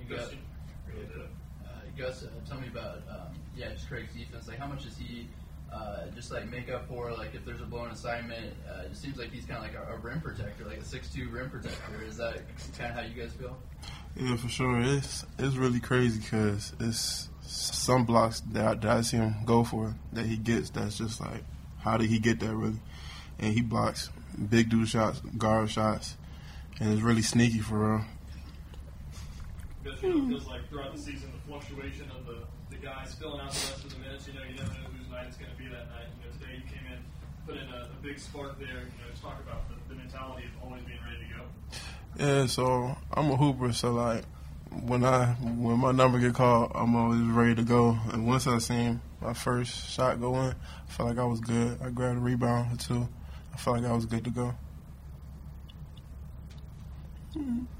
You 0.00 0.16
got, 0.16 0.28
uh, 0.28 1.68
Gus, 1.98 2.22
uh, 2.22 2.28
tell 2.48 2.60
me 2.60 2.68
about 2.68 3.02
um, 3.10 3.34
yeah, 3.56 3.72
just 3.72 3.88
Craig's 3.88 4.14
defense. 4.14 4.48
Like, 4.48 4.58
how 4.58 4.66
much 4.66 4.84
does 4.84 4.95
he 4.95 4.95
uh, 4.95 4.95
just 6.16 6.32
like 6.32 6.50
make 6.50 6.70
up 6.70 6.88
for? 6.88 7.12
Like, 7.12 7.34
if 7.34 7.44
there's 7.44 7.60
a 7.60 7.66
blown 7.66 7.90
assignment, 7.90 8.54
uh, 8.68 8.82
it 8.90 8.96
seems 8.96 9.18
like 9.18 9.30
he's 9.30 9.44
kind 9.44 9.58
of 9.58 9.62
like 9.62 9.88
a, 9.88 9.92
a 9.92 9.96
rim 9.98 10.20
protector, 10.20 10.64
like 10.64 10.78
a 10.78 10.84
six-two 10.84 11.28
rim 11.28 11.50
protector. 11.50 12.02
Is 12.04 12.16
that 12.16 12.40
kind 12.76 12.90
of 12.90 12.98
how 12.98 13.02
you 13.02 13.22
guys 13.22 13.32
feel? 13.34 13.56
Yeah, 14.16 14.36
for 14.36 14.48
sure. 14.48 14.80
It's 14.80 15.24
it's 15.38 15.56
really 15.56 15.78
crazy 15.78 16.18
because 16.18 16.72
it's 16.80 17.28
some 17.42 18.04
blocks 18.04 18.40
that, 18.52 18.80
that 18.80 18.90
I 18.90 19.02
see 19.02 19.18
him 19.18 19.36
go 19.44 19.62
for 19.62 19.94
that 20.14 20.26
he 20.26 20.36
gets. 20.36 20.70
That's 20.70 20.98
just 20.98 21.20
like, 21.20 21.44
how 21.78 21.96
did 21.96 22.08
he 22.08 22.18
get 22.18 22.40
that 22.40 22.54
really? 22.54 22.80
And 23.38 23.52
he 23.52 23.60
blocks 23.60 24.10
big 24.50 24.70
dude 24.70 24.88
shots, 24.88 25.20
guard 25.38 25.70
shots, 25.70 26.16
and 26.80 26.92
it's 26.92 27.02
really 27.02 27.22
sneaky 27.22 27.60
for 27.60 27.96
real. 27.96 28.04
Because 29.86 30.02
you 30.02 30.08
know, 30.08 30.18
hmm. 30.18 30.26
it 30.26 30.28
feels 30.34 30.46
like 30.48 30.68
throughout 30.68 30.92
the 30.96 31.00
season, 31.00 31.30
the 31.30 31.38
fluctuation 31.46 32.10
of 32.10 32.26
the, 32.26 32.42
the 32.70 32.76
guys 32.82 33.14
filling 33.14 33.40
out 33.40 33.52
the 33.52 33.70
rest 33.70 33.84
of 33.84 33.94
the 33.94 33.98
minutes, 34.00 34.26
you 34.26 34.34
know, 34.34 34.42
you 34.42 34.56
never 34.56 34.74
know 34.74 34.90
whose 34.98 35.08
night 35.08 35.26
it's 35.28 35.36
going 35.36 35.52
to 35.52 35.56
be 35.56 35.68
that 35.68 35.86
night. 35.94 36.10
You 36.18 36.26
know, 36.26 36.32
today 36.34 36.58
you 36.58 36.66
came 36.66 36.86
in, 36.90 36.98
put 37.46 37.54
in 37.54 37.68
a, 37.70 37.86
a 37.86 38.02
big 38.02 38.18
spark 38.18 38.58
there. 38.58 38.66
You 38.66 38.98
know, 38.98 39.06
just 39.10 39.22
talk 39.22 39.38
about 39.46 39.68
the, 39.68 39.76
the 39.88 39.94
mentality 39.94 40.46
of 40.46 40.64
always 40.66 40.82
being 40.82 40.98
ready 41.06 41.22
to 41.22 41.38
go. 41.38 41.44
Yeah, 42.18 42.46
so 42.46 42.96
I'm 43.12 43.30
a 43.30 43.36
hooper, 43.36 43.72
so 43.72 43.92
like 43.92 44.24
when 44.82 45.04
I 45.04 45.26
when 45.26 45.78
my 45.78 45.92
number 45.92 46.18
get 46.18 46.34
called, 46.34 46.72
I'm 46.74 46.96
always 46.96 47.20
ready 47.20 47.54
to 47.54 47.62
go. 47.62 47.96
And 48.12 48.26
once 48.26 48.48
I 48.48 48.58
seen 48.58 49.00
my 49.20 49.34
first 49.34 49.90
shot 49.90 50.20
go 50.20 50.34
in, 50.40 50.50
I 50.50 50.90
felt 50.90 51.10
like 51.10 51.18
I 51.18 51.24
was 51.24 51.38
good. 51.38 51.78
I 51.80 51.90
grabbed 51.90 52.18
a 52.18 52.20
rebound 52.20 52.74
or 52.74 52.76
two. 52.76 53.08
I 53.54 53.56
felt 53.56 53.76
like 53.76 53.86
I 53.86 53.94
was 53.94 54.06
good 54.06 54.24
to 54.24 54.30
go. 54.30 54.54
James, 57.32 57.44
this, 57.44 57.44
this 57.44 57.46
is 57.46 57.75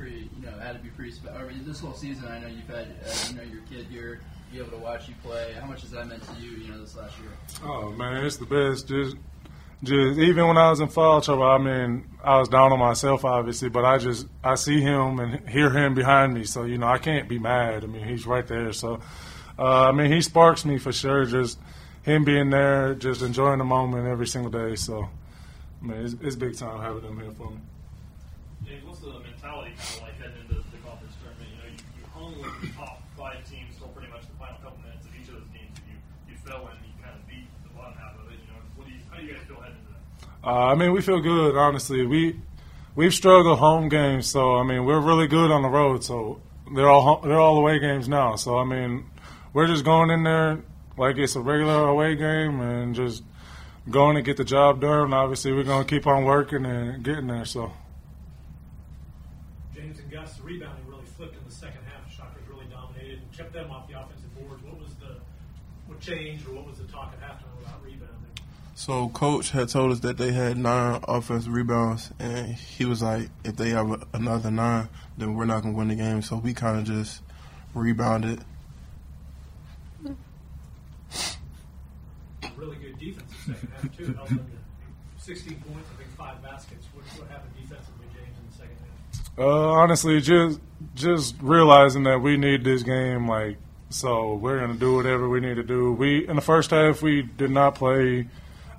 pretty, 0.00 0.30
you 0.34 0.46
know, 0.46 0.58
had 0.58 0.72
to 0.72 0.78
be 0.78 0.88
pretty 0.88 1.12
special. 1.12 1.36
I 1.36 1.44
mean, 1.44 1.62
this 1.66 1.80
whole 1.80 1.92
season, 1.92 2.26
I 2.26 2.38
know 2.38 2.46
you've 2.46 2.66
had, 2.66 2.86
uh, 3.04 3.28
you 3.28 3.36
know, 3.36 3.42
your 3.42 3.60
kid 3.70 3.86
here, 3.90 4.20
be 4.50 4.58
able 4.58 4.70
to 4.70 4.78
watch 4.78 5.08
you 5.08 5.14
play. 5.22 5.52
How 5.60 5.66
much 5.66 5.82
has 5.82 5.90
that 5.90 6.08
meant 6.08 6.22
to 6.22 6.40
you, 6.40 6.52
you 6.52 6.70
know, 6.70 6.80
this 6.80 6.96
last 6.96 7.18
year? 7.18 7.30
Oh 7.62 7.90
man, 7.90 8.24
it's 8.24 8.38
the 8.38 8.46
best. 8.46 8.88
Just, 8.88 9.16
just 9.82 10.18
even 10.18 10.46
when 10.46 10.56
I 10.56 10.70
was 10.70 10.80
in 10.80 10.88
foul 10.88 11.20
trouble, 11.20 11.42
I 11.42 11.58
mean, 11.58 12.06
I 12.24 12.38
was 12.38 12.48
down 12.48 12.72
on 12.72 12.78
myself, 12.78 13.26
obviously, 13.26 13.68
but 13.68 13.84
I 13.84 13.98
just 13.98 14.26
I 14.42 14.54
see 14.54 14.80
him 14.80 15.20
and 15.20 15.46
hear 15.46 15.70
him 15.70 15.94
behind 15.94 16.32
me, 16.32 16.44
so 16.44 16.64
you 16.64 16.78
know 16.78 16.86
I 16.86 16.98
can't 16.98 17.28
be 17.28 17.38
mad. 17.38 17.84
I 17.84 17.86
mean, 17.86 18.08
he's 18.08 18.26
right 18.26 18.46
there, 18.46 18.72
so 18.72 19.00
uh, 19.58 19.88
I 19.88 19.92
mean, 19.92 20.10
he 20.10 20.22
sparks 20.22 20.64
me 20.64 20.78
for 20.78 20.92
sure. 20.92 21.26
Just 21.26 21.58
him 22.02 22.24
being 22.24 22.48
there, 22.48 22.94
just 22.94 23.20
enjoying 23.20 23.58
the 23.58 23.64
moment 23.64 24.08
every 24.08 24.26
single 24.26 24.50
day. 24.50 24.76
So, 24.76 25.10
I 25.82 25.86
mean, 25.86 25.98
it's, 26.00 26.14
it's 26.22 26.36
big 26.36 26.56
time 26.56 26.80
having 26.80 27.02
him 27.02 27.20
here 27.20 27.32
for 27.32 27.50
me. 27.50 27.58
Like 30.00 30.18
heading 30.20 30.36
into 30.44 30.60
the 30.60 30.80
conference 30.84 31.14
tournament? 31.22 31.48
You 31.48 31.58
know, 31.58 31.68
you, 31.72 31.80
you 31.96 32.04
hung 32.12 32.32
with 32.36 32.54
the 32.60 32.68
top 32.76 33.00
five 33.16 33.40
teams 33.48 33.80
pretty 33.94 34.12
much 34.12 34.22
the 34.28 34.36
final 34.36 34.56
couple 34.60 34.78
minutes 34.84 35.06
of 35.06 35.12
each 35.16 35.28
of 35.28 35.34
those 35.40 35.48
games. 35.56 35.72
You 35.88 35.96
you 36.28 36.36
fell 36.44 36.68
in, 36.68 36.76
you 36.84 36.92
kind 37.02 37.16
of 37.16 37.26
beat 37.26 37.48
the 37.64 37.72
bottom 37.72 37.94
half 37.96 38.14
of 38.20 38.28
it. 38.28 38.38
You 38.44 38.52
know, 38.52 38.60
what 38.76 38.86
do 38.86 38.92
you, 38.92 39.00
how 39.10 39.16
do 39.16 39.24
you 39.24 39.32
guys 39.34 39.42
feel 39.48 39.60
heading 39.60 39.80
into 39.80 39.92
that? 39.92 40.46
Uh, 40.46 40.72
I 40.72 40.74
mean, 40.74 40.92
we 40.92 41.00
feel 41.00 41.20
good, 41.20 41.56
honestly. 41.56 42.06
We 42.06 42.40
we've 42.94 43.14
struggled 43.14 43.58
home 43.58 43.88
games, 43.88 44.26
so 44.26 44.56
I 44.56 44.62
mean, 44.62 44.84
we're 44.84 45.00
really 45.00 45.26
good 45.26 45.50
on 45.50 45.62
the 45.62 45.68
road. 45.68 46.04
So 46.04 46.40
they're 46.74 46.88
all 46.88 47.20
they're 47.20 47.40
all 47.40 47.56
away 47.56 47.78
games 47.78 48.08
now. 48.08 48.36
So 48.36 48.58
I 48.58 48.64
mean, 48.64 49.08
we're 49.52 49.66
just 49.66 49.84
going 49.84 50.10
in 50.10 50.22
there 50.24 50.60
like 50.96 51.16
it's 51.16 51.36
a 51.36 51.40
regular 51.40 51.88
away 51.88 52.14
game 52.14 52.60
and 52.60 52.94
just 52.94 53.22
going 53.88 54.16
to 54.16 54.22
get 54.22 54.36
the 54.36 54.44
job 54.44 54.80
done. 54.80 55.12
Obviously, 55.12 55.52
we're 55.52 55.64
going 55.64 55.84
to 55.84 55.88
keep 55.88 56.06
on 56.06 56.24
working 56.24 56.66
and 56.66 57.02
getting 57.02 57.26
there. 57.26 57.44
So. 57.44 57.72
James 59.74 59.98
and 59.98 60.10
Gus, 60.10 60.36
the 60.36 60.42
rebounding 60.42 60.86
really 60.86 61.06
flipped 61.16 61.36
in 61.36 61.44
the 61.48 61.54
second 61.54 61.80
half. 61.86 62.12
Shockers 62.12 62.42
really 62.48 62.66
dominated 62.70 63.20
and 63.22 63.32
kept 63.32 63.52
them 63.52 63.70
off 63.70 63.88
the 63.88 63.98
offensive 63.98 64.34
boards. 64.34 64.62
What 64.62 64.78
was 64.78 64.94
the 64.96 65.16
what 66.10 66.18
changed, 66.18 66.48
or 66.48 66.54
what 66.54 66.66
was 66.66 66.78
the 66.78 66.84
talk 66.84 67.12
at 67.12 67.28
halftime 67.28 67.60
about 67.62 67.82
rebounding? 67.84 68.30
So 68.74 69.08
coach 69.10 69.50
had 69.50 69.68
told 69.68 69.92
us 69.92 70.00
that 70.00 70.18
they 70.18 70.32
had 70.32 70.56
nine 70.56 71.00
offensive 71.06 71.52
rebounds, 71.52 72.10
and 72.18 72.54
he 72.54 72.84
was 72.84 73.02
like, 73.02 73.28
if 73.44 73.56
they 73.56 73.70
have 73.70 74.04
another 74.12 74.50
nine, 74.50 74.88
then 75.16 75.34
we're 75.34 75.44
not 75.44 75.62
gonna 75.62 75.76
win 75.76 75.88
the 75.88 75.94
game. 75.94 76.22
So 76.22 76.36
we 76.36 76.54
kind 76.54 76.78
of 76.78 76.84
just 76.84 77.22
rebounded. 77.74 78.40
Really 82.56 82.76
good 82.76 82.98
defense 82.98 83.32
in 83.46 83.52
the 83.52 83.58
second 83.58 83.72
half 83.72 83.96
too. 83.96 84.14
Held 84.14 84.28
them 84.28 84.38
to 85.18 85.22
16 85.24 85.54
points, 85.66 85.88
I 85.94 86.02
think 86.02 86.10
five 86.16 86.42
baskets. 86.42 86.86
What, 86.92 87.04
what 87.18 87.30
happened 87.30 87.52
defensively, 87.56 88.06
James, 88.14 88.36
in 88.36 88.50
the 88.50 88.56
second 88.56 88.76
half? 88.80 89.38
Uh, 89.38 89.72
honestly, 89.72 90.20
just 90.20 90.60
just 90.94 91.36
realizing 91.40 92.02
that 92.04 92.20
we 92.20 92.36
need 92.36 92.64
this 92.64 92.82
game, 92.82 93.28
like 93.28 93.56
so, 93.90 94.34
we're 94.34 94.60
gonna 94.60 94.74
do 94.74 94.94
whatever 94.94 95.28
we 95.28 95.40
need 95.40 95.56
to 95.56 95.64
do. 95.64 95.92
We 95.92 96.26
in 96.26 96.36
the 96.36 96.42
first 96.42 96.70
half 96.70 97.02
we 97.02 97.22
did 97.22 97.50
not 97.50 97.74
play 97.74 98.28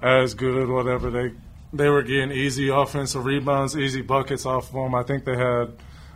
as 0.01 0.33
good. 0.33 0.69
Whatever 0.69 1.11
they 1.11 1.33
they 1.73 1.89
were 1.89 2.01
getting 2.01 2.31
easy 2.31 2.69
offensive 2.69 3.25
rebounds, 3.25 3.77
easy 3.77 4.01
buckets 4.01 4.45
off 4.45 4.69
of 4.69 4.73
them. 4.73 4.95
I 4.95 5.03
think 5.03 5.25
they 5.25 5.37
had 5.37 5.73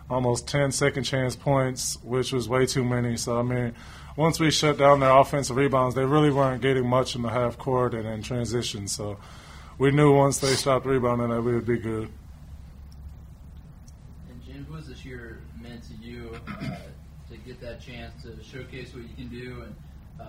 almost 0.09 0.47
10 0.47 0.71
second 0.71 1.03
chance 1.03 1.35
points, 1.35 1.97
which 2.03 2.31
was 2.31 2.47
way 2.47 2.65
too 2.65 2.83
many. 2.83 3.17
So 3.17 3.39
I 3.39 3.43
mean, 3.43 3.75
once 4.15 4.39
we 4.39 4.49
shut 4.49 4.77
down 4.77 5.01
their 5.01 5.11
offensive 5.11 5.57
rebounds, 5.57 5.95
they 5.95 6.05
really 6.05 6.31
weren't 6.31 6.61
getting 6.61 6.87
much 6.87 7.15
in 7.15 7.21
the 7.21 7.29
half 7.29 7.57
court 7.57 7.93
and 7.93 8.07
in 8.07 8.21
transition. 8.23 8.87
So 8.87 9.17
we 9.77 9.91
knew 9.91 10.13
once 10.13 10.39
they 10.39 10.53
stopped 10.53 10.85
rebounding 10.85 11.29
that 11.29 11.41
we 11.41 11.53
would 11.53 11.65
be 11.65 11.77
good. 11.77 12.09
And 14.29 14.41
Jim, 14.45 14.65
who 14.65 14.75
has 14.75 14.87
this 14.87 15.03
year 15.03 15.41
meant 15.61 15.83
to 15.83 15.93
you 15.95 16.31
uh, 16.47 16.75
to 17.29 17.34
get 17.45 17.61
that 17.61 17.81
chance 17.81 18.23
to 18.23 18.43
showcase 18.43 18.93
what 18.93 19.03
you 19.03 19.15
can 19.15 19.27
do 19.27 19.63
and 19.63 19.75
uh, 20.19 20.25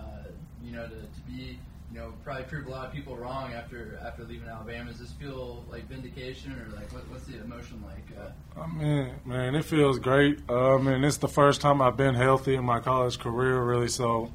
you 0.63 0.71
know 0.71 0.83
to, 0.87 0.95
to 0.95 1.21
be 1.25 1.59
you 1.91 1.99
know 1.99 2.13
probably 2.23 2.43
prove 2.43 2.67
a 2.67 2.69
lot 2.69 2.85
of 2.87 2.93
people 2.93 3.15
wrong 3.15 3.53
after 3.53 3.99
after 4.05 4.23
leaving 4.23 4.47
Alabama? 4.47 4.89
Does 4.91 4.99
this 4.99 5.11
feel 5.11 5.63
like 5.71 5.87
vindication 5.87 6.51
or 6.53 6.75
like 6.75 6.91
what, 6.93 7.07
what's 7.09 7.25
the 7.25 7.41
emotion 7.41 7.83
like? 7.85 8.05
Uh, 8.19 8.61
I 8.61 8.67
mean, 8.67 9.11
man, 9.25 9.55
it 9.55 9.65
feels 9.65 9.99
great. 9.99 10.39
Uh, 10.49 10.75
I 10.75 10.81
mean, 10.81 11.03
it's 11.03 11.17
the 11.17 11.27
first 11.27 11.61
time 11.61 11.81
I've 11.81 11.97
been 11.97 12.15
healthy 12.15 12.55
in 12.55 12.65
my 12.65 12.79
college 12.79 13.19
career, 13.19 13.61
really. 13.61 13.87
So, 13.87 14.31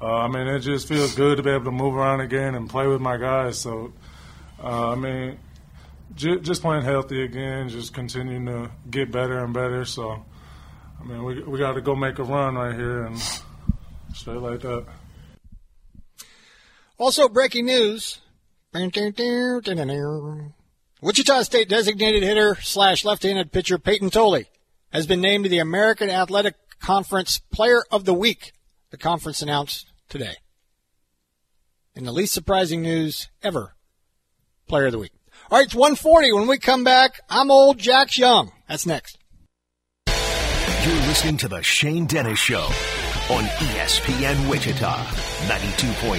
uh, 0.00 0.18
I 0.18 0.28
mean, 0.28 0.46
it 0.46 0.60
just 0.60 0.86
feels 0.88 1.14
good 1.14 1.38
to 1.38 1.42
be 1.42 1.50
able 1.50 1.64
to 1.64 1.70
move 1.70 1.96
around 1.96 2.20
again 2.20 2.54
and 2.54 2.68
play 2.68 2.86
with 2.86 3.00
my 3.00 3.16
guys. 3.16 3.58
So, 3.58 3.92
uh, 4.62 4.90
I 4.90 4.94
mean, 4.94 5.38
j- 6.14 6.40
just 6.40 6.60
playing 6.62 6.84
healthy 6.84 7.22
again, 7.22 7.68
just 7.68 7.94
continuing 7.94 8.46
to 8.46 8.70
get 8.90 9.10
better 9.10 9.38
and 9.42 9.52
better. 9.54 9.84
So, 9.84 10.24
I 11.02 11.04
mean, 11.04 11.24
we 11.24 11.42
we 11.42 11.58
got 11.58 11.72
to 11.72 11.80
go 11.80 11.96
make 11.96 12.18
a 12.18 12.22
run 12.22 12.54
right 12.54 12.74
here 12.74 13.04
and 13.04 13.18
stay 14.14 14.32
like 14.32 14.60
that. 14.60 14.86
Also, 16.96 17.28
breaking 17.28 17.66
news. 17.66 18.20
Wichita 21.00 21.42
State 21.42 21.68
designated 21.68 22.22
hitter 22.22 22.56
slash 22.62 23.04
left-handed 23.04 23.50
pitcher 23.50 23.78
Payton 23.78 24.10
Tolle 24.10 24.44
has 24.92 25.06
been 25.06 25.20
named 25.20 25.46
the 25.46 25.58
American 25.58 26.08
Athletic 26.08 26.54
Conference 26.78 27.40
Player 27.50 27.82
of 27.90 28.04
the 28.04 28.14
Week. 28.14 28.52
The 28.90 28.96
conference 28.96 29.42
announced 29.42 29.86
today. 30.08 30.36
In 31.94 32.04
the 32.04 32.12
least 32.12 32.32
surprising 32.32 32.82
news 32.82 33.28
ever, 33.42 33.74
Player 34.68 34.86
of 34.86 34.92
the 34.92 34.98
Week. 34.98 35.12
All 35.50 35.58
right, 35.58 35.66
it's 35.66 35.74
140. 35.74 36.32
When 36.32 36.46
we 36.46 36.58
come 36.58 36.84
back, 36.84 37.20
I'm 37.28 37.50
old 37.50 37.78
Jack's 37.78 38.16
young. 38.16 38.52
That's 38.68 38.86
next. 38.86 39.18
You're 40.84 40.94
listening 40.94 41.36
to 41.36 41.46
the 41.46 41.62
Shane 41.62 42.06
Dennis 42.06 42.40
Show 42.40 42.64
on 43.30 43.44
ESPN 43.44 44.50
Wichita, 44.50 44.96
92.3 44.96 46.18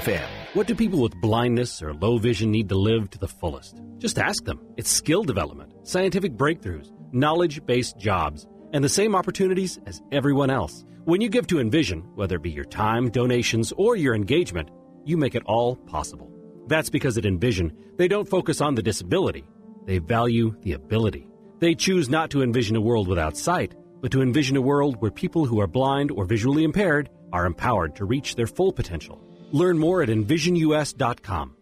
FM. 0.00 0.26
What 0.54 0.66
do 0.66 0.74
people 0.74 1.00
with 1.00 1.20
blindness 1.20 1.80
or 1.80 1.94
low 1.94 2.18
vision 2.18 2.50
need 2.50 2.68
to 2.70 2.74
live 2.74 3.08
to 3.10 3.18
the 3.20 3.28
fullest? 3.28 3.80
Just 3.98 4.18
ask 4.18 4.44
them. 4.44 4.58
It's 4.76 4.90
skill 4.90 5.22
development, 5.22 5.74
scientific 5.84 6.32
breakthroughs, 6.32 6.90
knowledge 7.12 7.64
based 7.66 7.98
jobs, 7.98 8.48
and 8.72 8.82
the 8.82 8.88
same 8.88 9.14
opportunities 9.14 9.78
as 9.86 10.02
everyone 10.10 10.50
else. 10.50 10.84
When 11.04 11.20
you 11.20 11.28
give 11.28 11.46
to 11.46 11.60
Envision, 11.60 12.00
whether 12.16 12.34
it 12.34 12.42
be 12.42 12.50
your 12.50 12.64
time, 12.64 13.10
donations, 13.10 13.72
or 13.76 13.94
your 13.94 14.16
engagement, 14.16 14.70
you 15.04 15.18
make 15.18 15.36
it 15.36 15.44
all 15.46 15.76
possible. 15.76 16.32
That's 16.66 16.90
because 16.90 17.16
at 17.16 17.26
Envision, 17.26 17.72
they 17.96 18.08
don't 18.08 18.28
focus 18.28 18.60
on 18.60 18.74
the 18.74 18.82
disability, 18.82 19.44
they 19.86 19.98
value 19.98 20.56
the 20.62 20.72
ability. 20.72 21.28
They 21.60 21.74
choose 21.74 22.08
not 22.08 22.30
to 22.30 22.42
envision 22.42 22.74
a 22.74 22.80
world 22.80 23.06
without 23.06 23.36
sight, 23.36 23.74
but 24.00 24.10
to 24.12 24.22
envision 24.22 24.56
a 24.56 24.60
world 24.60 25.00
where 25.00 25.10
people 25.10 25.44
who 25.44 25.60
are 25.60 25.66
blind 25.66 26.10
or 26.10 26.24
visually 26.24 26.64
impaired 26.64 27.10
are 27.32 27.46
empowered 27.46 27.96
to 27.96 28.04
reach 28.04 28.34
their 28.34 28.46
full 28.46 28.72
potential. 28.72 29.20
Learn 29.52 29.78
more 29.78 30.02
at 30.02 30.08
envisionus.com. 30.08 31.56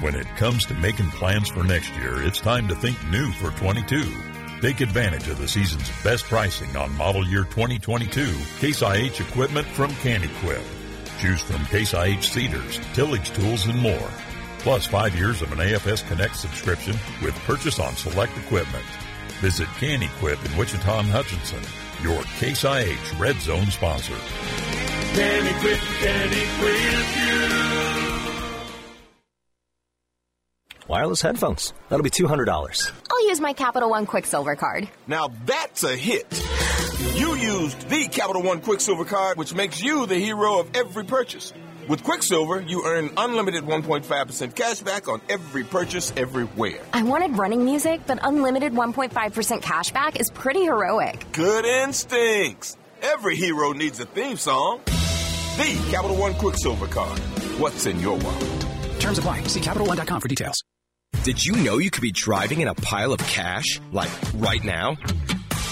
When 0.00 0.14
it 0.14 0.26
comes 0.36 0.66
to 0.66 0.74
making 0.74 1.10
plans 1.10 1.48
for 1.48 1.62
next 1.62 1.94
year, 1.94 2.22
it's 2.22 2.40
time 2.40 2.68
to 2.68 2.74
think 2.74 2.96
new 3.10 3.30
for 3.32 3.50
22. 3.58 4.02
Take 4.60 4.80
advantage 4.80 5.28
of 5.28 5.38
the 5.38 5.48
season's 5.48 5.90
best 6.02 6.24
pricing 6.24 6.76
on 6.76 6.96
model 6.96 7.26
year 7.26 7.44
2022 7.44 8.34
Case 8.58 8.82
IH 8.82 9.20
equipment 9.20 9.66
from 9.68 9.90
KanEquip. 9.92 10.62
Choose 11.20 11.42
from 11.42 11.64
Case 11.66 11.94
IH 11.94 12.22
seeders, 12.22 12.80
tillage 12.92 13.30
tools, 13.30 13.66
and 13.66 13.78
more. 13.78 14.10
Plus 14.58 14.86
five 14.86 15.14
years 15.14 15.42
of 15.42 15.52
an 15.52 15.58
AFS 15.58 16.06
Connect 16.08 16.34
subscription 16.36 16.96
with 17.22 17.34
purchase 17.40 17.78
on 17.78 17.94
select 17.96 18.36
equipment. 18.38 18.84
Visit 19.44 19.68
KanEquip 19.76 20.42
in 20.42 20.56
Wichita 20.56 21.00
and 21.00 21.08
Hutchinson, 21.10 21.60
your 22.02 22.22
Case 22.38 22.64
IH 22.64 22.96
Red 23.18 23.36
Zone 23.42 23.66
sponsor. 23.66 24.16
Can 25.12 25.46
equip, 25.46 25.78
can 26.00 26.32
equip 26.32 27.16
you. 27.18 27.64
Wireless 30.88 31.20
headphones. 31.20 31.74
That'll 31.90 32.02
be 32.02 32.08
$200. 32.08 32.92
I'll 33.10 33.28
use 33.28 33.38
my 33.38 33.52
Capital 33.52 33.90
One 33.90 34.06
Quicksilver 34.06 34.56
card. 34.56 34.88
Now 35.06 35.28
that's 35.44 35.84
a 35.84 35.94
hit. 35.94 36.26
You 37.14 37.34
used 37.34 37.86
the 37.90 38.08
Capital 38.08 38.42
One 38.42 38.62
Quicksilver 38.62 39.04
card, 39.04 39.36
which 39.36 39.54
makes 39.54 39.82
you 39.82 40.06
the 40.06 40.16
hero 40.16 40.58
of 40.60 40.74
every 40.74 41.04
purchase. 41.04 41.52
With 41.88 42.02
Quicksilver, 42.02 42.62
you 42.62 42.86
earn 42.86 43.10
unlimited 43.16 43.64
1.5% 43.64 44.54
cash 44.54 44.80
back 44.80 45.06
on 45.06 45.20
every 45.28 45.64
purchase 45.64 46.14
everywhere. 46.16 46.80
I 46.94 47.02
wanted 47.02 47.36
running 47.36 47.64
music, 47.64 48.00
but 48.06 48.18
unlimited 48.22 48.72
1.5% 48.72 49.60
cash 49.60 49.90
back 49.92 50.18
is 50.18 50.30
pretty 50.30 50.62
heroic. 50.62 51.26
Good 51.32 51.66
instincts. 51.66 52.78
Every 53.02 53.36
hero 53.36 53.72
needs 53.72 54.00
a 54.00 54.06
theme 54.06 54.38
song. 54.38 54.80
The 54.86 55.88
Capital 55.90 56.16
One 56.16 56.34
Quicksilver 56.34 56.86
card. 56.86 57.18
What's 57.58 57.84
in 57.84 58.00
your 58.00 58.16
wallet? 58.16 58.66
Terms 58.98 59.18
apply. 59.18 59.42
See 59.44 59.60
CapitalOne.com 59.60 60.20
for 60.22 60.28
details. 60.28 60.64
Did 61.22 61.44
you 61.44 61.54
know 61.56 61.78
you 61.78 61.90
could 61.90 62.02
be 62.02 62.12
driving 62.12 62.60
in 62.60 62.68
a 62.68 62.74
pile 62.74 63.12
of 63.12 63.18
cash, 63.20 63.80
like 63.92 64.10
right 64.36 64.64
now? 64.64 64.96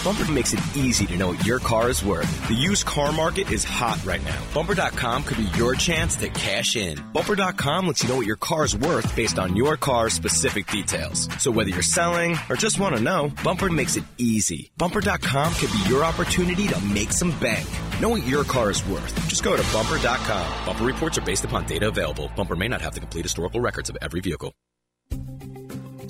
Bumper 0.04 0.32
makes 0.32 0.52
it 0.52 0.58
easy 0.76 1.06
to 1.06 1.16
know 1.16 1.28
what 1.28 1.46
your 1.46 1.60
car 1.60 1.88
is 1.88 2.04
worth. 2.04 2.48
The 2.48 2.54
used 2.54 2.86
car 2.86 3.12
market 3.12 3.52
is 3.52 3.62
hot 3.62 4.04
right 4.04 4.24
now. 4.24 4.42
Bumper.com 4.52 5.22
could 5.22 5.36
be 5.36 5.44
your 5.54 5.76
chance 5.76 6.16
to 6.16 6.28
cash 6.28 6.74
in. 6.74 6.98
Bumper.com 7.12 7.86
lets 7.86 8.02
you 8.02 8.08
know 8.08 8.16
what 8.16 8.26
your 8.26 8.36
car 8.36 8.64
is 8.64 8.74
worth 8.74 9.14
based 9.14 9.38
on 9.38 9.54
your 9.54 9.76
car's 9.76 10.12
specific 10.12 10.66
details. 10.66 11.28
So 11.38 11.52
whether 11.52 11.70
you're 11.70 11.82
selling 11.82 12.36
or 12.50 12.56
just 12.56 12.80
want 12.80 12.96
to 12.96 13.00
know, 13.00 13.32
Bumper 13.44 13.70
makes 13.70 13.96
it 13.96 14.02
easy. 14.18 14.72
Bumper.com 14.76 15.54
could 15.54 15.70
be 15.70 15.84
your 15.88 16.02
opportunity 16.02 16.66
to 16.66 16.80
make 16.86 17.12
some 17.12 17.30
bank. 17.38 17.68
Know 18.00 18.08
what 18.08 18.26
your 18.26 18.42
car 18.42 18.72
is 18.72 18.84
worth. 18.88 19.14
Just 19.28 19.44
go 19.44 19.56
to 19.56 19.72
bumper.com. 19.72 20.66
Bumper 20.66 20.84
reports 20.84 21.16
are 21.18 21.22
based 21.22 21.44
upon 21.44 21.64
data 21.66 21.86
available. 21.86 22.28
Bumper 22.34 22.56
may 22.56 22.66
not 22.66 22.80
have 22.80 22.94
the 22.94 23.00
complete 23.00 23.24
historical 23.24 23.60
records 23.60 23.88
of 23.88 23.96
every 24.02 24.20
vehicle. 24.20 24.52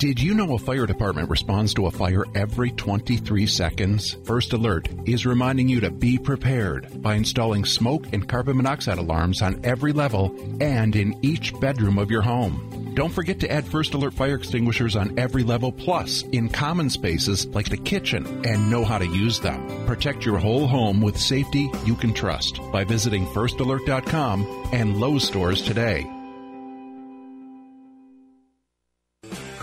Did 0.03 0.21
you 0.21 0.33
know 0.33 0.53
a 0.53 0.59
fire 0.59 0.85
department 0.85 1.29
responds 1.29 1.73
to 1.75 1.85
a 1.85 1.91
fire 1.91 2.25
every 2.35 2.71
23 2.71 3.47
seconds? 3.47 4.17
First 4.25 4.51
Alert 4.51 4.89
is 5.05 5.25
reminding 5.25 5.69
you 5.69 5.79
to 5.79 5.91
be 5.91 6.17
prepared 6.17 7.01
by 7.01 7.15
installing 7.15 7.63
smoke 7.63 8.07
and 8.11 8.27
carbon 8.27 8.57
monoxide 8.57 8.97
alarms 8.97 9.41
on 9.41 9.61
every 9.63 9.93
level 9.93 10.35
and 10.59 10.93
in 10.97 11.17
each 11.21 11.57
bedroom 11.61 11.97
of 11.97 12.11
your 12.11 12.21
home. 12.21 12.91
Don't 12.95 13.13
forget 13.13 13.39
to 13.39 13.49
add 13.49 13.65
First 13.65 13.93
Alert 13.93 14.13
fire 14.13 14.35
extinguishers 14.35 14.97
on 14.97 15.17
every 15.17 15.43
level 15.43 15.71
plus 15.71 16.23
in 16.33 16.49
common 16.49 16.89
spaces 16.89 17.45
like 17.55 17.69
the 17.69 17.77
kitchen 17.77 18.25
and 18.45 18.69
know 18.69 18.83
how 18.83 18.97
to 18.97 19.07
use 19.07 19.39
them. 19.39 19.85
Protect 19.85 20.25
your 20.25 20.37
whole 20.37 20.67
home 20.67 20.99
with 20.99 21.17
safety 21.17 21.71
you 21.85 21.95
can 21.95 22.13
trust 22.13 22.59
by 22.73 22.83
visiting 22.83 23.25
firstalert.com 23.27 24.67
and 24.73 24.99
Lowe's 24.99 25.23
stores 25.23 25.61
today. 25.61 26.12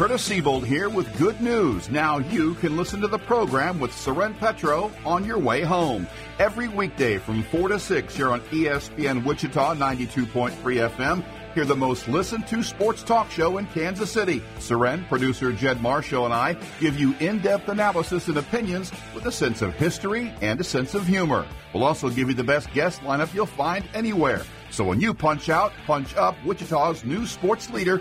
Curtis 0.00 0.22
Siebold 0.22 0.64
here 0.64 0.88
with 0.88 1.14
good 1.18 1.42
news. 1.42 1.90
Now 1.90 2.20
you 2.20 2.54
can 2.54 2.74
listen 2.74 3.02
to 3.02 3.06
the 3.06 3.18
program 3.18 3.78
with 3.78 3.92
Soren 3.92 4.32
Petro 4.32 4.90
on 5.04 5.26
your 5.26 5.36
way 5.36 5.60
home. 5.60 6.06
Every 6.38 6.68
weekday 6.68 7.18
from 7.18 7.42
4 7.42 7.68
to 7.68 7.78
6 7.78 8.16
here 8.16 8.30
on 8.30 8.40
ESPN 8.40 9.22
Wichita 9.24 9.74
92.3 9.74 10.54
FM. 10.88 11.22
Hear 11.52 11.66
the 11.66 11.76
most 11.76 12.08
listened 12.08 12.46
to 12.46 12.62
sports 12.62 13.02
talk 13.02 13.30
show 13.30 13.58
in 13.58 13.66
Kansas 13.66 14.10
City. 14.10 14.42
Soren, 14.58 15.04
producer 15.04 15.52
Jed 15.52 15.82
Marshall, 15.82 16.24
and 16.24 16.32
I 16.32 16.56
give 16.80 16.98
you 16.98 17.14
in 17.20 17.40
depth 17.40 17.68
analysis 17.68 18.28
and 18.28 18.38
opinions 18.38 18.90
with 19.14 19.26
a 19.26 19.32
sense 19.32 19.60
of 19.60 19.74
history 19.74 20.32
and 20.40 20.58
a 20.58 20.64
sense 20.64 20.94
of 20.94 21.06
humor. 21.06 21.46
We'll 21.74 21.84
also 21.84 22.08
give 22.08 22.28
you 22.28 22.34
the 22.34 22.42
best 22.42 22.72
guest 22.72 23.02
lineup 23.02 23.34
you'll 23.34 23.44
find 23.44 23.84
anywhere. 23.92 24.44
So 24.70 24.82
when 24.82 25.00
you 25.00 25.12
punch 25.12 25.50
out, 25.50 25.72
punch 25.86 26.16
up 26.16 26.36
Wichita's 26.44 27.04
new 27.04 27.26
sports 27.26 27.68
leader, 27.70 28.00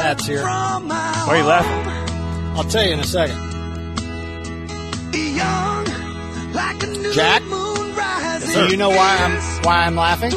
That's 0.00 0.26
here. 0.26 0.42
Why 0.42 1.26
are 1.28 1.36
you 1.36 1.44
laughing? 1.44 2.56
I'll 2.56 2.64
tell 2.64 2.84
you 2.84 2.94
in 2.94 3.00
a 3.00 3.04
second. 3.04 3.38
Jack, 7.12 7.42
do 7.42 8.66
you 8.70 8.76
know 8.76 8.88
why 8.90 9.16
I'm 9.20 9.36
why 9.62 9.84
I'm 9.84 9.96
laughing? 9.96 10.32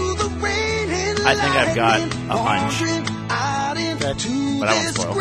I 1.25 1.35
think 1.35 1.55
I've 1.55 1.75
got 1.75 2.01
a 2.01 2.37
hunch, 2.37 2.81
but 4.59 4.67
I 4.67 4.73
won't 4.75 4.95
spoil. 4.95 5.13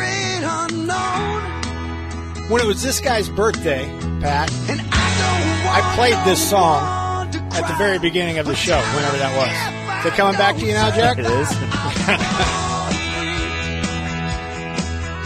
When 2.51 2.61
it 2.61 2.67
was 2.67 2.83
this 2.83 3.01
guy's 3.01 3.29
birthday, 3.29 3.87
Pat, 4.21 4.51
I 4.69 5.93
played 5.95 6.19
this 6.27 6.51
song 6.51 6.83
at 7.53 7.69
the 7.69 7.75
very 7.79 7.99
beginning 7.99 8.39
of 8.39 8.47
the 8.47 8.57
show, 8.57 8.81
whenever 8.97 9.17
that 9.19 9.37
was. 9.37 10.05
Is 10.05 10.13
it 10.13 10.17
coming 10.17 10.37
back 10.37 10.57
to 10.57 10.67
you 10.67 10.73
now, 10.73 10.91
Jack? 10.91 11.19
It 11.19 11.27
is. 11.27 11.72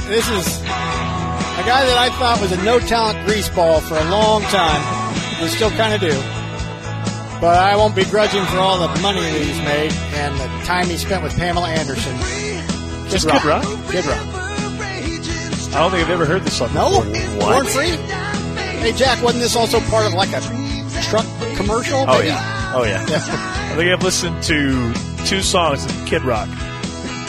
This 0.07 0.29
is 0.29 0.61
a 0.61 1.65
guy 1.67 1.85
that 1.85 1.99
I 1.99 2.11
thought 2.11 2.41
was 2.41 2.53
a 2.53 2.63
no 2.63 2.79
talent 2.79 3.19
greaseball 3.27 3.83
for 3.83 3.97
a 3.97 4.05
long 4.11 4.43
time. 4.43 5.43
We 5.43 5.49
still 5.49 5.71
kind 5.71 5.95
of 5.95 6.01
do. 6.01 6.15
But 7.41 7.59
I 7.59 7.75
won't 7.77 7.95
begrudge 7.95 8.31
him 8.31 8.47
for 8.47 8.59
all 8.59 8.79
the 8.87 9.01
money 9.01 9.21
that 9.21 9.43
he's 9.43 9.59
made 9.59 9.93
and 10.15 10.39
the 10.39 10.47
time 10.65 10.87
he 10.87 10.97
spent 10.97 11.23
with 11.25 11.37
Pamela 11.37 11.69
Anderson. 11.69 12.17
Just 13.11 13.29
Kid 13.29 13.45
Rock? 13.45 13.65
Kid 13.91 14.07
Rock. 14.07 14.23
I 15.75 15.81
don't 15.81 15.91
think 15.91 16.05
I've 16.05 16.11
ever 16.11 16.25
heard 16.25 16.43
this 16.43 16.57
song. 16.57 16.73
No? 16.73 17.03
before. 17.03 17.53
Born 17.53 17.67
Free? 17.67 17.97
Hey, 18.79 18.93
Jack, 18.93 19.23
wasn't 19.23 19.43
this 19.43 19.57
also 19.57 19.81
part 19.91 20.07
of 20.07 20.15
like 20.15 20.31
a 20.33 20.41
truck 21.03 21.27
commercial? 21.57 21.99
Oh 22.09 22.19
maybe? 22.19 22.31
Oh, 22.31 22.33
yeah. 22.33 22.73
Oh 22.77 22.85
yeah. 22.85 23.05
I 23.09 23.75
think 23.75 23.91
I've 23.91 24.03
listened 24.05 24.41
to 24.45 24.95
two 25.27 25.43
songs 25.43 25.85
of 25.85 26.07
Kid 26.07 26.23
Rock. 26.23 26.49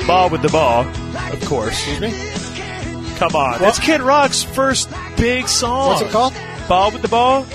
Bawitdaba, 0.05 1.33
of 1.33 1.45
course. 1.45 1.73
Excuse 1.73 1.99
me? 1.99 2.46
Come 3.17 3.35
on. 3.35 3.59
That's 3.59 3.79
Kid 3.79 4.01
Rock's 4.01 4.43
first 4.43 4.89
big 5.17 5.47
song. 5.47 5.87
What's 5.89 6.01
it 6.03 6.11
called? 6.11 6.33
Bawitdaba? 6.67 7.45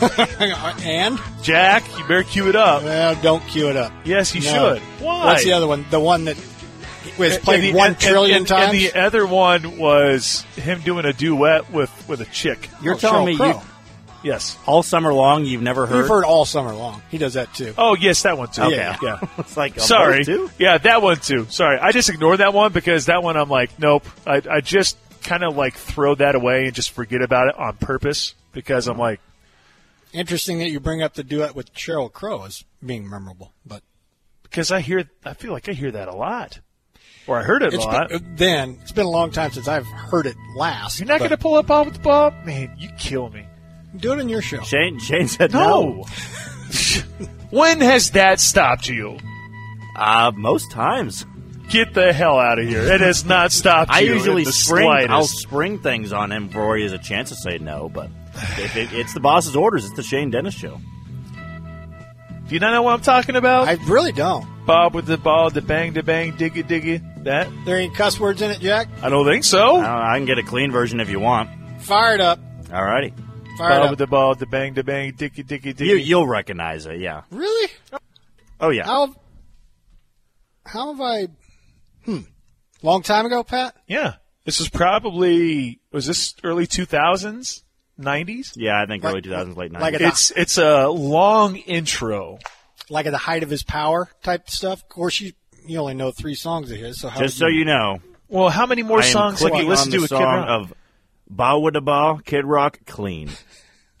and? 0.84 1.18
Jack, 1.42 1.84
you 1.98 2.02
better 2.04 2.22
cue 2.22 2.48
it 2.48 2.56
up. 2.56 2.82
Well, 2.84 3.14
don't 3.22 3.44
cue 3.48 3.68
it 3.68 3.76
up. 3.76 3.92
Yes, 4.04 4.34
you 4.34 4.42
No. 4.42 4.74
should. 4.74 4.82
Why? 5.00 5.24
What's 5.26 5.44
the 5.44 5.52
other 5.52 5.66
one? 5.66 5.84
The 5.90 5.98
one 6.00 6.24
that 6.26 6.36
was 7.18 7.34
And- 7.34 7.42
played 7.44 7.64
and 7.64 7.74
the- 7.74 7.78
one 7.78 7.88
and- 7.88 7.98
trillion 8.00 8.36
and- 8.38 8.46
times? 8.48 8.70
And 8.72 8.78
the 8.78 8.94
other 9.00 9.26
one 9.26 9.76
was 9.78 10.44
him 10.56 10.80
doing 10.82 11.04
a 11.04 11.12
duet 11.12 11.70
with, 11.72 11.90
with 12.08 12.20
a 12.20 12.26
chick. 12.26 12.68
You're 12.80 12.94
Oh, 12.94 12.98
telling 12.98 13.26
me 13.26 13.36
Sheryl 13.36 13.48
you 13.48 13.52
Crow. 13.54 13.62
Yes. 14.22 14.56
all 14.66 14.82
summer 14.82 15.12
long 15.12 15.44
you've 15.44 15.62
never 15.62 15.86
heard? 15.86 15.98
You've 15.98 16.08
heard 16.08 16.24
all 16.24 16.44
summer 16.44 16.74
long. 16.74 17.02
He 17.10 17.18
does 17.18 17.34
that 17.34 17.52
too. 17.54 17.74
Oh, 17.76 17.96
yes, 17.96 18.22
that 18.22 18.38
one 18.38 18.48
too. 18.50 18.62
Okay. 18.62 18.76
Yeah. 18.76 18.96
yeah. 19.02 19.18
it's 19.38 19.56
like 19.56 19.78
Sorry. 19.80 20.24
Yeah, 20.58 20.78
that 20.78 21.02
one 21.02 21.16
too. 21.16 21.46
Sorry. 21.50 21.78
I 21.78 21.92
just 21.92 22.08
ignored 22.08 22.38
that 22.38 22.54
one 22.54 22.72
because 22.72 23.06
that 23.06 23.22
one 23.22 23.36
I'm 23.36 23.48
like, 23.48 23.78
nope. 23.78 24.04
I, 24.26 24.42
I 24.48 24.60
just 24.60 24.96
kind 25.22 25.44
of 25.44 25.56
like 25.56 25.74
throw 25.74 26.14
that 26.16 26.34
away 26.34 26.66
and 26.66 26.74
just 26.74 26.90
forget 26.90 27.22
about 27.22 27.48
it 27.48 27.58
on 27.58 27.76
purpose 27.76 28.34
because 28.52 28.88
I'm 28.88 28.98
like, 28.98 29.20
Interesting 30.12 30.58
that 30.58 30.68
you 30.68 30.78
bring 30.78 31.02
up 31.02 31.14
the 31.14 31.24
duet 31.24 31.54
with 31.54 31.72
Sheryl 31.72 32.12
Crow 32.12 32.44
as 32.44 32.64
being 32.84 33.08
memorable, 33.08 33.54
but 33.64 33.82
because 34.42 34.70
I 34.70 34.80
hear, 34.80 35.08
I 35.24 35.32
feel 35.32 35.52
like 35.52 35.70
I 35.70 35.72
hear 35.72 35.90
that 35.90 36.08
a 36.08 36.14
lot. 36.14 36.60
Or 37.26 37.38
I 37.38 37.42
heard 37.42 37.62
it 37.62 37.72
a 37.72 37.78
lot. 37.78 38.08
been, 38.10 38.16
uh, 38.18 38.20
then 38.36 38.78
it's 38.82 38.92
been 38.92 39.06
a 39.06 39.10
long 39.10 39.30
time 39.30 39.52
since 39.52 39.68
I've 39.68 39.86
heard 39.86 40.26
it 40.26 40.36
last. 40.56 40.98
You're 40.98 41.08
not 41.08 41.20
going 41.20 41.30
to 41.30 41.38
pull 41.38 41.54
up 41.54 41.68
Bob 41.68 41.86
with 41.86 41.94
the 41.94 42.00
Bob? 42.00 42.34
Man, 42.44 42.74
you 42.76 42.90
kill 42.98 43.30
me. 43.30 43.46
Do 43.96 44.12
it 44.12 44.18
in 44.18 44.28
your 44.28 44.42
show. 44.42 44.60
Shane, 44.62 44.98
Shane 44.98 45.28
said 45.28 45.52
no. 45.52 46.04
No. 46.04 46.04
when 47.50 47.80
has 47.80 48.12
that 48.12 48.40
stopped 48.40 48.88
you? 48.88 49.18
Uh, 49.96 50.32
most 50.34 50.70
times. 50.70 51.26
Get 51.68 51.94
the 51.94 52.12
hell 52.12 52.38
out 52.38 52.58
of 52.58 52.68
here. 52.68 52.82
It 52.82 53.00
has 53.00 53.24
not 53.24 53.50
stopped 53.52 53.90
I 53.90 54.00
you. 54.00 54.14
usually 54.14 54.42
in 54.42 54.46
the 54.46 54.52
spring. 54.52 54.84
slightest. 54.84 55.10
I'll 55.10 55.24
spring 55.24 55.78
things 55.78 56.12
on 56.12 56.30
him 56.30 56.48
before 56.48 56.76
he 56.76 56.82
has 56.82 56.92
a 56.92 56.98
chance 56.98 57.30
to 57.30 57.34
say 57.36 57.58
no. 57.58 57.88
But 57.88 58.10
if 58.58 58.76
it, 58.76 58.92
it's 58.92 59.14
the 59.14 59.20
boss's 59.20 59.56
orders, 59.56 59.86
it's 59.86 59.94
the 59.96 60.02
Shane 60.02 60.30
Dennis 60.30 60.54
show. 60.54 60.78
Do 62.48 62.54
you 62.54 62.60
not 62.60 62.72
know 62.72 62.82
what 62.82 62.92
I'm 62.92 63.00
talking 63.00 63.36
about? 63.36 63.68
I 63.68 63.74
really 63.86 64.12
don't. 64.12 64.46
Bob 64.66 64.94
with 64.94 65.06
the 65.06 65.16
ball, 65.16 65.48
the 65.50 65.62
bang, 65.62 65.94
the 65.94 66.02
bang, 66.02 66.32
diggy, 66.32 66.62
diggy. 66.62 67.24
That? 67.24 67.48
There 67.64 67.78
ain't 67.78 67.94
cuss 67.94 68.20
words 68.20 68.42
in 68.42 68.50
it, 68.50 68.60
Jack. 68.60 68.88
I 69.00 69.08
don't 69.08 69.24
think 69.24 69.44
so. 69.44 69.76
I, 69.76 70.14
I 70.14 70.18
can 70.18 70.26
get 70.26 70.38
a 70.38 70.42
clean 70.42 70.70
version 70.72 71.00
if 71.00 71.08
you 71.08 71.20
want. 71.20 71.48
Fired 71.80 72.16
it 72.16 72.20
up. 72.20 72.38
Alrighty. 72.64 73.14
Fire 73.58 73.80
Bob 73.80 73.90
with 73.90 73.98
the 73.98 74.06
ball, 74.06 74.34
the 74.34 74.46
bang, 74.46 74.74
the 74.74 74.82
bang, 74.84 75.12
diggy, 75.12 75.44
diggy, 75.46 75.74
diggy. 75.74 75.86
You, 75.86 75.96
you'll 75.96 76.26
recognize 76.28 76.86
it, 76.86 76.98
yeah. 77.00 77.22
Really? 77.30 77.70
Oh 78.60 78.70
yeah. 78.70 78.84
How? 78.84 79.14
How 80.64 80.92
have 80.92 81.00
I? 81.00 81.28
Hmm. 82.04 82.20
Long 82.82 83.02
time 83.02 83.26
ago, 83.26 83.42
Pat. 83.44 83.74
yeah. 83.86 84.14
This 84.44 84.60
is 84.60 84.68
probably 84.68 85.80
was 85.92 86.06
this 86.06 86.34
early 86.42 86.66
2000s, 86.66 87.62
90s? 88.00 88.52
Yeah, 88.56 88.82
I 88.82 88.86
think 88.86 89.04
Like- 89.04 89.12
early 89.12 89.22
2000s, 89.22 89.56
late 89.56 89.72
90s. 89.72 89.80
like 89.80 90.00
It's 90.00 90.30
it's 90.32 90.58
a 90.58 90.88
long 90.88 91.56
intro. 91.56 92.38
Like 92.90 93.06
at 93.06 93.10
the 93.12 93.18
height 93.18 93.44
of 93.44 93.50
his 93.50 93.62
power 93.62 94.08
type 94.24 94.50
stuff. 94.50 94.82
Of 94.82 94.88
course, 94.88 95.20
you 95.20 95.32
you 95.64 95.78
only 95.78 95.94
know 95.94 96.10
three 96.10 96.34
songs 96.34 96.72
of 96.72 96.78
his, 96.78 97.00
so 97.00 97.08
how 97.08 97.20
Just 97.20 97.38
so 97.38 97.46
you 97.46 97.64
know, 97.64 98.00
Well, 98.28 98.48
how 98.48 98.66
many 98.66 98.82
more 98.82 99.00
I 99.00 99.06
am 99.06 99.12
songs 99.12 99.40
have 99.40 99.50
clicking 99.50 99.66
you 99.66 99.70
listened 99.70 99.94
on 99.94 100.00
to 100.00 100.00
the 100.00 100.02
with 100.02 100.10
Kid 100.10 100.16
song 100.24 100.44
of 100.48 100.74
"Bawitdaba," 101.34 102.24
Kid 102.24 102.44
Rock, 102.44 102.78
clean. 102.86 103.30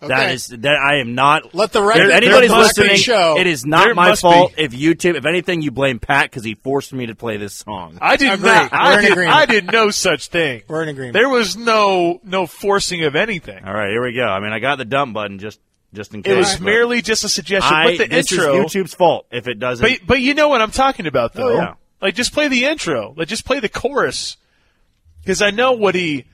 That 0.02 0.10
Okay. 0.10 0.34
is 0.34 0.48
that 0.48 0.76
I 0.78 0.96
am 0.96 1.14
not. 1.14 1.54
Let 1.54 1.70
the 1.70 1.80
If 1.80 1.86
record 1.90 2.10
anybody's 2.10 2.50
there 2.50 2.58
must 2.58 2.74
be 2.74 2.82
listening, 2.82 2.98
show. 2.98 3.38
it 3.38 3.46
is 3.46 3.64
not 3.64 3.84
There 3.84 3.94
my 3.94 4.16
fault 4.16 4.56
be. 4.56 4.64
if 4.64 4.72
YouTube. 4.72 5.14
If 5.14 5.24
anything, 5.26 5.62
you 5.62 5.70
blame 5.70 6.00
Pat 6.00 6.24
because 6.28 6.42
he 6.42 6.56
forced 6.56 6.92
me 6.92 7.06
to 7.06 7.14
play 7.14 7.36
this 7.36 7.54
song. 7.54 7.98
I 8.00 8.16
did 8.16 8.32
Agree. 8.32 8.48
not. 8.48 8.72
We're 8.72 8.78
I 8.78 8.94
in 8.96 9.02
did, 9.02 9.12
agreement. 9.12 9.36
I 9.36 9.46
did 9.46 9.70
no 9.70 9.90
such 9.92 10.26
thing. 10.26 10.62
We're 10.66 10.82
in 10.82 10.88
agreement. 10.88 11.12
There 11.12 11.28
was 11.28 11.56
no 11.56 12.18
no 12.24 12.48
forcing 12.48 13.04
of 13.04 13.14
anything. 13.14 13.64
All 13.64 13.72
right, 13.72 13.90
here 13.90 14.02
we 14.02 14.12
go. 14.12 14.24
I 14.26 14.40
mean, 14.40 14.52
I 14.52 14.58
got 14.58 14.78
the 14.78 14.84
dump 14.84 15.14
button 15.14 15.38
just 15.38 15.60
just 15.94 16.12
in 16.14 16.24
case. 16.24 16.32
It 16.32 16.36
was 16.36 16.52
but 16.56 16.62
merely 16.62 17.00
just 17.00 17.22
a 17.22 17.28
suggestion. 17.28 17.72
I, 17.72 17.96
but 17.96 17.98
the 17.98 18.06
this 18.08 18.32
intro, 18.32 18.64
is 18.64 18.74
YouTube's 18.74 18.94
fault 18.94 19.26
if 19.30 19.46
it 19.46 19.60
doesn't. 19.60 19.86
but 19.88 20.04
but 20.04 20.20
you 20.20 20.34
know 20.34 20.48
what 20.48 20.60
I'm 20.60 20.72
talking 20.72 21.06
about 21.06 21.32
though. 21.34 21.52
Oh, 21.52 21.54
yeah. 21.58 21.74
Like 22.00 22.16
just 22.16 22.32
play 22.32 22.48
the 22.48 22.64
intro. 22.64 23.14
Like 23.16 23.28
just 23.28 23.44
play 23.44 23.60
the 23.60 23.68
chorus. 23.68 24.36
Because 25.20 25.40
I 25.42 25.50
know 25.52 25.74
what 25.74 25.94
he, 25.94 26.24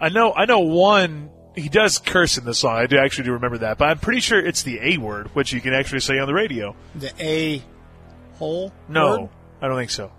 I 0.00 0.08
know 0.10 0.32
I 0.32 0.44
know 0.44 0.60
one. 0.60 1.30
He 1.56 1.68
does 1.68 1.98
curse 1.98 2.38
in 2.38 2.44
the 2.44 2.54
song. 2.54 2.76
I 2.76 2.86
do 2.86 2.98
actually 2.98 3.24
do 3.24 3.32
remember 3.32 3.58
that, 3.58 3.78
but 3.78 3.88
I'm 3.88 3.98
pretty 3.98 4.20
sure 4.20 4.38
it's 4.38 4.62
the 4.62 4.78
A 4.80 4.98
word, 4.98 5.28
which 5.34 5.52
you 5.52 5.60
can 5.60 5.74
actually 5.74 6.00
say 6.00 6.18
on 6.18 6.26
the 6.28 6.34
radio. 6.34 6.76
the 6.94 7.10
A 7.20 7.62
hole. 8.36 8.72
No, 8.88 9.22
word? 9.22 9.30
I 9.60 9.66
don't 9.68 9.76
think 9.76 9.90
so. 9.90 10.12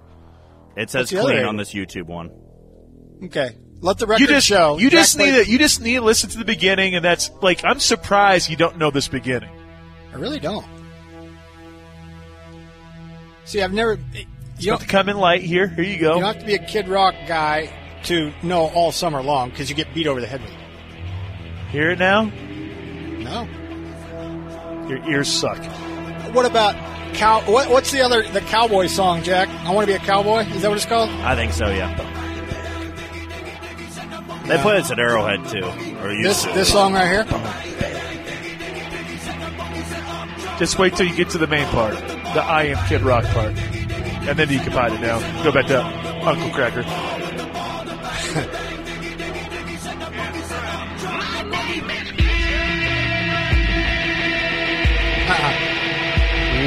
it 0.75 0.89
says 0.89 1.11
What's 1.13 1.23
other 1.23 1.33
clean 1.35 1.45
on 1.45 1.55
this 1.55 1.73
YouTube 1.73 2.07
one. 2.07 2.29
Okay. 3.23 3.55
Let 3.81 3.97
the 3.97 4.07
record 4.07 4.19
You 4.21 4.27
just 4.27 4.45
show. 4.47 4.77
you 4.77 4.89
Jack 4.89 4.99
just 4.99 5.17
need 5.17 5.29
played- 5.29 5.45
to 5.45 5.51
you 5.51 5.57
just 5.57 5.79
need 5.81 5.95
to 5.95 6.01
listen 6.01 6.29
to 6.31 6.37
the 6.37 6.43
beginning, 6.45 6.95
and 6.95 7.05
that's 7.05 7.31
like 7.41 7.63
I'm 7.63 7.79
surprised 7.79 8.49
you 8.49 8.57
don't 8.57 8.77
know 8.77 8.91
this 8.91 9.07
beginning. 9.07 9.49
I 10.11 10.17
really 10.17 10.39
don't. 10.41 10.65
See, 13.45 13.61
I've 13.61 13.73
never. 13.73 13.93
It's 13.93 14.25
You 14.65 14.71
about 14.73 14.79
don't, 14.79 14.81
to 14.81 14.87
come 14.87 15.09
in 15.09 15.17
light 15.17 15.41
here. 15.41 15.67
Here 15.67 15.83
you 15.85 15.97
go. 15.99 16.15
you 16.15 16.21
don't 16.21 16.33
have 16.33 16.39
to 16.39 16.45
be 16.45 16.55
a 16.55 16.65
Kid 16.65 16.87
Rock 16.89 17.15
guy 17.27 17.71
to 18.03 18.31
know 18.43 18.67
all 18.69 18.91
summer 18.91 19.21
long 19.21 19.49
because 19.49 19.69
you 19.69 19.75
get 19.75 19.93
beat 19.93 20.07
over 20.07 20.19
the 20.21 20.27
head 20.27 20.41
with 20.41 20.51
it. 20.51 20.57
Hear 21.71 21.91
it 21.91 21.99
now. 21.99 22.23
No. 22.23 23.47
Your 24.87 25.07
ears 25.09 25.27
suck. 25.31 25.57
What 26.33 26.45
about 26.45 26.75
cow? 27.13 27.41
What, 27.41 27.69
what's 27.69 27.91
the 27.91 28.01
other 28.01 28.23
the 28.23 28.41
cowboy 28.41 28.87
song, 28.87 29.21
Jack? 29.23 29.49
I 29.65 29.71
want 29.73 29.87
to 29.87 29.93
be 29.93 29.95
a 30.01 30.05
cowboy. 30.05 30.39
Is 30.47 30.61
that 30.61 30.69
what 30.69 30.77
it's 30.77 30.85
called? 30.85 31.09
I 31.09 31.35
think 31.35 31.53
so. 31.53 31.67
Yeah. 31.69 31.95
They 34.47 34.57
play 34.57 34.77
this 34.79 34.89
at 34.89 34.97
Arrowhead 34.97 35.45
too, 35.47 35.63
or 35.99 36.11
This 36.23 36.43
to. 36.43 36.51
this 36.53 36.71
song 36.71 36.93
right 36.93 37.05
here. 37.07 37.23
Just 40.57 40.77
wait 40.79 40.95
till 40.95 41.05
you 41.05 41.15
get 41.15 41.29
to 41.31 41.37
the 41.37 41.47
main 41.47 41.67
part, 41.67 41.93
the 41.95 42.41
I 42.43 42.63
am 42.63 42.87
Kid 42.87 43.01
Rock 43.01 43.23
part, 43.25 43.55
and 43.57 44.37
then 44.37 44.49
you 44.49 44.59
can 44.59 44.71
find 44.73 44.93
it 44.93 45.01
down. 45.01 45.21
Go 45.43 45.51
back 45.51 45.67
to 45.67 45.81
Uncle 46.27 46.49
Kracker. 46.49 46.83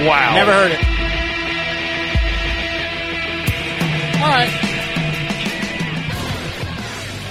Wow. 0.07 0.35
Never 0.35 0.53
heard 0.53 0.71
it. 0.73 0.79
All 4.23 4.29
right. 4.29 4.51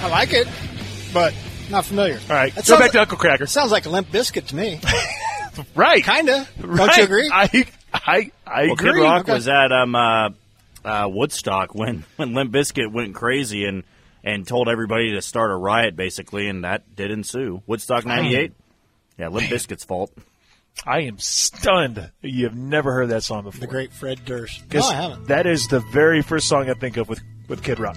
I 0.02 0.08
like 0.10 0.32
it, 0.32 0.48
but 1.14 1.32
not 1.70 1.84
familiar. 1.84 2.18
All 2.28 2.36
right, 2.36 2.54
That 2.54 2.64
go 2.66 2.74
sounds 2.74 2.80
back 2.80 2.90
to 2.92 3.00
Uncle 3.00 3.16
Kracker. 3.18 3.48
Sounds 3.48 3.70
like 3.72 3.86
a 3.86 3.88
Limp 3.88 4.08
Bizkit 4.08 4.46
to 4.48 4.56
me. 4.56 4.80
Right. 5.74 6.02
Kinda. 6.02 6.48
Don't 6.58 6.70
Right. 6.78 6.96
you 6.96 7.04
agree? 7.04 7.30
I 7.30 7.66
I 7.92 8.30
I 8.46 8.66
well, 8.68 8.76
Kid 8.76 8.88
agree. 8.88 9.02
Rock 9.02 9.20
Okay. 9.24 9.34
was 9.34 9.48
at 9.48 9.70
um 9.70 9.94
uh, 9.94 10.30
uh, 10.82 11.08
Woodstock 11.12 11.74
when 11.74 12.04
when 12.16 12.32
Limp 12.32 12.50
Bizkit 12.52 12.90
went 12.90 13.14
crazy 13.14 13.66
and 13.66 13.82
and 14.24 14.48
told 14.48 14.70
everybody 14.70 15.10
to 15.12 15.20
start 15.20 15.50
a 15.50 15.54
riot 15.54 15.94
basically, 15.94 16.48
and 16.48 16.64
that 16.64 16.96
did 16.96 17.10
ensue. 17.10 17.60
Woodstock 17.66 18.06
'98. 18.06 18.52
Yeah, 19.18 19.28
Limp 19.28 19.50
Bizkit's 19.50 19.84
fault. 19.84 20.10
I 20.86 21.00
am 21.00 21.18
stunned 21.18 22.10
you 22.22 22.44
have 22.44 22.56
never 22.56 22.92
heard 22.92 23.10
that 23.10 23.22
song 23.22 23.44
before. 23.44 23.60
The 23.60 23.66
great 23.66 23.92
Fred 23.92 24.24
Durst. 24.24 24.62
No, 24.62 24.80
'Cause 24.80 24.90
I 24.90 24.94
haven't. 24.96 25.28
That 25.28 25.46
is 25.46 25.68
the 25.68 25.80
very 25.92 26.22
first 26.22 26.48
song 26.48 26.68
I 26.68 26.74
think 26.74 26.96
of 26.96 27.08
with, 27.08 27.20
with 27.48 27.62
Kid 27.62 27.78
Rock. 27.78 27.96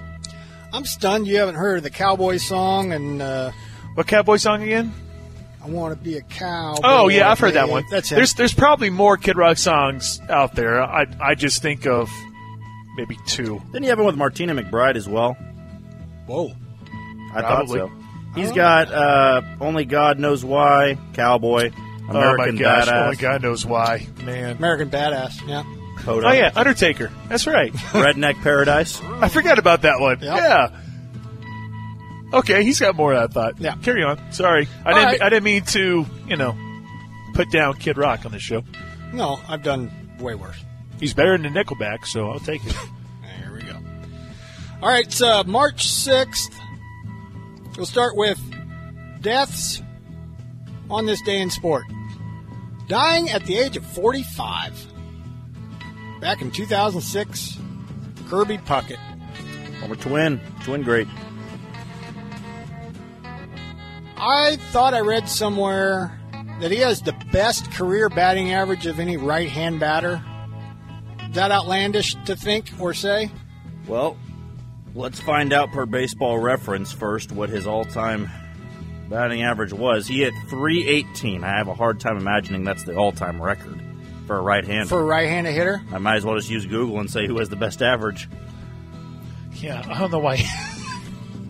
I'm 0.74 0.86
stunned 0.86 1.26
you 1.28 1.38
haven't 1.38 1.56
heard 1.56 1.78
of 1.78 1.84
the 1.84 1.90
cowboy 1.90 2.38
song 2.38 2.92
and 2.92 3.22
uh, 3.22 3.52
What 3.96 4.08
cowboy 4.08 4.38
song 4.38 4.62
again? 4.62 4.94
I 5.64 5.68
want 5.70 5.98
to 5.98 6.04
be 6.04 6.18
a 6.18 6.22
cow. 6.22 6.76
Oh 6.84 7.08
yeah, 7.08 7.32
I've 7.32 7.40
heard 7.40 7.56
that 7.56 7.70
one. 7.70 7.86
That's 7.90 8.12
it. 8.12 8.16
There's 8.16 8.34
there's 8.36 8.54
probably 8.54 8.92
more 8.92 9.18
Kid 9.18 9.36
Rock 9.36 9.58
songs 9.58 10.20
out 10.30 10.54
there. 10.54 10.80
I 10.84 11.08
I 11.20 11.34
just 11.34 11.64
think 11.64 11.88
of 11.88 12.12
maybe 12.98 13.18
two. 13.26 13.60
Didn't 13.72 13.84
you 13.84 13.90
have 13.90 13.98
one 13.98 14.06
with 14.06 14.16
Martina 14.16 14.54
McBride 14.54 14.96
as 14.96 15.10
well? 15.10 15.34
Whoa. 16.28 16.52
I 17.34 17.42
Probably. 17.42 17.80
thought 17.80 17.90
so. 17.90 18.40
He's 18.40 18.52
got 18.52 18.92
uh, 18.92 19.42
Only 19.62 19.86
God 19.86 20.20
Knows 20.20 20.44
Why, 20.46 20.98
Cowboy, 21.14 21.72
American 22.10 22.50
oh 22.50 22.52
my 22.54 22.60
gosh! 22.60 22.88
Badass. 22.88 23.04
Only 23.06 23.16
God 23.18 23.42
knows 23.44 23.66
why, 23.66 24.08
man. 24.24 24.58
American 24.58 24.90
Badass. 24.90 25.48
Yeah. 25.48 25.64
Hold 26.04 26.24
Oh 26.24 26.32
yeah, 26.32 26.52
Undertaker. 26.56 27.12
That's 27.30 27.48
right. 27.48 27.72
Redneck 27.94 28.42
Paradise. 28.44 29.02
I 29.02 29.28
forgot 29.30 29.58
about 29.60 29.84
that 29.84 30.00
one. 30.00 30.20
Yeah. 30.22 30.70
Okay, 32.34 32.64
he's 32.64 32.80
got 32.80 32.96
more 32.96 33.14
than 33.14 33.24
I 33.24 33.28
thought. 33.28 33.60
Yeah. 33.60 33.76
Carry 33.78 34.04
on. 34.04 34.32
Sorry, 34.32 34.68
I 34.84 34.90
All 34.92 34.96
didn't. 34.96 35.06
right. 35.10 35.22
I 35.22 35.30
didn't 35.30 35.44
mean 35.44 35.64
to. 35.66 36.06
You 36.28 36.36
know, 36.36 36.56
put 37.34 37.50
down 37.52 37.76
Kid 37.78 37.98
Rock 37.98 38.26
on 38.26 38.32
this 38.32 38.42
show. 38.42 38.64
No, 39.14 39.40
I've 39.48 39.64
done 39.64 39.92
way 40.20 40.36
worse. 40.36 40.58
He's 41.00 41.14
better 41.14 41.38
than 41.38 41.54
Nickelback, 41.54 42.06
so 42.06 42.30
I'll 42.32 42.40
take 42.40 42.66
it. 42.66 42.76
There 43.42 43.54
we 43.54 43.62
go. 43.62 43.76
All 44.82 44.90
right, 44.90 45.06
it's 45.06 45.22
uh, 45.22 45.44
March 45.46 45.88
6th. 45.88 46.54
We'll 47.78 47.86
start 47.86 48.16
with 48.16 48.40
deaths 49.22 49.82
on 50.90 51.06
this 51.06 51.22
day 51.22 51.40
in 51.42 51.50
sport. 51.52 51.84
Dying 52.88 53.30
at 53.30 53.46
the 53.46 53.58
age 53.58 53.78
of 53.78 53.86
45. 53.86 54.94
Back 56.22 56.42
in 56.42 56.52
2006, 56.52 57.58
Kirby 58.30 58.58
Puckett. 58.60 59.00
Former 59.80 59.96
twin. 59.96 60.42
Twin 60.64 60.84
great. 60.84 61.08
I 64.18 64.58
thought 64.72 64.94
I 64.94 65.02
read 65.02 65.28
somewhere 65.28 66.20
that 66.60 66.72
he 66.72 66.78
has 66.78 67.02
the 67.02 67.14
best 67.32 67.72
career 67.72 68.10
batting 68.10 68.54
average 68.54 68.86
of 68.86 69.00
any 69.00 69.18
right 69.18 69.50
hand 69.50 69.80
batter. 69.80 70.24
Is 71.28 71.36
that 71.36 71.52
outlandish 71.52 72.16
to 72.26 72.36
think 72.36 72.72
or 72.80 72.94
say? 72.94 73.30
Well, 73.88 74.18
let's 74.94 75.20
find 75.20 75.52
out 75.52 75.72
per 75.72 75.86
baseball 75.86 76.40
reference 76.40 76.92
first 76.92 77.32
what 77.32 77.50
his 77.50 77.68
all 77.68 77.84
time 77.84 78.30
batting 79.10 79.44
average 79.44 79.74
was. 79.74 80.08
He 80.08 80.20
hit 80.22 80.34
318. 80.50 81.44
I 81.44 81.58
have 81.58 81.68
a 81.68 81.74
hard 81.74 82.00
time 82.00 82.18
imagining 82.18 82.64
that's 82.64 82.84
the 82.84 82.96
all 82.96 83.12
time 83.12 83.42
record 83.42 83.80
for 84.28 84.38
a 84.38 84.42
right 84.42 84.66
hander. 84.66 84.88
For 84.88 85.00
a 85.02 85.06
right 85.06 85.28
handed 85.28 85.54
hitter? 85.54 85.82
I 85.92 85.98
might 86.00 86.16
as 86.18 86.26
well 86.26 86.36
just 86.36 86.50
use 86.50 86.66
Google 86.66 87.00
and 87.00 87.10
say 87.10 87.28
who 87.28 87.38
has 87.40 87.50
the 87.50 87.56
best 87.56 87.82
average. 87.82 88.28
Yeah, 89.54 89.84
I 89.88 90.00
don't 90.00 90.12
know 90.12 90.20
why. 90.20 90.38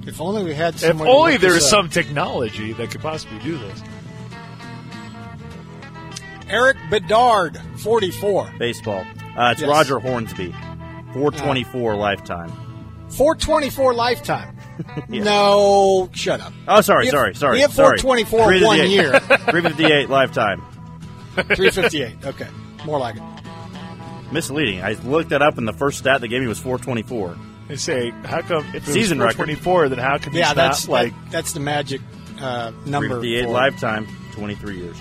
If 0.07 0.21
only 0.21 0.43
we 0.43 0.53
had 0.53 0.75
if 0.75 0.83
only 1.01 1.31
look 1.31 1.41
there 1.41 1.49
this 1.53 1.63
was 1.63 1.65
up. 1.65 1.69
some 1.69 1.89
technology 1.89 2.73
that 2.73 2.91
could 2.91 3.01
possibly 3.01 3.39
do 3.39 3.57
this. 3.57 3.81
Eric 6.47 6.77
Bedard, 6.91 7.59
44. 7.77 8.51
Baseball. 8.59 9.03
Uh, 9.35 9.49
it's 9.51 9.61
Yes. 9.61 9.67
Roger 9.69 9.97
Hornsby. 9.99 10.51
424 11.13 11.95
lifetime. 11.95 12.51
424 13.09 13.93
lifetime. 13.95 14.54
Yeah. 15.09 15.23
No, 15.23 16.09
shut 16.13 16.41
up. 16.41 16.51
Oh, 16.67 16.81
sorry, 16.81 17.05
He 17.05 17.07
had- 17.07 17.13
sorry, 17.13 17.35
sorry. 17.35 17.55
He 17.57 17.61
had 17.61 17.71
sorry. 17.71 17.97
424 17.99 18.65
one 18.65 18.89
year. 18.89 19.19
358 19.19 20.09
lifetime. 20.09 20.61
358. 21.35 22.25
Okay, 22.25 22.47
more 22.85 22.99
like 22.99 23.15
it. 23.15 23.23
Misleading. 24.31 24.81
I 24.81 24.93
looked 25.03 25.29
that 25.29 25.41
up, 25.41 25.57
and 25.57 25.67
the 25.67 25.73
first 25.73 25.99
stat 25.99 26.19
they 26.21 26.27
gave 26.27 26.41
me 26.41 26.47
was 26.47 26.59
424. 26.59 27.37
They 27.67 27.75
say, 27.77 28.09
how 28.25 28.41
come 28.41 28.65
if 28.75 28.87
it 28.87 28.91
Season 28.91 29.17
was 29.19 29.25
record. 29.35 29.47
424, 29.57 29.89
then 29.89 29.99
how 29.99 30.17
come 30.17 30.33
Yeah, 30.33 30.47
he's 30.47 30.55
that's 30.55 30.87
like 30.87 31.13
that- 31.25 31.31
that's 31.31 31.51
the 31.53 31.59
magic 31.59 32.01
uh, 32.41 32.71
number. 32.85 33.19
358 33.21 33.43
for- 33.45 33.49
lifetime, 33.51 34.07
23 34.33 34.77
years. 34.77 34.97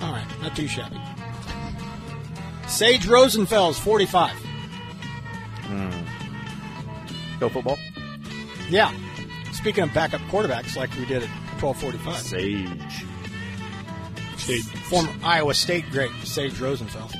All 0.00 0.12
right, 0.12 0.26
not 0.42 0.56
too 0.56 0.66
shabby. 0.66 0.98
Sage 2.68 3.06
Rosenfels, 3.06 3.74
45. 3.78 4.30
Hmm. 5.62 5.90
Go 7.40 7.48
football. 7.48 7.78
Yeah. 8.68 8.92
Speaking 9.52 9.82
of 9.84 9.92
backup 9.94 10.20
quarterbacks, 10.22 10.76
like 10.76 10.90
we 10.96 11.06
did 11.06 11.22
at 11.22 11.28
1245. 11.60 12.16
Sage. 12.16 13.04
Sage. 14.36 14.64
Former 14.84 15.12
Iowa 15.24 15.54
State 15.54 15.90
great, 15.90 16.10
Sage 16.24 16.52
Rosenfels. 16.54 17.12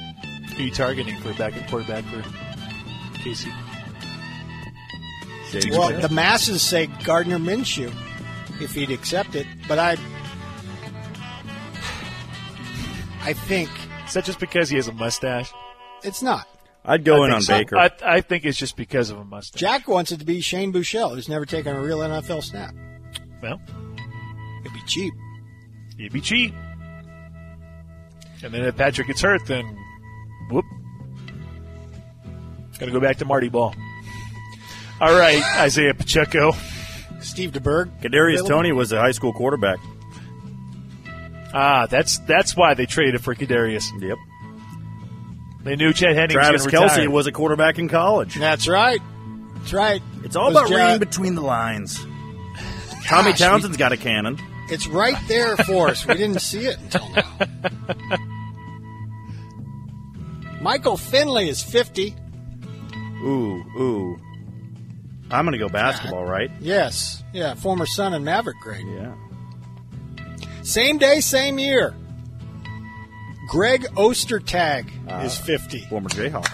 Who 0.52 0.62
are 0.62 0.66
you 0.66 0.70
targeting 0.70 1.18
for 1.20 1.32
backup 1.34 1.68
quarterback 1.68 2.04
for 2.04 2.22
Casey? 3.18 3.50
Well, 5.70 6.00
the 6.00 6.08
masses 6.10 6.62
say 6.62 6.86
Gardner 7.02 7.38
Minshew, 7.38 7.92
if 8.60 8.72
he'd 8.72 8.90
accept 8.92 9.34
it, 9.34 9.46
but 9.66 9.80
I, 9.80 9.96
I 13.22 13.32
think 13.32 13.68
Is 14.06 14.14
that 14.14 14.24
just 14.24 14.38
because 14.38 14.68
he 14.70 14.76
has 14.76 14.86
a 14.86 14.92
mustache? 14.92 15.52
it's 16.04 16.22
not. 16.22 16.46
I'd 16.84 17.04
go 17.04 17.22
I 17.22 17.26
in 17.26 17.32
on 17.32 17.42
so. 17.42 17.58
Baker. 17.58 17.76
I, 17.76 17.90
I 18.02 18.20
think 18.20 18.44
it's 18.44 18.58
just 18.58 18.76
because 18.76 19.10
of 19.10 19.18
a 19.18 19.24
mustache. 19.24 19.60
Jack 19.60 19.88
wants 19.88 20.12
it 20.12 20.18
to 20.20 20.24
be 20.24 20.40
Shane 20.40 20.72
Buechele, 20.72 21.14
who's 21.14 21.28
never 21.28 21.44
taken 21.44 21.76
a 21.76 21.80
real 21.80 21.98
NFL 21.98 22.42
snap. 22.42 22.74
Well, 23.42 23.60
it'd 24.60 24.72
be 24.72 24.82
cheap. 24.86 25.12
It'd 25.98 26.12
be 26.12 26.20
cheap. 26.20 26.54
And 28.42 28.54
then 28.54 28.64
if 28.64 28.76
Patrick 28.76 29.08
gets 29.08 29.20
hurt, 29.20 29.44
then 29.46 29.76
whoop. 30.50 30.64
Got 32.78 32.86
to 32.86 32.92
go 32.92 33.00
back 33.00 33.18
to 33.18 33.26
Marty 33.26 33.50
Ball. 33.50 33.74
All 35.00 35.18
right, 35.18 35.42
Isaiah 35.58 35.92
Pacheco. 35.92 36.52
Steve 37.20 37.52
DeBerg. 37.52 38.00
Kadarius 38.00 38.46
Toney 38.46 38.72
was 38.72 38.92
a 38.92 39.00
high 39.00 39.12
school 39.12 39.34
quarterback. 39.34 39.78
Ah, 41.52 41.86
that's 41.86 42.18
that's 42.20 42.56
why 42.56 42.72
they 42.74 42.86
traded 42.86 43.22
for 43.22 43.34
Kadarius. 43.34 43.84
Yep. 44.00 44.16
They 45.62 45.76
knew 45.76 45.92
Chad 45.92 46.14
Hennings 46.16 46.32
Travis 46.32 46.64
was 46.64 46.72
Kelce 46.72 46.90
retire. 46.96 47.10
was 47.10 47.26
a 47.26 47.32
quarterback 47.32 47.78
in 47.78 47.88
college. 47.88 48.34
That's 48.34 48.66
right. 48.66 49.00
That's 49.56 49.72
right. 49.74 50.02
It's 50.24 50.36
all 50.36 50.46
Was 50.52 50.56
about 50.56 50.70
Ja- 50.70 50.84
reading 50.86 50.98
between 51.00 51.34
the 51.34 51.42
lines. 51.42 51.98
Tommy 53.04 53.30
Gosh, 53.32 53.38
Townsend's 53.40 53.76
got 53.76 53.92
a 53.92 53.96
cannon. 53.96 54.38
It's 54.70 54.86
right 54.86 55.16
there 55.28 55.56
for 55.58 55.88
us. 55.88 56.06
We 56.06 56.14
didn't 56.14 56.40
see 56.40 56.60
it 56.66 56.78
until 56.78 57.08
now. 57.10 58.18
Michael 60.60 60.96
Finley 60.96 61.48
is 61.48 61.62
50. 61.62 62.14
Ooh, 63.22 63.64
ooh. 63.78 64.18
I'm 65.30 65.44
going 65.44 65.52
to 65.52 65.58
go 65.58 65.68
basketball, 65.68 66.24
right? 66.24 66.50
Yes. 66.60 67.22
Yeah, 67.32 67.54
former 67.54 67.86
Sun 67.86 68.14
and 68.14 68.24
Maverick 68.24 68.58
grade. 68.60 68.86
Yeah. 68.86 69.14
Same 70.62 70.98
day, 70.98 71.20
same 71.20 71.58
year. 71.58 71.94
Greg 73.50 73.82
Ostertag 73.96 74.88
uh, 75.10 75.24
is 75.24 75.36
50. 75.36 75.80
Former 75.86 76.08
Jayhawk. 76.08 76.48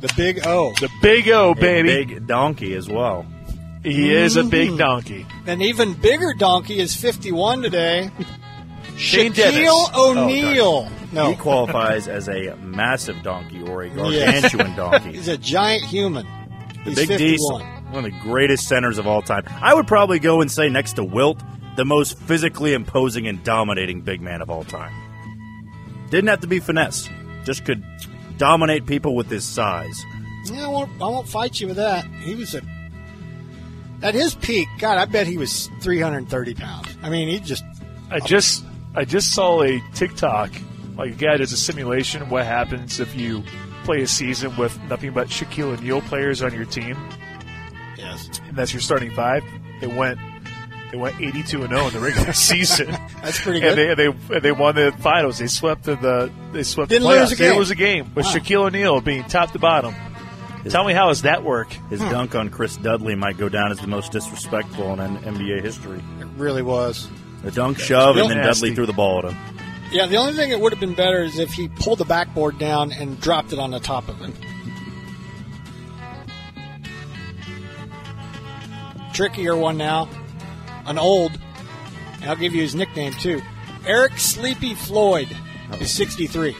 The 0.00 0.12
big 0.16 0.44
O. 0.44 0.72
The 0.80 0.90
big 1.00 1.28
O, 1.28 1.54
baby. 1.54 2.04
big 2.04 2.26
donkey 2.26 2.74
as 2.74 2.88
well. 2.88 3.24
He 3.84 4.12
is 4.12 4.36
a 4.36 4.42
big 4.42 4.70
mm-hmm. 4.70 4.76
donkey. 4.76 5.26
An 5.46 5.62
even 5.62 5.94
bigger 5.94 6.34
donkey 6.34 6.80
is 6.80 6.96
51 6.96 7.62
today. 7.62 8.10
Shane 8.96 9.32
Shaquille 9.32 9.52
Dennis. 9.52 9.70
Oh, 9.94 10.18
O'Neal. 10.18 10.90
no. 11.12 11.30
He 11.30 11.36
qualifies 11.36 12.08
as 12.08 12.28
a 12.28 12.56
massive 12.56 13.22
donkey 13.22 13.62
or 13.62 13.84
a 13.84 13.88
Yes. 13.88 14.52
gargantuan 14.52 14.76
donkey. 14.76 15.12
He's 15.16 15.28
a 15.28 15.38
giant 15.38 15.84
human. 15.84 16.26
The 16.84 16.90
He's 16.90 16.96
Big 16.96 17.08
51. 17.08 17.60
D, 17.60 17.66
one 17.90 18.04
of 18.04 18.12
the 18.12 18.18
greatest 18.20 18.66
centers 18.66 18.98
of 18.98 19.06
all 19.06 19.22
time. 19.22 19.44
I 19.48 19.74
would 19.74 19.86
probably 19.86 20.18
go 20.18 20.40
and 20.40 20.50
say 20.50 20.68
next 20.68 20.94
to 20.94 21.04
Wilt, 21.04 21.40
the 21.76 21.84
most 21.84 22.18
physically 22.18 22.74
imposing 22.74 23.28
and 23.28 23.44
dominating 23.44 24.00
big 24.00 24.20
man 24.20 24.42
of 24.42 24.50
all 24.50 24.64
time. 24.64 24.92
Didn't 26.12 26.28
have 26.28 26.40
to 26.40 26.46
be 26.46 26.60
finesse, 26.60 27.08
just 27.44 27.64
could 27.64 27.82
dominate 28.36 28.84
people 28.84 29.14
with 29.14 29.30
his 29.30 29.46
size. 29.46 30.04
Yeah, 30.44 30.66
I 30.66 30.68
won't, 30.68 30.90
I 31.00 31.06
won't 31.06 31.26
fight 31.26 31.58
you 31.58 31.68
with 31.68 31.76
that. 31.76 32.04
He 32.04 32.34
was 32.34 32.54
a. 32.54 32.60
At 34.02 34.12
his 34.12 34.34
peak, 34.34 34.68
God, 34.78 34.98
I 34.98 35.06
bet 35.06 35.26
he 35.26 35.38
was 35.38 35.70
330 35.80 36.54
pounds. 36.54 36.88
I 37.02 37.08
mean, 37.08 37.28
he 37.28 37.40
just. 37.40 37.64
I 38.10 38.20
just 38.20 38.62
I 38.94 39.06
just 39.06 39.32
saw 39.32 39.62
a 39.62 39.82
TikTok 39.94 40.50
like 40.98 41.12
a 41.12 41.14
guy 41.14 41.38
does 41.38 41.50
a 41.52 41.56
simulation. 41.56 42.28
What 42.28 42.44
happens 42.44 43.00
if 43.00 43.16
you 43.16 43.42
play 43.84 44.02
a 44.02 44.06
season 44.06 44.54
with 44.58 44.78
nothing 44.90 45.14
but 45.14 45.28
Shaquille 45.28 45.78
O'Neal 45.78 46.02
players 46.02 46.42
on 46.42 46.52
your 46.52 46.66
team? 46.66 46.98
Yes. 47.96 48.38
And 48.48 48.54
that's 48.54 48.74
your 48.74 48.82
starting 48.82 49.12
five. 49.12 49.42
It 49.80 49.94
went 49.94 50.20
they 50.92 50.98
went 50.98 51.20
82 51.20 51.62
and 51.62 51.70
0 51.72 51.86
in 51.88 51.92
the 51.94 51.98
regular 52.00 52.32
season. 52.34 52.86
That's 53.22 53.40
pretty 53.40 53.66
And 53.66 53.74
good. 53.76 53.96
they, 53.98 54.10
they 54.30 54.38
they 54.40 54.52
won 54.52 54.74
the 54.76 54.92
finals. 55.00 55.38
They 55.38 55.46
swept 55.48 55.84
the, 55.84 55.96
the 55.96 56.30
they 56.52 56.62
swept 56.62 56.90
Didn't 56.90 57.08
the 57.08 57.14
playoffs. 57.14 57.20
lose 57.20 57.32
a 57.32 57.36
They 57.36 57.44
didn't 57.54 57.68
game. 57.68 58.04
a 58.04 58.04
game 58.04 58.14
with 58.14 58.26
Wow. 58.26 58.32
Shaquille 58.32 58.66
O'Neal 58.66 59.00
being 59.00 59.24
top 59.24 59.50
to 59.52 59.58
bottom. 59.58 59.94
Tell 60.68 60.84
me 60.84 60.92
how 60.92 61.08
does 61.08 61.22
that 61.22 61.42
work? 61.42 61.72
His 61.90 62.00
Hmm. 62.00 62.10
dunk 62.10 62.34
on 62.36 62.48
Chris 62.50 62.76
Dudley 62.76 63.16
might 63.16 63.36
go 63.36 63.48
down 63.48 63.72
as 63.72 63.80
the 63.80 63.88
most 63.88 64.12
disrespectful 64.12 64.92
in 64.92 65.00
N- 65.00 65.16
NBA 65.24 65.60
history. 65.60 65.98
It 66.20 66.26
really 66.36 66.62
was. 66.62 67.08
The 67.42 67.50
dunk 67.50 67.80
shove 67.80 68.16
and 68.16 68.30
then 68.30 68.36
nasty. 68.38 68.68
Dudley 68.68 68.74
threw 68.76 68.86
the 68.86 68.92
ball 68.92 69.18
at 69.26 69.32
him. 69.32 69.36
Yeah, 69.90 70.06
the 70.06 70.16
only 70.18 70.34
thing 70.34 70.50
that 70.50 70.60
would 70.60 70.72
have 70.72 70.78
been 70.80 70.94
better 70.94 71.22
is 71.22 71.38
if 71.40 71.52
he 71.52 71.66
pulled 71.68 71.98
the 71.98 72.04
backboard 72.04 72.58
down 72.58 72.92
and 72.92 73.18
dropped 73.20 73.52
it 73.52 73.58
on 73.58 73.72
the 73.72 73.80
top 73.80 74.08
of 74.08 74.18
him. 74.18 74.32
Trickier 79.12 79.56
one 79.56 79.76
now. 79.76 80.08
An 80.86 80.98
old. 80.98 81.32
And 82.20 82.24
I'll 82.30 82.36
give 82.36 82.54
you 82.54 82.62
his 82.62 82.74
nickname 82.74 83.12
too. 83.14 83.40
Eric 83.86 84.18
Sleepy 84.18 84.74
Floyd 84.74 85.28
is 85.80 85.90
63. 85.92 86.54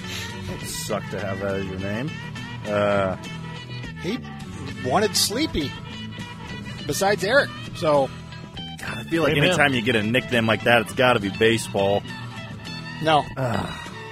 Suck 0.65 1.03
to 1.11 1.21
have 1.21 1.41
that 1.41 1.55
as 1.57 1.67
your 1.67 1.79
name. 1.79 2.11
Uh, 2.67 3.17
He 4.03 4.19
wanted 4.85 5.17
Sleepy 5.17 5.71
besides 6.87 7.23
Eric. 7.25 7.49
So 7.77 8.09
I 8.85 9.05
feel 9.05 9.23
like 9.23 9.33
Blame 9.33 9.45
him. 9.45 9.51
anytime 9.51 9.75
you 9.75 9.83
get 9.83 9.95
a 9.97 10.03
nickname 10.03 10.47
like 10.47 10.65
that, 10.65 10.83
it's 10.83 10.93
got 10.95 11.13
to 11.15 11.21
be 11.21 11.31
baseball. 11.31 12.03
No. 13.03 13.23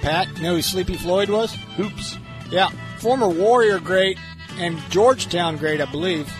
Pat, 0.01 0.27
you 0.37 0.43
know 0.43 0.55
who 0.55 0.61
Sleepy 0.61 0.95
Floyd 0.95 1.29
was? 1.29 1.53
Hoops. 1.75 2.17
Yeah. 2.49 2.69
Former 2.99 3.27
Warrior 3.27 3.79
great 3.79 4.17
and 4.57 4.77
Georgetown 4.89 5.57
great, 5.57 5.79
I 5.81 5.85
believe. 5.85 6.31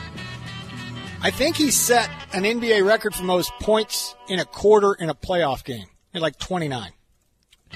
I 1.23 1.29
think 1.29 1.55
he 1.55 1.71
set 1.71 2.09
an 2.33 2.43
NBA 2.43 2.85
record 2.85 3.13
for 3.13 3.23
most 3.23 3.51
points 3.61 4.15
in 4.27 4.39
a 4.39 4.45
quarter 4.45 4.93
in 4.93 5.09
a 5.09 5.13
playoff 5.13 5.63
game. 5.63 5.85
Had 6.13 6.21
like 6.21 6.37
29. 6.39 6.91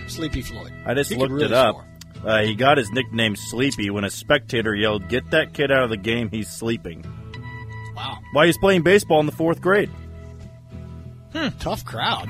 Sleepy 0.08 0.42
Floyd. 0.42 0.74
I 0.86 0.94
just 0.94 1.12
He 1.12 1.18
looked 1.18 1.32
really 1.32 1.46
it 1.46 1.54
up. 1.54 1.78
Uh, 2.24 2.42
he 2.42 2.56
got 2.56 2.78
his 2.78 2.92
nickname 2.92 3.36
Sleepy 3.36 3.90
when 3.90 4.04
a 4.04 4.10
spectator 4.10 4.74
yelled, 4.74 5.08
"Get 5.10 5.30
that 5.32 5.54
kid 5.54 5.72
out 5.72 5.84
of 5.84 5.90
the 5.90 5.98
game! 5.98 6.30
He's 6.30 6.50
sleeping." 6.50 7.06
Wow. 7.96 8.18
While 8.32 8.46
he's 8.46 8.58
playing 8.58 8.82
baseball 8.82 9.20
in 9.20 9.26
the 9.26 9.32
fourth 9.32 9.62
grade. 9.62 9.92
Tough 11.60 11.86
crowd. 11.86 12.30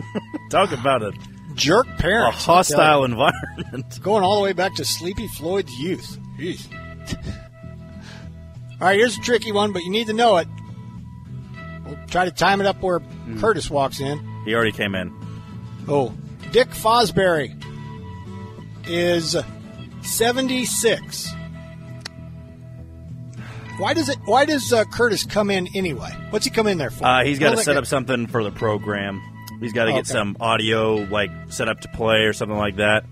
Talk 0.50 0.72
about 0.72 1.02
a 1.02 1.12
Jerk 1.54 1.86
parent 1.98 2.34
a 2.34 2.36
hostile 2.36 3.04
environment. 3.04 4.00
Going 4.02 4.24
all 4.24 4.36
the 4.36 4.42
way 4.42 4.52
back 4.52 4.74
to 4.76 4.84
Sleepy 4.84 5.28
Floyd's 5.28 5.72
youth. 5.78 6.18
Jeez. 6.38 6.66
All 8.84 8.90
right, 8.90 8.98
here's 8.98 9.16
a 9.16 9.20
tricky 9.20 9.50
one, 9.50 9.72
but 9.72 9.82
you 9.82 9.90
need 9.90 10.08
to 10.08 10.12
know 10.12 10.36
it. 10.36 10.48
We'll 11.86 11.96
try 12.08 12.26
to 12.26 12.30
time 12.30 12.60
it 12.60 12.66
up 12.66 12.82
where 12.82 12.98
Hmm. 12.98 13.40
Curtis 13.40 13.70
walks 13.70 13.98
in. 14.00 14.18
He 14.44 14.54
already 14.54 14.72
came 14.72 14.94
in. 14.94 15.10
Oh, 15.88 16.12
Dick 16.52 16.68
Fosbury 16.68 17.54
is 18.86 19.34
76. 20.02 21.32
Why 23.78 23.94
does 23.94 24.08
it? 24.10 24.18
Why 24.26 24.44
does 24.44 24.70
uh, 24.72 24.84
Curtis 24.84 25.24
come 25.24 25.50
in 25.50 25.66
anyway? 25.74 26.10
What's 26.30 26.44
he 26.44 26.50
come 26.50 26.66
in 26.66 26.76
there 26.78 26.90
for? 26.90 27.04
Uh, 27.06 27.24
he's 27.24 27.38
got 27.38 27.50
to 27.52 27.56
set 27.56 27.76
up 27.78 27.86
something 27.86 28.26
for 28.26 28.44
the 28.44 28.50
program. 28.52 29.20
He's 29.60 29.72
got 29.72 29.86
to 29.86 29.92
get 29.92 30.00
Okay. 30.00 30.12
some 30.12 30.36
audio, 30.40 30.94
like 30.96 31.30
set 31.48 31.68
up 31.68 31.80
to 31.80 31.88
play 31.88 32.24
or 32.24 32.32
something 32.34 32.56
like 32.58 32.76
that. 32.76 33.04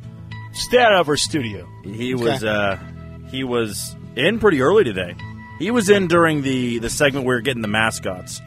Stay 0.52 0.78
out 0.82 0.92
of 0.92 1.08
our 1.08 1.16
studio. 1.16 1.66
He 1.82 2.14
Okay. 2.14 2.22
was 2.24 2.44
uh, 2.44 2.78
he 3.30 3.42
was 3.42 3.96
in 4.16 4.38
pretty 4.38 4.60
early 4.60 4.84
today. 4.84 5.16
He 5.58 5.70
was 5.70 5.88
in 5.90 6.08
during 6.08 6.42
the 6.42 6.78
the 6.78 6.90
segment 6.90 7.26
we 7.26 7.34
were 7.34 7.40
getting 7.40 7.62
the 7.62 7.68
mascots. 7.68 8.40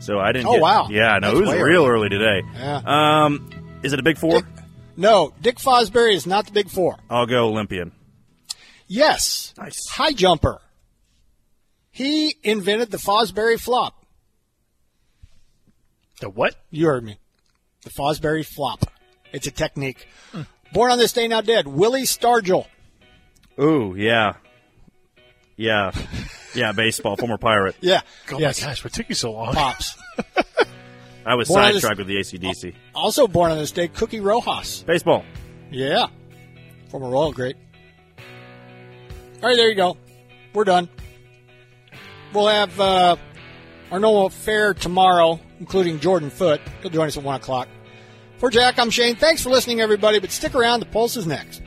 So 0.00 0.18
I 0.18 0.32
didn't. 0.32 0.48
Oh, 0.48 0.52
get- 0.54 0.62
wow. 0.62 0.88
Yeah, 0.90 1.18
no, 1.20 1.28
That's 1.28 1.38
it 1.38 1.40
was 1.40 1.50
way 1.50 1.62
real 1.62 1.86
early 1.86 2.08
today. 2.08 2.42
Yeah. 2.54 2.80
Um, 2.84 3.50
is 3.82 3.92
it 3.92 3.98
a 3.98 4.02
big 4.02 4.18
four? 4.18 4.42
No, 4.96 5.32
Dick 5.40 5.56
Fosbury 5.56 6.12
is 6.14 6.26
not 6.26 6.46
the 6.46 6.52
big 6.52 6.68
four. 6.68 6.96
I'll 7.08 7.26
go 7.26 7.46
Olympian. 7.48 7.92
Yes, 8.86 9.54
nice 9.56 9.88
high 9.88 10.12
jumper. 10.12 10.60
He 11.90 12.36
invented 12.42 12.90
the 12.90 12.98
Fosbury 12.98 13.58
flop. 13.60 13.94
The 16.20 16.28
what? 16.30 16.56
You 16.70 16.86
heard 16.86 17.04
me. 17.04 17.18
The 17.82 17.90
Fosbury 17.90 18.44
flop. 18.46 18.84
It's 19.32 19.46
a 19.46 19.50
technique. 19.50 20.06
Born 20.72 20.90
on 20.92 20.98
this 20.98 21.12
day, 21.12 21.26
now 21.28 21.40
dead. 21.40 21.66
Willie 21.66 22.02
Stargell. 22.02 22.66
Ooh, 23.60 23.94
yeah, 23.96 24.34
yeah, 25.56 25.90
yeah. 26.54 26.72
Baseball, 26.72 27.16
former 27.16 27.38
pirate. 27.38 27.76
Yeah. 27.80 28.00
Oh 28.30 28.38
yes. 28.38 28.60
my 28.60 28.68
gosh, 28.68 28.84
what 28.84 28.92
took 28.92 29.08
you 29.08 29.14
so 29.14 29.32
long? 29.32 29.54
Pops. 29.54 29.96
I 31.26 31.34
was 31.36 31.48
Born 31.48 31.62
on 31.62 31.72
this- 31.72 31.82
sidetracked 31.82 31.98
with 31.98 32.06
the 32.08 32.16
ACDC. 32.16 32.74
Also 32.94 33.26
born 33.26 33.52
on 33.52 33.58
this 33.58 33.70
day, 33.70 33.88
Cookie 33.88 34.20
Rojas. 34.20 34.82
Baseball. 34.82 35.24
Yeah. 35.70 36.06
Former 36.88 37.08
Royal 37.08 37.32
great. 37.32 37.56
All 39.42 39.48
right, 39.48 39.56
there 39.56 39.68
you 39.68 39.74
go. 39.74 39.96
We're 40.52 40.64
done. 40.64 40.88
We'll 42.32 42.48
have 42.48 42.78
uh, 42.80 43.16
our 43.90 43.98
normal 44.00 44.30
fare 44.30 44.74
tomorrow, 44.74 45.40
including 45.60 46.00
Jordan 46.00 46.30
Foote. 46.30 46.60
He'll 46.82 46.90
join 46.90 47.06
us 47.08 47.16
at 47.16 47.22
1 47.22 47.36
o'clock. 47.36 47.68
For 48.38 48.50
Jack, 48.50 48.78
I'm 48.78 48.90
Shane. 48.90 49.16
Thanks 49.16 49.42
for 49.42 49.50
listening, 49.50 49.80
everybody, 49.80 50.18
but 50.18 50.30
stick 50.32 50.54
around. 50.54 50.80
The 50.80 50.86
Pulse 50.86 51.16
is 51.16 51.26
next. 51.26 51.61